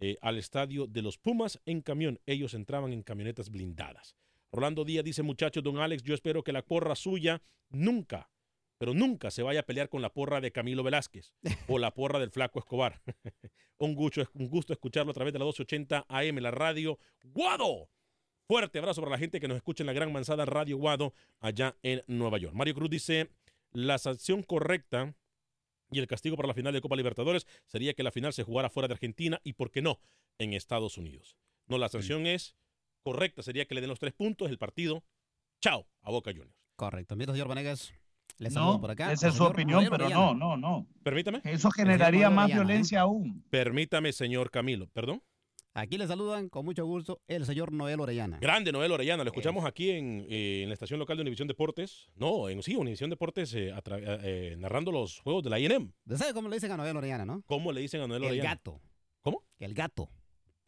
eh, 0.00 0.16
al 0.22 0.38
estadio 0.38 0.88
de 0.88 1.02
los 1.02 1.18
Pumas 1.18 1.60
en 1.66 1.82
camión. 1.82 2.18
Ellos 2.26 2.54
entraban 2.54 2.92
en 2.92 3.02
camionetas 3.02 3.50
blindadas. 3.50 4.16
Rolando 4.52 4.84
Díaz 4.84 5.04
dice, 5.04 5.22
muchachos, 5.22 5.62
don 5.62 5.78
Alex, 5.78 6.02
yo 6.02 6.14
espero 6.14 6.42
que 6.42 6.52
la 6.52 6.62
porra 6.62 6.96
suya 6.96 7.40
nunca, 7.68 8.30
pero 8.78 8.94
nunca 8.94 9.30
se 9.30 9.42
vaya 9.42 9.60
a 9.60 9.62
pelear 9.64 9.88
con 9.88 10.02
la 10.02 10.12
porra 10.12 10.40
de 10.40 10.52
Camilo 10.52 10.82
Velázquez 10.82 11.32
o 11.68 11.78
la 11.78 11.94
porra 11.94 12.18
del 12.18 12.30
Flaco 12.30 12.58
Escobar. 12.58 13.00
un, 13.78 13.94
gusto, 13.94 14.28
un 14.34 14.48
gusto 14.48 14.72
escucharlo 14.72 15.10
a 15.10 15.14
través 15.14 15.32
de 15.32 15.38
la 15.38 15.44
1280 15.44 16.06
AM, 16.08 16.38
la 16.38 16.50
radio 16.50 16.98
Guado. 17.22 17.88
Fuerte 18.46 18.80
abrazo 18.80 19.00
para 19.00 19.12
la 19.12 19.18
gente 19.18 19.38
que 19.38 19.46
nos 19.46 19.56
escucha 19.56 19.84
en 19.84 19.86
la 19.86 19.92
Gran 19.92 20.12
Manzana 20.12 20.44
Radio 20.44 20.76
Guado, 20.76 21.14
allá 21.38 21.76
en 21.84 22.02
Nueva 22.08 22.38
York. 22.38 22.54
Mario 22.54 22.74
Cruz 22.74 22.90
dice, 22.90 23.30
la 23.72 23.98
sanción 23.98 24.42
correcta 24.42 25.14
y 25.92 26.00
el 26.00 26.08
castigo 26.08 26.36
para 26.36 26.48
la 26.48 26.54
final 26.54 26.72
de 26.72 26.80
Copa 26.80 26.96
Libertadores 26.96 27.46
sería 27.66 27.94
que 27.94 28.02
la 28.02 28.10
final 28.10 28.32
se 28.32 28.42
jugara 28.42 28.70
fuera 28.70 28.88
de 28.88 28.94
Argentina 28.94 29.40
y, 29.44 29.52
¿por 29.52 29.70
qué 29.70 29.82
no?, 29.82 30.00
en 30.38 30.52
Estados 30.54 30.98
Unidos. 30.98 31.36
No, 31.66 31.78
la 31.78 31.88
sanción 31.88 32.26
es 32.26 32.56
correcta, 33.02 33.42
sería 33.42 33.64
que 33.66 33.74
le 33.74 33.80
den 33.80 33.90
los 33.90 33.98
tres 33.98 34.12
puntos, 34.12 34.50
el 34.50 34.58
partido, 34.58 35.02
chao, 35.60 35.86
a 36.02 36.10
Boca 36.10 36.30
Juniors. 36.30 36.54
Correcto. 36.76 37.16
Mira, 37.16 37.32
señor 37.32 37.48
Vanegas, 37.48 37.92
le 38.38 38.48
No, 38.48 38.54
saludo 38.54 38.80
por 38.80 38.90
acá. 38.90 39.12
esa 39.12 39.28
es 39.28 39.34
su 39.34 39.38
Señor 39.38 39.52
opinión, 39.52 39.84
pero 39.90 40.06
Orellana. 40.06 40.26
no, 40.32 40.34
no, 40.34 40.56
no. 40.56 40.86
Permítame. 41.02 41.40
Eso 41.44 41.70
generaría 41.70 42.30
más 42.30 42.44
Orellana, 42.46 42.62
¿eh? 42.62 42.64
violencia 42.66 43.00
aún. 43.02 43.44
Permítame, 43.50 44.12
señor 44.12 44.50
Camilo, 44.50 44.88
perdón. 44.88 45.22
Aquí 45.72 45.98
le 45.98 46.06
saludan 46.08 46.48
con 46.48 46.64
mucho 46.64 46.84
gusto 46.84 47.20
el 47.28 47.46
señor 47.46 47.70
Noel 47.72 48.00
Orellana. 48.00 48.38
Grande 48.40 48.72
Noel 48.72 48.90
Orellana, 48.90 49.22
lo 49.22 49.28
escuchamos 49.30 49.64
aquí 49.64 49.90
en, 49.90 50.26
eh, 50.28 50.62
en 50.62 50.68
la 50.68 50.72
estación 50.72 50.98
local 50.98 51.16
de 51.16 51.20
Univisión 51.20 51.46
Deportes. 51.46 52.08
No, 52.16 52.48
en 52.48 52.60
sí, 52.62 52.74
Univisión 52.74 53.08
Deportes 53.08 53.54
eh, 53.54 53.72
eh, 53.84 54.56
narrando 54.58 54.90
los 54.90 55.20
juegos 55.20 55.44
de 55.44 55.50
la 55.50 55.60
INM. 55.60 55.92
¿Sabe 56.16 56.32
cómo 56.34 56.48
le 56.48 56.56
dicen 56.56 56.72
a 56.72 56.76
Noel 56.76 56.96
Orellana, 56.96 57.24
no? 57.24 57.42
¿Cómo 57.46 57.70
le 57.70 57.82
dicen 57.82 58.00
a 58.00 58.08
Noel 58.08 58.22
El 58.24 58.28
Orellana? 58.30 58.50
gato. 58.50 58.80
¿Cómo? 59.20 59.44
El 59.60 59.74
gato. 59.74 60.10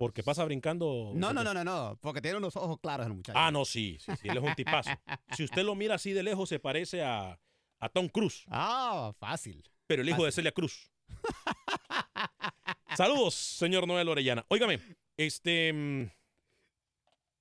Porque 0.02 0.24
pasa 0.24 0.44
brincando. 0.44 1.12
No, 1.14 1.32
no, 1.32 1.44
no, 1.44 1.54
no, 1.54 1.62
no, 1.62 1.96
porque 2.00 2.20
tiene 2.20 2.36
unos 2.36 2.56
ojos 2.56 2.80
claros 2.80 3.06
el 3.06 3.12
muchacho. 3.14 3.38
Ah, 3.38 3.52
no, 3.52 3.64
sí, 3.64 3.98
sí, 4.00 4.10
sí, 4.20 4.26
él 4.28 4.36
es 4.36 4.42
un 4.42 4.52
tipazo. 4.56 4.90
si 5.36 5.44
usted 5.44 5.62
lo 5.62 5.76
mira 5.76 5.94
así 5.94 6.12
de 6.12 6.24
lejos, 6.24 6.48
se 6.48 6.58
parece 6.58 7.04
a, 7.04 7.38
a 7.78 7.88
Tom 7.88 8.08
Cruise. 8.08 8.42
Ah, 8.48 9.12
fácil. 9.20 9.62
Pero 9.86 10.02
el 10.02 10.08
hijo 10.08 10.24
de 10.24 10.32
Celia 10.32 10.50
Cruz. 10.50 10.90
Saludos, 12.96 13.34
señor 13.34 13.86
Noel 13.86 14.08
Orellana. 14.08 14.44
Óigame, 14.48 14.80
este. 15.16 15.72
mm, 15.72 16.10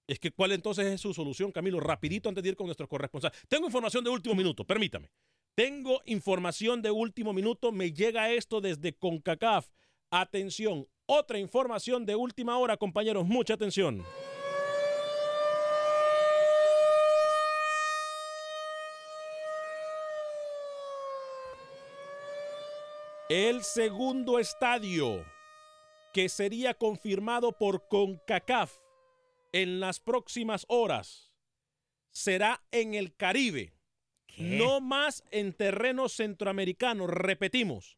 Es 0.06 0.20
que, 0.20 0.30
¿cuál 0.30 0.52
entonces 0.52 0.86
es 0.86 1.02
su 1.02 1.16
solución, 1.16 1.52
Camilo? 1.52 1.80
Rapidito 1.80 2.30
antes 2.30 2.44
de 2.44 2.50
ir 2.50 2.56
con 2.56 2.68
nuestro 2.68 2.88
corresponsal. 2.88 3.32
Tengo 3.48 3.66
información 3.66 4.04
de 4.04 4.12
último 4.12 4.36
minuto, 4.36 4.64
permítame. 4.68 5.10
Tengo 5.56 6.00
información 6.06 6.84
de 6.84 6.92
último 6.92 7.34
minuto. 7.34 7.72
Me 7.72 7.92
llega 7.92 8.30
esto 8.30 8.62
desde 8.62 8.94
CONCACAF. 8.94 9.68
Atención, 10.12 10.88
otra 11.14 11.38
información 11.38 12.06
de 12.06 12.16
última 12.16 12.58
hora, 12.58 12.78
compañeros. 12.78 13.26
Mucha 13.26 13.56
atención. 13.56 14.02
El 23.28 23.62
segundo 23.64 24.40
estadio 24.40 25.26
que 26.14 26.30
sería 26.30 26.74
confirmado 26.74 27.58
por 27.58 27.90
CONCACAF 27.90 28.78
en 29.52 29.82
las 29.82 30.00
próximas 30.00 30.66
horas 30.70 31.34
será 32.10 32.64
en 32.72 32.94
el 32.94 33.14
Caribe. 33.16 33.74
No 34.38 34.80
más 34.80 35.26
en 35.32 35.52
terreno 35.52 36.08
centroamericano. 36.08 37.06
Repetimos, 37.06 37.98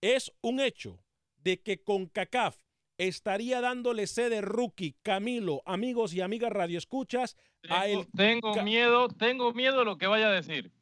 es 0.00 0.32
un 0.40 0.60
hecho 0.60 0.98
de 1.46 1.62
que 1.62 1.80
CONCACAF 1.80 2.56
estaría 2.98 3.60
dándole 3.60 4.08
sede 4.08 4.40
rookie, 4.40 4.96
Camilo, 5.04 5.62
amigos 5.64 6.12
y 6.12 6.20
amigas 6.20 6.50
radioescuchas, 6.50 7.36
a 7.68 7.86
el 7.86 8.08
Tengo 8.08 8.60
miedo, 8.64 9.06
tengo 9.08 9.52
miedo 9.52 9.78
de 9.78 9.84
lo 9.84 9.96
que 9.96 10.08
vaya 10.08 10.26
a 10.26 10.32
decir. 10.32 10.72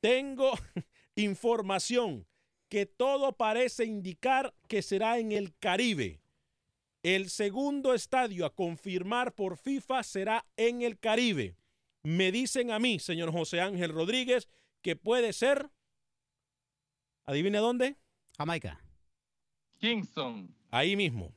tengo 0.00 0.52
información 1.16 2.26
que 2.70 2.86
todo 2.86 3.36
parece 3.36 3.84
indicar 3.84 4.54
que 4.68 4.80
será 4.80 5.18
en 5.18 5.32
el 5.32 5.54
Caribe. 5.58 6.22
El 7.02 7.28
segundo 7.28 7.92
estadio 7.92 8.46
a 8.46 8.54
confirmar 8.54 9.34
por 9.34 9.58
FIFA 9.58 10.02
será 10.02 10.46
en 10.56 10.80
el 10.80 10.98
Caribe. 10.98 11.56
Me 12.02 12.32
dicen 12.32 12.70
a 12.70 12.78
mí, 12.78 12.98
señor 13.00 13.32
José 13.32 13.60
Ángel 13.60 13.92
Rodríguez, 13.92 14.48
que 14.80 14.96
puede 14.96 15.34
ser. 15.34 15.68
¿Adivine 17.26 17.58
dónde? 17.58 17.96
Jamaica. 18.38 18.80
Kingston. 19.80 20.54
Ahí 20.70 20.96
mismo. 20.96 21.32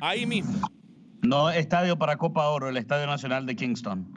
Ahí 0.00 0.26
mismo. 0.26 0.60
No 1.22 1.50
estadio 1.50 1.96
para 1.98 2.16
Copa 2.16 2.48
Oro, 2.48 2.68
el 2.68 2.76
Estadio 2.76 3.06
Nacional 3.06 3.46
de 3.46 3.54
Kingston. 3.56 4.12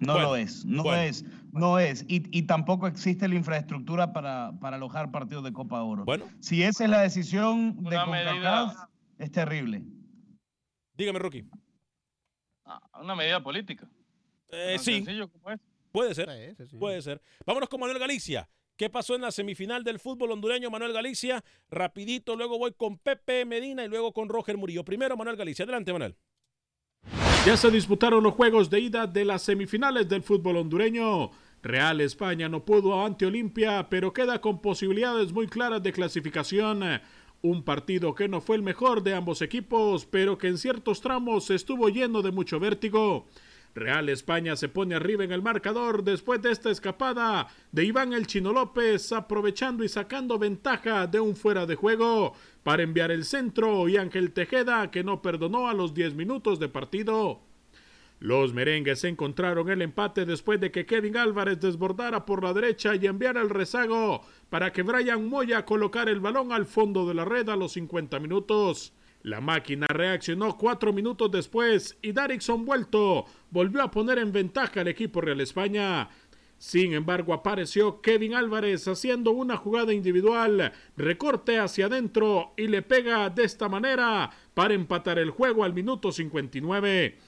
No 0.00 0.12
Bueno, 0.14 0.28
lo 0.30 0.36
es, 0.36 0.64
no 0.66 0.82
bueno. 0.82 1.02
es, 1.02 1.24
no 1.52 1.78
es. 1.78 2.04
Y, 2.08 2.22
y 2.36 2.42
tampoco 2.42 2.86
existe 2.86 3.28
la 3.28 3.34
infraestructura 3.36 4.12
para, 4.12 4.52
para 4.60 4.76
alojar 4.76 5.10
partidos 5.10 5.44
de 5.44 5.52
Copa 5.52 5.82
Oro. 5.82 6.04
Bueno. 6.04 6.26
Si 6.40 6.62
esa 6.62 6.84
es 6.84 6.90
la 6.90 7.00
decisión 7.00 7.82
de 7.84 7.96
CONCACAF, 7.96 8.76
es 9.18 9.30
terrible. 9.30 9.82
Dígame, 10.98 11.18
Rookie. 11.18 11.48
Ah, 12.64 12.80
Una 13.00 13.14
medida 13.14 13.42
política. 13.42 13.88
Eh, 14.50 14.76
sí, 14.78 14.96
sencillo 14.96 15.28
como 15.28 15.50
es. 15.50 15.60
puede 15.92 16.14
ser. 16.14 16.56
Puede 16.78 17.00
ser. 17.00 17.22
Vámonos 17.46 17.68
con 17.68 17.80
Manuel 17.80 17.98
Galicia. 17.98 18.48
¿Qué 18.76 18.90
pasó 18.90 19.14
en 19.14 19.22
la 19.22 19.30
semifinal 19.30 19.84
del 19.84 19.98
fútbol 19.98 20.32
hondureño, 20.32 20.70
Manuel 20.70 20.92
Galicia? 20.92 21.42
Rapidito, 21.70 22.36
luego 22.36 22.58
voy 22.58 22.72
con 22.72 22.98
Pepe 22.98 23.46
Medina 23.46 23.82
y 23.82 23.88
luego 23.88 24.12
con 24.12 24.28
Roger 24.28 24.58
Murillo. 24.58 24.84
Primero, 24.84 25.16
Manuel 25.16 25.36
Galicia. 25.36 25.62
Adelante, 25.62 25.94
Manuel. 25.94 26.14
Ya 27.46 27.56
se 27.56 27.70
disputaron 27.70 28.22
los 28.22 28.34
juegos 28.34 28.68
de 28.68 28.80
ida 28.80 29.06
de 29.06 29.24
las 29.24 29.40
semifinales 29.42 30.06
del 30.10 30.22
fútbol 30.22 30.58
hondureño. 30.58 31.30
Real 31.62 32.02
España 32.02 32.50
no 32.50 32.66
pudo 32.66 33.02
ante 33.02 33.24
Olimpia, 33.24 33.88
pero 33.88 34.12
queda 34.12 34.42
con 34.42 34.60
posibilidades 34.60 35.32
muy 35.32 35.46
claras 35.46 35.82
de 35.82 35.92
clasificación. 35.92 37.00
Un 37.40 37.62
partido 37.62 38.14
que 38.14 38.28
no 38.28 38.42
fue 38.42 38.56
el 38.56 38.62
mejor 38.62 39.02
de 39.02 39.14
ambos 39.14 39.40
equipos, 39.40 40.04
pero 40.04 40.36
que 40.36 40.48
en 40.48 40.58
ciertos 40.58 41.00
tramos 41.00 41.48
estuvo 41.50 41.88
lleno 41.88 42.20
de 42.20 42.32
mucho 42.32 42.60
vértigo. 42.60 43.26
Real 43.76 44.08
España 44.08 44.56
se 44.56 44.70
pone 44.70 44.94
arriba 44.94 45.22
en 45.22 45.32
el 45.32 45.42
marcador 45.42 46.02
después 46.02 46.40
de 46.40 46.50
esta 46.50 46.70
escapada 46.70 47.48
de 47.72 47.84
Iván 47.84 48.14
El 48.14 48.26
Chino 48.26 48.54
López, 48.54 49.12
aprovechando 49.12 49.84
y 49.84 49.88
sacando 49.90 50.38
ventaja 50.38 51.06
de 51.06 51.20
un 51.20 51.36
fuera 51.36 51.66
de 51.66 51.74
juego 51.74 52.32
para 52.62 52.82
enviar 52.82 53.10
el 53.10 53.26
centro 53.26 53.86
y 53.86 53.98
Ángel 53.98 54.32
Tejeda 54.32 54.90
que 54.90 55.04
no 55.04 55.20
perdonó 55.20 55.68
a 55.68 55.74
los 55.74 55.92
10 55.92 56.14
minutos 56.14 56.58
de 56.58 56.70
partido. 56.70 57.42
Los 58.18 58.54
merengues 58.54 59.04
encontraron 59.04 59.68
el 59.68 59.82
empate 59.82 60.24
después 60.24 60.58
de 60.58 60.70
que 60.70 60.86
Kevin 60.86 61.18
Álvarez 61.18 61.60
desbordara 61.60 62.24
por 62.24 62.42
la 62.42 62.54
derecha 62.54 62.96
y 62.96 63.04
enviara 63.04 63.42
el 63.42 63.50
rezago 63.50 64.22
para 64.48 64.72
que 64.72 64.84
Brian 64.84 65.28
Moya 65.28 65.66
colocara 65.66 66.10
el 66.10 66.20
balón 66.20 66.50
al 66.50 66.64
fondo 66.64 67.06
de 67.06 67.12
la 67.12 67.26
red 67.26 67.46
a 67.50 67.56
los 67.56 67.72
50 67.72 68.20
minutos. 68.20 68.94
La 69.22 69.40
máquina 69.40 69.86
reaccionó 69.88 70.56
cuatro 70.56 70.92
minutos 70.92 71.30
después 71.30 71.98
y 72.00 72.12
Darickson 72.12 72.64
vuelto 72.64 73.24
volvió 73.50 73.82
a 73.82 73.90
poner 73.90 74.18
en 74.18 74.32
ventaja 74.32 74.82
al 74.82 74.88
equipo 74.88 75.20
Real 75.20 75.40
España. 75.40 76.08
Sin 76.58 76.94
embargo, 76.94 77.34
apareció 77.34 78.00
Kevin 78.00 78.34
Álvarez 78.34 78.88
haciendo 78.88 79.32
una 79.32 79.56
jugada 79.56 79.92
individual, 79.92 80.72
recorte 80.96 81.58
hacia 81.58 81.86
adentro 81.86 82.54
y 82.56 82.68
le 82.68 82.82
pega 82.82 83.28
de 83.28 83.44
esta 83.44 83.68
manera 83.68 84.30
para 84.54 84.74
empatar 84.74 85.18
el 85.18 85.30
juego 85.30 85.64
al 85.64 85.74
minuto 85.74 86.12
59. 86.12 87.18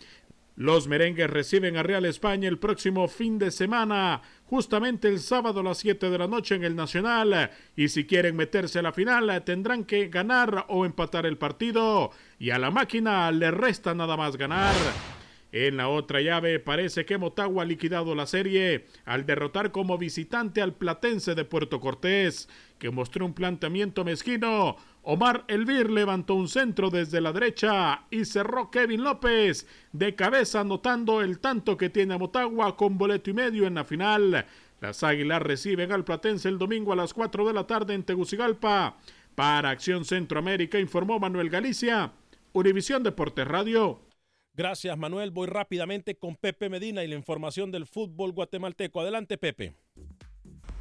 Los 0.56 0.88
merengues 0.88 1.30
reciben 1.30 1.76
a 1.76 1.84
Real 1.84 2.04
España 2.04 2.48
el 2.48 2.58
próximo 2.58 3.06
fin 3.06 3.38
de 3.38 3.50
semana, 3.50 4.22
justamente 4.48 5.08
el 5.08 5.20
sábado 5.20 5.60
a 5.60 5.62
las 5.62 5.78
7 5.78 6.10
de 6.10 6.18
la 6.18 6.26
noche 6.26 6.54
en 6.54 6.64
el 6.64 6.74
Nacional. 6.74 7.50
Y 7.76 7.88
si 7.88 8.06
quieren 8.06 8.36
meterse 8.36 8.78
a 8.78 8.82
la 8.82 8.92
final, 8.92 9.42
tendrán 9.44 9.84
que 9.84 10.08
ganar 10.08 10.64
o 10.68 10.84
empatar 10.84 11.26
el 11.26 11.38
partido. 11.38 12.10
Y 12.38 12.50
a 12.50 12.58
la 12.58 12.70
máquina 12.70 13.30
le 13.30 13.50
resta 13.50 13.94
nada 13.94 14.16
más 14.16 14.36
ganar. 14.36 14.74
En 15.50 15.78
la 15.78 15.88
otra 15.88 16.20
llave 16.20 16.58
parece 16.58 17.06
que 17.06 17.16
Motagua 17.16 17.62
ha 17.62 17.66
liquidado 17.66 18.14
la 18.14 18.26
serie 18.26 18.84
al 19.06 19.24
derrotar 19.24 19.72
como 19.72 19.96
visitante 19.96 20.60
al 20.60 20.74
Platense 20.74 21.34
de 21.34 21.46
Puerto 21.46 21.80
Cortés, 21.80 22.50
que 22.78 22.90
mostró 22.90 23.24
un 23.24 23.32
planteamiento 23.32 24.04
mezquino 24.04 24.76
Omar 25.10 25.46
Elvir 25.48 25.90
levantó 25.90 26.34
un 26.34 26.48
centro 26.48 26.90
desde 26.90 27.22
la 27.22 27.32
derecha 27.32 28.04
y 28.10 28.26
cerró 28.26 28.70
Kevin 28.70 29.02
López 29.02 29.66
de 29.90 30.14
cabeza 30.14 30.60
anotando 30.60 31.22
el 31.22 31.40
tanto 31.40 31.78
que 31.78 31.88
tiene 31.88 32.12
a 32.12 32.18
Motagua 32.18 32.76
con 32.76 32.98
boleto 32.98 33.30
y 33.30 33.32
medio 33.32 33.66
en 33.66 33.76
la 33.76 33.84
final. 33.84 34.44
Las 34.82 35.02
Águilas 35.02 35.40
reciben 35.40 35.92
al 35.92 36.04
Platense 36.04 36.50
el 36.50 36.58
domingo 36.58 36.92
a 36.92 36.96
las 36.96 37.14
4 37.14 37.46
de 37.46 37.54
la 37.54 37.66
tarde 37.66 37.94
en 37.94 38.02
Tegucigalpa. 38.02 38.98
Para 39.34 39.70
Acción 39.70 40.04
Centroamérica 40.04 40.78
informó 40.78 41.18
Manuel 41.18 41.48
Galicia, 41.48 42.12
Univisión 42.52 43.02
Deportes 43.02 43.48
Radio. 43.48 44.02
Gracias 44.52 44.98
Manuel, 44.98 45.30
voy 45.30 45.46
rápidamente 45.46 46.16
con 46.16 46.36
Pepe 46.36 46.68
Medina 46.68 47.02
y 47.02 47.08
la 47.08 47.14
información 47.14 47.72
del 47.72 47.86
fútbol 47.86 48.32
guatemalteco. 48.32 49.00
Adelante 49.00 49.38
Pepe. 49.38 49.72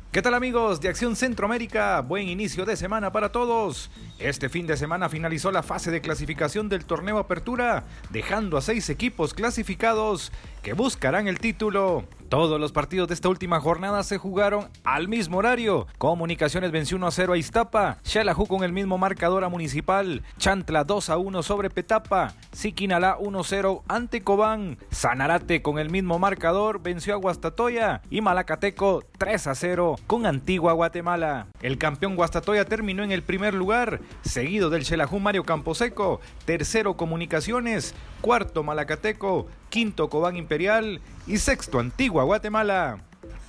¿Qué 0.09 0.21
tal 0.21 0.33
amigos 0.33 0.79
de 0.79 0.87
Acción 0.87 1.17
Centroamérica? 1.17 1.99
Buen 1.99 2.29
inicio 2.29 2.65
de 2.65 2.77
semana 2.77 3.11
para 3.11 3.33
todos. 3.33 3.91
Este 4.19 4.47
fin 4.47 4.65
de 4.65 4.77
semana 4.77 5.09
finalizó 5.09 5.51
la 5.51 5.63
fase 5.63 5.91
de 5.91 5.99
clasificación 5.99 6.69
del 6.69 6.85
torneo 6.85 7.17
Apertura, 7.19 7.83
dejando 8.09 8.57
a 8.57 8.61
seis 8.61 8.89
equipos 8.89 9.33
clasificados 9.33 10.31
que 10.63 10.71
buscarán 10.71 11.27
el 11.27 11.39
título. 11.39 12.05
Todos 12.29 12.59
los 12.59 12.73
partidos 12.73 13.07
de 13.07 13.13
esta 13.13 13.29
última 13.29 13.61
jornada 13.61 14.03
se 14.03 14.17
jugaron 14.17 14.67
al 14.83 15.07
mismo 15.07 15.37
horario. 15.37 15.87
Comunicaciones 15.97 16.71
venció 16.71 16.97
1 16.97 17.07
a 17.07 17.11
0 17.11 17.31
a 17.31 17.37
Iztapa, 17.37 17.97
Xelajú 18.03 18.47
con 18.47 18.65
el 18.65 18.73
mismo 18.73 18.97
marcador 18.97 19.45
a 19.45 19.49
Municipal, 19.49 20.23
Chantla 20.37 20.83
2 20.83 21.09
a 21.09 21.17
1 21.17 21.41
sobre 21.41 21.69
Petapa, 21.69 22.33
Siquinalá 22.51 23.15
1 23.17 23.43
0 23.45 23.83
ante 23.87 24.23
Cobán, 24.23 24.77
Sanarate 24.91 25.61
con 25.61 25.79
el 25.79 25.89
mismo 25.89 26.19
marcador 26.19 26.81
venció 26.83 27.13
a 27.13 27.17
Guastatoya. 27.17 28.01
Y 28.09 28.19
Malacateco 28.19 29.03
3 29.17 29.47
a 29.47 29.55
0 29.55 29.95
con 30.05 30.25
Antigua 30.25 30.73
Guatemala. 30.73 31.47
El 31.61 31.77
campeón 31.77 32.17
Guastatoya 32.17 32.65
terminó 32.65 33.03
en 33.03 33.13
el 33.13 33.23
primer 33.23 33.53
lugar, 33.53 34.01
seguido 34.21 34.69
del 34.69 34.83
Xelajú 34.83 35.19
Mario 35.19 35.45
Camposeco, 35.45 36.19
tercero 36.43 36.97
Comunicaciones, 36.97 37.95
cuarto 38.19 38.63
Malacateco, 38.63 39.47
quinto 39.69 40.09
Cobán 40.09 40.37
Imperial 40.37 41.01
y 41.25 41.37
sexto 41.37 41.79
Antigua 41.79 42.23
Guatemala. 42.23 42.99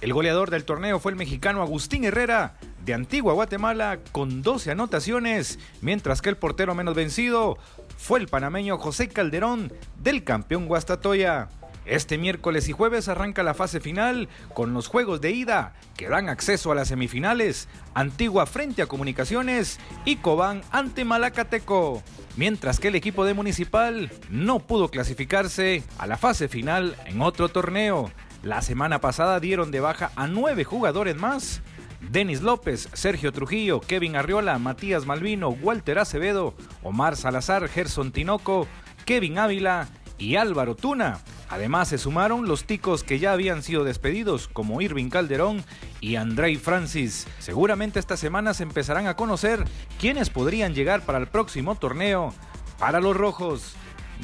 El 0.01 0.12
goleador 0.12 0.51
del 0.51 0.64
torneo 0.64 1.01
fue 1.01 1.12
el 1.12 1.19
mexicano 1.19 1.62
Agustín 1.62 2.05
Herrera 2.05 2.55
de 2.85 2.95
Antigua 2.95 3.33
Guatemala 3.33 3.99
con 4.12 4.43
12 4.43 4.71
anotaciones, 4.71 5.59
mientras 5.81 6.23
que 6.23 6.29
el 6.29 6.37
portero 6.37 6.75
menos 6.75 6.95
vencido 6.95 7.59
fue 7.97 8.21
el 8.21 8.29
panameño 8.29 8.79
José 8.79 9.09
Calderón 9.09 9.73
del 10.01 10.25
campeón 10.25 10.66
Guastatoya. 10.66 11.49
Este 11.85 12.19
miércoles 12.19 12.69
y 12.69 12.73
jueves 12.73 13.09
arranca 13.09 13.43
la 13.43 13.55
fase 13.55 13.81
final 13.81 14.29
con 14.55 14.75
los 14.75 14.89
juegos 14.89 15.21
de 15.21 15.33
ida 15.33 15.73
que 15.97 16.09
dan 16.09 16.29
acceso 16.29 16.71
a 16.71 16.75
las 16.75 16.89
semifinales, 16.89 17.66
Antigua 17.95 18.47
frente 18.47 18.83
a 18.83 18.87
Comunicaciones 18.87 19.81
y 20.05 20.16
Cobán 20.16 20.61
ante 20.71 21.05
Malacateco. 21.05 22.03
Mientras 22.39 22.78
que 22.78 22.86
el 22.86 22.95
equipo 22.95 23.24
de 23.24 23.34
Municipal 23.34 24.12
no 24.30 24.61
pudo 24.61 24.93
clasificarse 24.93 25.82
a 25.99 26.07
la 26.07 26.16
fase 26.16 26.47
final 26.47 26.95
en 27.07 27.20
otro 27.20 27.49
torneo. 27.49 28.12
La 28.45 28.62
semana 28.62 29.01
pasada 29.01 29.41
dieron 29.41 29.72
de 29.72 29.80
baja 29.80 30.12
a 30.14 30.28
nueve 30.28 30.62
jugadores 30.62 31.16
más. 31.16 31.62
Denis 32.01 32.41
López, 32.41 32.91
Sergio 32.93 33.32
Trujillo, 33.32 33.80
Kevin 33.80 34.14
Arriola, 34.14 34.57
Matías 34.61 35.05
Malvino, 35.05 35.49
Walter 35.49 35.99
Acevedo, 35.99 36.55
Omar 36.84 37.16
Salazar, 37.16 37.66
Gerson 37.66 38.12
Tinoco, 38.12 38.68
Kevin 39.05 39.41
Ávila 39.41 39.89
y 40.16 40.36
Álvaro 40.36 40.76
Tuna. 40.76 41.18
Además 41.49 41.88
se 41.88 41.99
sumaron 41.99 42.46
los 42.46 42.64
ticos 42.64 43.03
que 43.05 43.18
ya 43.18 43.32
habían 43.32 43.62
sido 43.62 43.84
despedidos, 43.84 44.49
como 44.49 44.80
Irving 44.82 45.09
Calderón 45.09 45.64
y 46.01 46.16
Andrei 46.16 46.57
Francis. 46.57 47.26
Seguramente 47.38 47.99
esta 47.99 48.16
semana 48.16 48.53
se 48.53 48.64
empezarán 48.64 49.07
a 49.07 49.16
conocer 49.16 49.64
quiénes 49.99 50.28
podrían 50.30 50.74
llegar 50.74 51.03
para 51.03 51.18
el 51.18 51.26
próximo 51.26 51.74
torneo 51.74 52.34
para 52.78 53.01
los 53.01 53.16
rojos. 53.16 53.74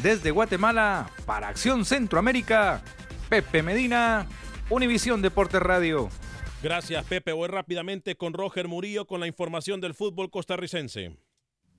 Desde 0.02 0.30
Guatemala, 0.30 1.10
para 1.24 1.48
Acción 1.48 1.84
Centroamérica, 1.84 2.82
Pepe 3.28 3.62
Medina, 3.62 4.26
Univisión 4.68 5.22
Deportes 5.22 5.62
Radio. 5.62 6.08
Gracias 6.62 7.04
Pepe, 7.04 7.32
voy 7.32 7.48
rápidamente 7.48 8.16
con 8.16 8.32
Roger 8.32 8.68
Murillo 8.68 9.06
con 9.06 9.20
la 9.20 9.26
información 9.26 9.80
del 9.80 9.94
fútbol 9.94 10.30
costarricense. 10.30 11.16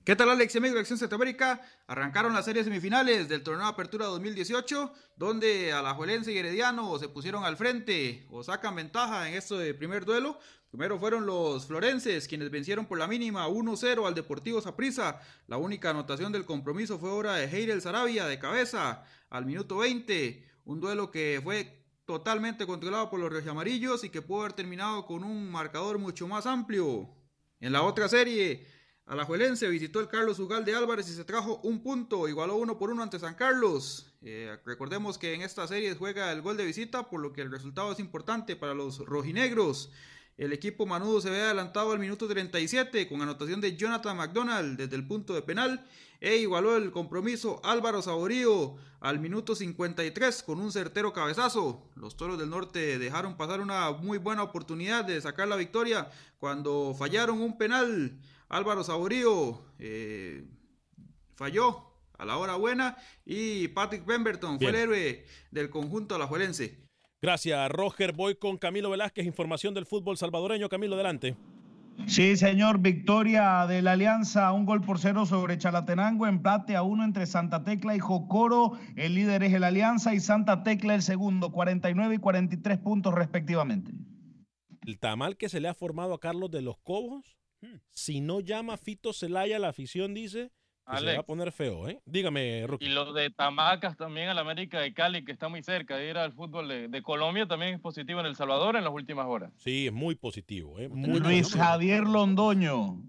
¿Qué 0.06 0.14
tal 0.14 0.30
Alex 0.30 0.54
y 0.54 0.58
amigos 0.58 0.74
de 0.74 0.80
Acción 0.82 1.00
Centroamérica? 1.00 1.60
Arrancaron 1.88 2.32
las 2.32 2.44
series 2.44 2.64
semifinales 2.64 3.28
del 3.28 3.42
torneo 3.42 3.64
de 3.64 3.72
Apertura 3.72 4.06
2018, 4.06 4.92
donde 5.16 5.72
Alajuelense 5.72 6.32
y 6.32 6.38
Herediano 6.38 6.96
se 7.00 7.08
pusieron 7.08 7.42
al 7.42 7.56
frente 7.56 8.24
o 8.30 8.44
sacan 8.44 8.76
ventaja 8.76 9.28
en 9.28 9.34
este 9.34 9.74
primer 9.74 10.04
duelo. 10.04 10.38
Primero 10.70 10.96
fueron 11.00 11.26
los 11.26 11.66
florenses, 11.66 12.28
quienes 12.28 12.52
vencieron 12.52 12.86
por 12.86 12.98
la 12.98 13.08
mínima 13.08 13.48
1-0 13.48 14.06
al 14.06 14.14
Deportivo 14.14 14.60
Saprissa. 14.60 15.20
La 15.48 15.56
única 15.56 15.90
anotación 15.90 16.30
del 16.30 16.44
compromiso 16.44 17.00
fue 17.00 17.10
obra 17.10 17.34
de 17.34 17.46
Heirel 17.46 17.82
Sarabia 17.82 18.26
de 18.26 18.38
cabeza 18.38 19.02
al 19.28 19.44
minuto 19.44 19.78
20. 19.78 20.40
Un 20.66 20.80
duelo 20.80 21.10
que 21.10 21.40
fue 21.42 21.84
totalmente 22.04 22.64
controlado 22.64 23.10
por 23.10 23.18
los 23.18 23.44
amarillos 23.48 24.04
y 24.04 24.10
que 24.10 24.22
pudo 24.22 24.42
haber 24.42 24.52
terminado 24.52 25.04
con 25.04 25.24
un 25.24 25.50
marcador 25.50 25.98
mucho 25.98 26.28
más 26.28 26.46
amplio. 26.46 27.10
En 27.58 27.72
la 27.72 27.82
otra 27.82 28.06
serie, 28.08 28.66
Alajuelense 29.06 29.68
visitó 29.68 30.00
el 30.00 30.08
Carlos 30.08 30.40
Ugal 30.40 30.64
de 30.64 30.74
Álvarez 30.74 31.08
y 31.08 31.12
se 31.14 31.24
trajo 31.24 31.60
un 31.62 31.80
punto, 31.80 32.26
igualó 32.26 32.56
uno 32.56 32.76
por 32.76 32.90
uno 32.90 33.04
ante 33.04 33.20
San 33.20 33.36
Carlos. 33.36 34.12
Eh, 34.20 34.58
recordemos 34.64 35.16
que 35.16 35.32
en 35.32 35.42
esta 35.42 35.68
serie 35.68 35.94
juega 35.94 36.32
el 36.32 36.42
gol 36.42 36.56
de 36.56 36.64
visita, 36.64 37.08
por 37.08 37.20
lo 37.20 37.32
que 37.32 37.42
el 37.42 37.52
resultado 37.52 37.92
es 37.92 38.00
importante 38.00 38.56
para 38.56 38.74
los 38.74 38.98
rojinegros. 38.98 39.92
El 40.36 40.52
equipo 40.52 40.86
manudo 40.86 41.20
se 41.20 41.30
ve 41.30 41.40
adelantado 41.40 41.92
al 41.92 42.00
minuto 42.00 42.26
37 42.26 43.08
con 43.08 43.22
anotación 43.22 43.60
de 43.60 43.76
Jonathan 43.76 44.16
McDonald 44.16 44.76
desde 44.76 44.96
el 44.96 45.06
punto 45.06 45.34
de 45.34 45.42
penal 45.42 45.86
e 46.20 46.38
igualó 46.38 46.76
el 46.76 46.90
compromiso 46.90 47.60
Álvaro 47.64 48.02
Saborío 48.02 48.74
al 48.98 49.20
minuto 49.20 49.54
53 49.54 50.42
con 50.42 50.60
un 50.60 50.72
certero 50.72 51.12
cabezazo. 51.12 51.88
Los 51.94 52.16
Toros 52.16 52.40
del 52.40 52.50
Norte 52.50 52.98
dejaron 52.98 53.36
pasar 53.36 53.60
una 53.60 53.92
muy 53.92 54.18
buena 54.18 54.42
oportunidad 54.42 55.04
de 55.04 55.20
sacar 55.20 55.46
la 55.46 55.54
victoria 55.54 56.10
cuando 56.40 56.92
fallaron 56.98 57.40
un 57.40 57.56
penal. 57.56 58.18
Álvaro 58.48 58.84
Saborío 58.84 59.60
eh, 59.78 60.44
falló 61.34 61.82
a 62.18 62.24
la 62.24 62.36
hora 62.38 62.56
buena 62.56 62.96
y 63.24 63.68
Patrick 63.68 64.04
Pemberton 64.04 64.58
fue 64.58 64.68
el 64.68 64.74
héroe 64.74 65.24
del 65.50 65.70
conjunto 65.70 66.14
alajuelense. 66.14 66.86
Gracias, 67.20 67.70
Roger. 67.70 68.12
Voy 68.12 68.36
con 68.36 68.56
Camilo 68.56 68.90
Velázquez, 68.90 69.26
información 69.26 69.74
del 69.74 69.86
fútbol 69.86 70.16
salvadoreño. 70.16 70.68
Camilo, 70.68 70.94
adelante. 70.94 71.36
Sí, 72.06 72.36
señor, 72.36 72.78
victoria 72.78 73.66
de 73.66 73.82
la 73.82 73.92
Alianza, 73.92 74.52
un 74.52 74.66
gol 74.66 74.82
por 74.82 74.98
cero 74.98 75.24
sobre 75.24 75.58
Chalatenango, 75.58 76.26
empate 76.26 76.76
a 76.76 76.82
uno 76.82 77.02
entre 77.04 77.26
Santa 77.26 77.64
Tecla 77.64 77.96
y 77.96 77.98
Jocoro. 77.98 78.78
El 78.96 79.14
líder 79.14 79.42
es 79.42 79.54
el 79.54 79.64
Alianza 79.64 80.14
y 80.14 80.20
Santa 80.20 80.62
Tecla 80.62 80.94
el 80.94 81.02
segundo, 81.02 81.50
49 81.50 82.14
y 82.14 82.18
43 82.18 82.78
puntos 82.78 83.14
respectivamente. 83.14 83.92
El 84.86 84.98
tamal 85.00 85.36
que 85.36 85.48
se 85.48 85.58
le 85.58 85.68
ha 85.68 85.74
formado 85.74 86.14
a 86.14 86.20
Carlos 86.20 86.50
de 86.50 86.62
los 86.62 86.76
Cobos 86.78 87.36
si 87.90 88.20
no 88.20 88.40
llama 88.40 88.76
Fito 88.76 89.12
Celaya, 89.12 89.58
la 89.58 89.68
afición 89.68 90.14
dice 90.14 90.50
que 90.88 90.98
se 90.98 91.14
va 91.14 91.20
a 91.20 91.22
poner 91.24 91.50
feo, 91.50 91.88
¿eh? 91.88 92.00
Dígame, 92.04 92.64
Y 92.78 92.88
lo 92.88 93.12
de 93.12 93.30
Tamacas 93.30 93.96
también 93.96 94.28
al 94.28 94.38
América 94.38 94.80
de 94.80 94.94
Cali, 94.94 95.24
que 95.24 95.32
está 95.32 95.48
muy 95.48 95.62
cerca 95.62 95.96
de 95.96 96.10
ir 96.10 96.16
al 96.16 96.32
fútbol 96.32 96.68
de, 96.68 97.02
Colombia, 97.02 97.46
también 97.46 97.74
es 97.74 97.80
positivo 97.80 98.20
en 98.20 98.26
El 98.26 98.36
Salvador 98.36 98.76
en 98.76 98.84
las 98.84 98.92
últimas 98.92 99.26
horas. 99.26 99.52
Sí, 99.56 99.88
es 99.88 99.92
muy 99.92 100.14
positivo. 100.14 100.78
¿eh? 100.78 100.88
Luis 100.88 101.52
Javier 101.52 102.04
Londoño, 102.04 103.02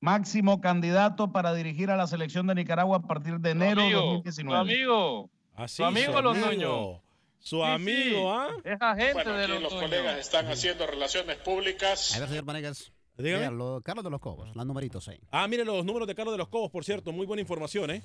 máximo 0.00 0.60
candidato 0.60 1.32
para 1.32 1.52
dirigir 1.52 1.90
a 1.90 1.96
la 1.96 2.06
selección 2.06 2.46
de 2.46 2.54
Nicaragua 2.54 2.98
a 2.98 3.02
partir 3.02 3.40
de 3.40 3.50
enero 3.50 3.82
de 3.82 3.92
2019. 3.92 4.60
Amigo. 4.60 5.30
Ah, 5.54 5.66
sí, 5.66 5.76
Su 5.76 5.84
amigo 5.84 6.22
los 6.22 6.36
amigo. 6.36 6.52
Nuño. 6.52 7.02
Su 7.40 7.56
Sí, 7.56 7.62
amigo, 7.62 8.32
¿ah? 8.32 8.48
Es 8.64 8.80
agente 8.80 9.14
Bueno, 9.14 9.32
de 9.34 9.44
aquí 9.44 9.52
los, 9.52 9.62
los 9.62 9.74
colegas 9.74 10.18
están 10.18 10.46
haciendo 10.46 10.86
relaciones 10.86 11.36
públicas. 11.38 12.16
A 12.16 12.20
ver, 12.20 12.28
señor 12.28 12.44
Vanegas. 12.44 12.92
Dígame. 13.18 13.82
Carlos 13.82 14.04
de 14.04 14.10
los 14.10 14.20
Cobos, 14.20 14.54
la 14.54 14.64
numerito 14.64 15.00
6. 15.00 15.18
Ah, 15.30 15.48
mire 15.48 15.64
los 15.64 15.84
números 15.84 16.06
de 16.06 16.14
Carlos 16.14 16.34
de 16.34 16.38
los 16.38 16.48
Cobos, 16.48 16.70
por 16.70 16.84
cierto. 16.84 17.12
Muy 17.12 17.26
buena 17.26 17.40
información, 17.40 17.90
¿eh? 17.90 18.02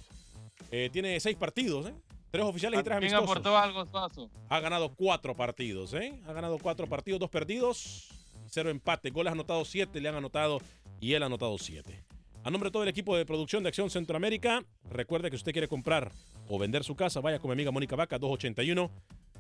Eh, 0.72 0.90
tiene 0.92 1.20
seis 1.20 1.36
partidos, 1.36 1.88
¿eh? 1.88 1.94
Tres 2.30 2.46
oficiales 2.46 2.80
y 2.80 2.84
tres 2.84 2.98
¿Quién 3.00 3.14
amistosos. 3.14 3.30
aportó 3.30 3.58
algo, 3.58 3.86
Suazo? 3.86 4.30
Ha 4.48 4.60
ganado 4.62 4.94
cuatro 4.96 5.36
partidos, 5.36 5.94
¿eh? 5.94 6.22
Ha 6.26 6.34
ganado 6.34 6.58
cuatro 6.60 6.88
partidos, 6.88 7.20
dos 7.20 7.30
perdidos, 7.30 8.08
cero 8.48 8.70
empate. 8.70 9.10
Goles 9.10 9.34
anotados 9.34 9.68
siete, 9.68 10.00
le 10.00 10.08
han 10.08 10.16
anotado 10.16 10.60
y 11.02 11.14
él 11.14 11.24
ha 11.24 11.26
anotado 11.26 11.58
siete. 11.58 12.06
A 12.44 12.50
nombre 12.50 12.70
de 12.70 12.72
todo 12.72 12.84
el 12.84 12.90
equipo 12.90 13.18
de 13.18 13.26
producción 13.26 13.64
de 13.64 13.70
Acción 13.70 13.90
Centroamérica, 13.90 14.64
recuerde 14.90 15.30
que 15.30 15.36
si 15.38 15.42
usted 15.42 15.52
quiere 15.52 15.68
comprar 15.68 16.12
o 16.48 16.58
vender 16.58 16.84
su 16.84 16.96
casa, 16.96 17.20
vaya 17.20 17.38
con 17.40 17.50
mi 17.50 17.54
amiga 17.54 17.72
Mónica 17.72 17.96
Vaca, 17.96 18.18
281 18.18 18.90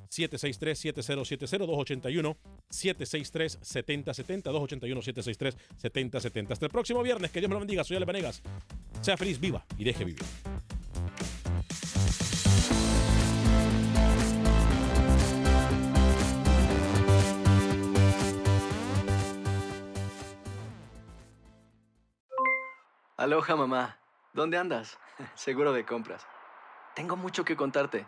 763 0.09 0.79
7070 0.79 1.65
281 1.65 2.37
763 2.69 3.59
7070 3.61 4.49
281 4.49 5.01
763 5.01 5.57
7070 5.77 6.53
Hasta 6.53 6.65
el 6.65 6.71
próximo 6.71 7.03
viernes, 7.03 7.31
que 7.31 7.39
Dios 7.39 7.49
me 7.49 7.55
lo 7.55 7.59
bendiga. 7.59 7.83
Soy 7.83 7.97
Ale 7.97 8.05
Vanegas. 8.05 8.41
Sea 9.01 9.17
feliz, 9.17 9.39
viva 9.39 9.65
y 9.77 9.83
deje 9.83 10.05
vivir. 10.05 10.23
Aloha 23.21 23.55
mamá, 23.55 23.99
¿dónde 24.33 24.57
andas? 24.57 24.97
Seguro 25.35 25.73
de 25.73 25.85
compras. 25.85 26.25
Tengo 26.95 27.15
mucho 27.15 27.45
que 27.45 27.55
contarte. 27.55 28.07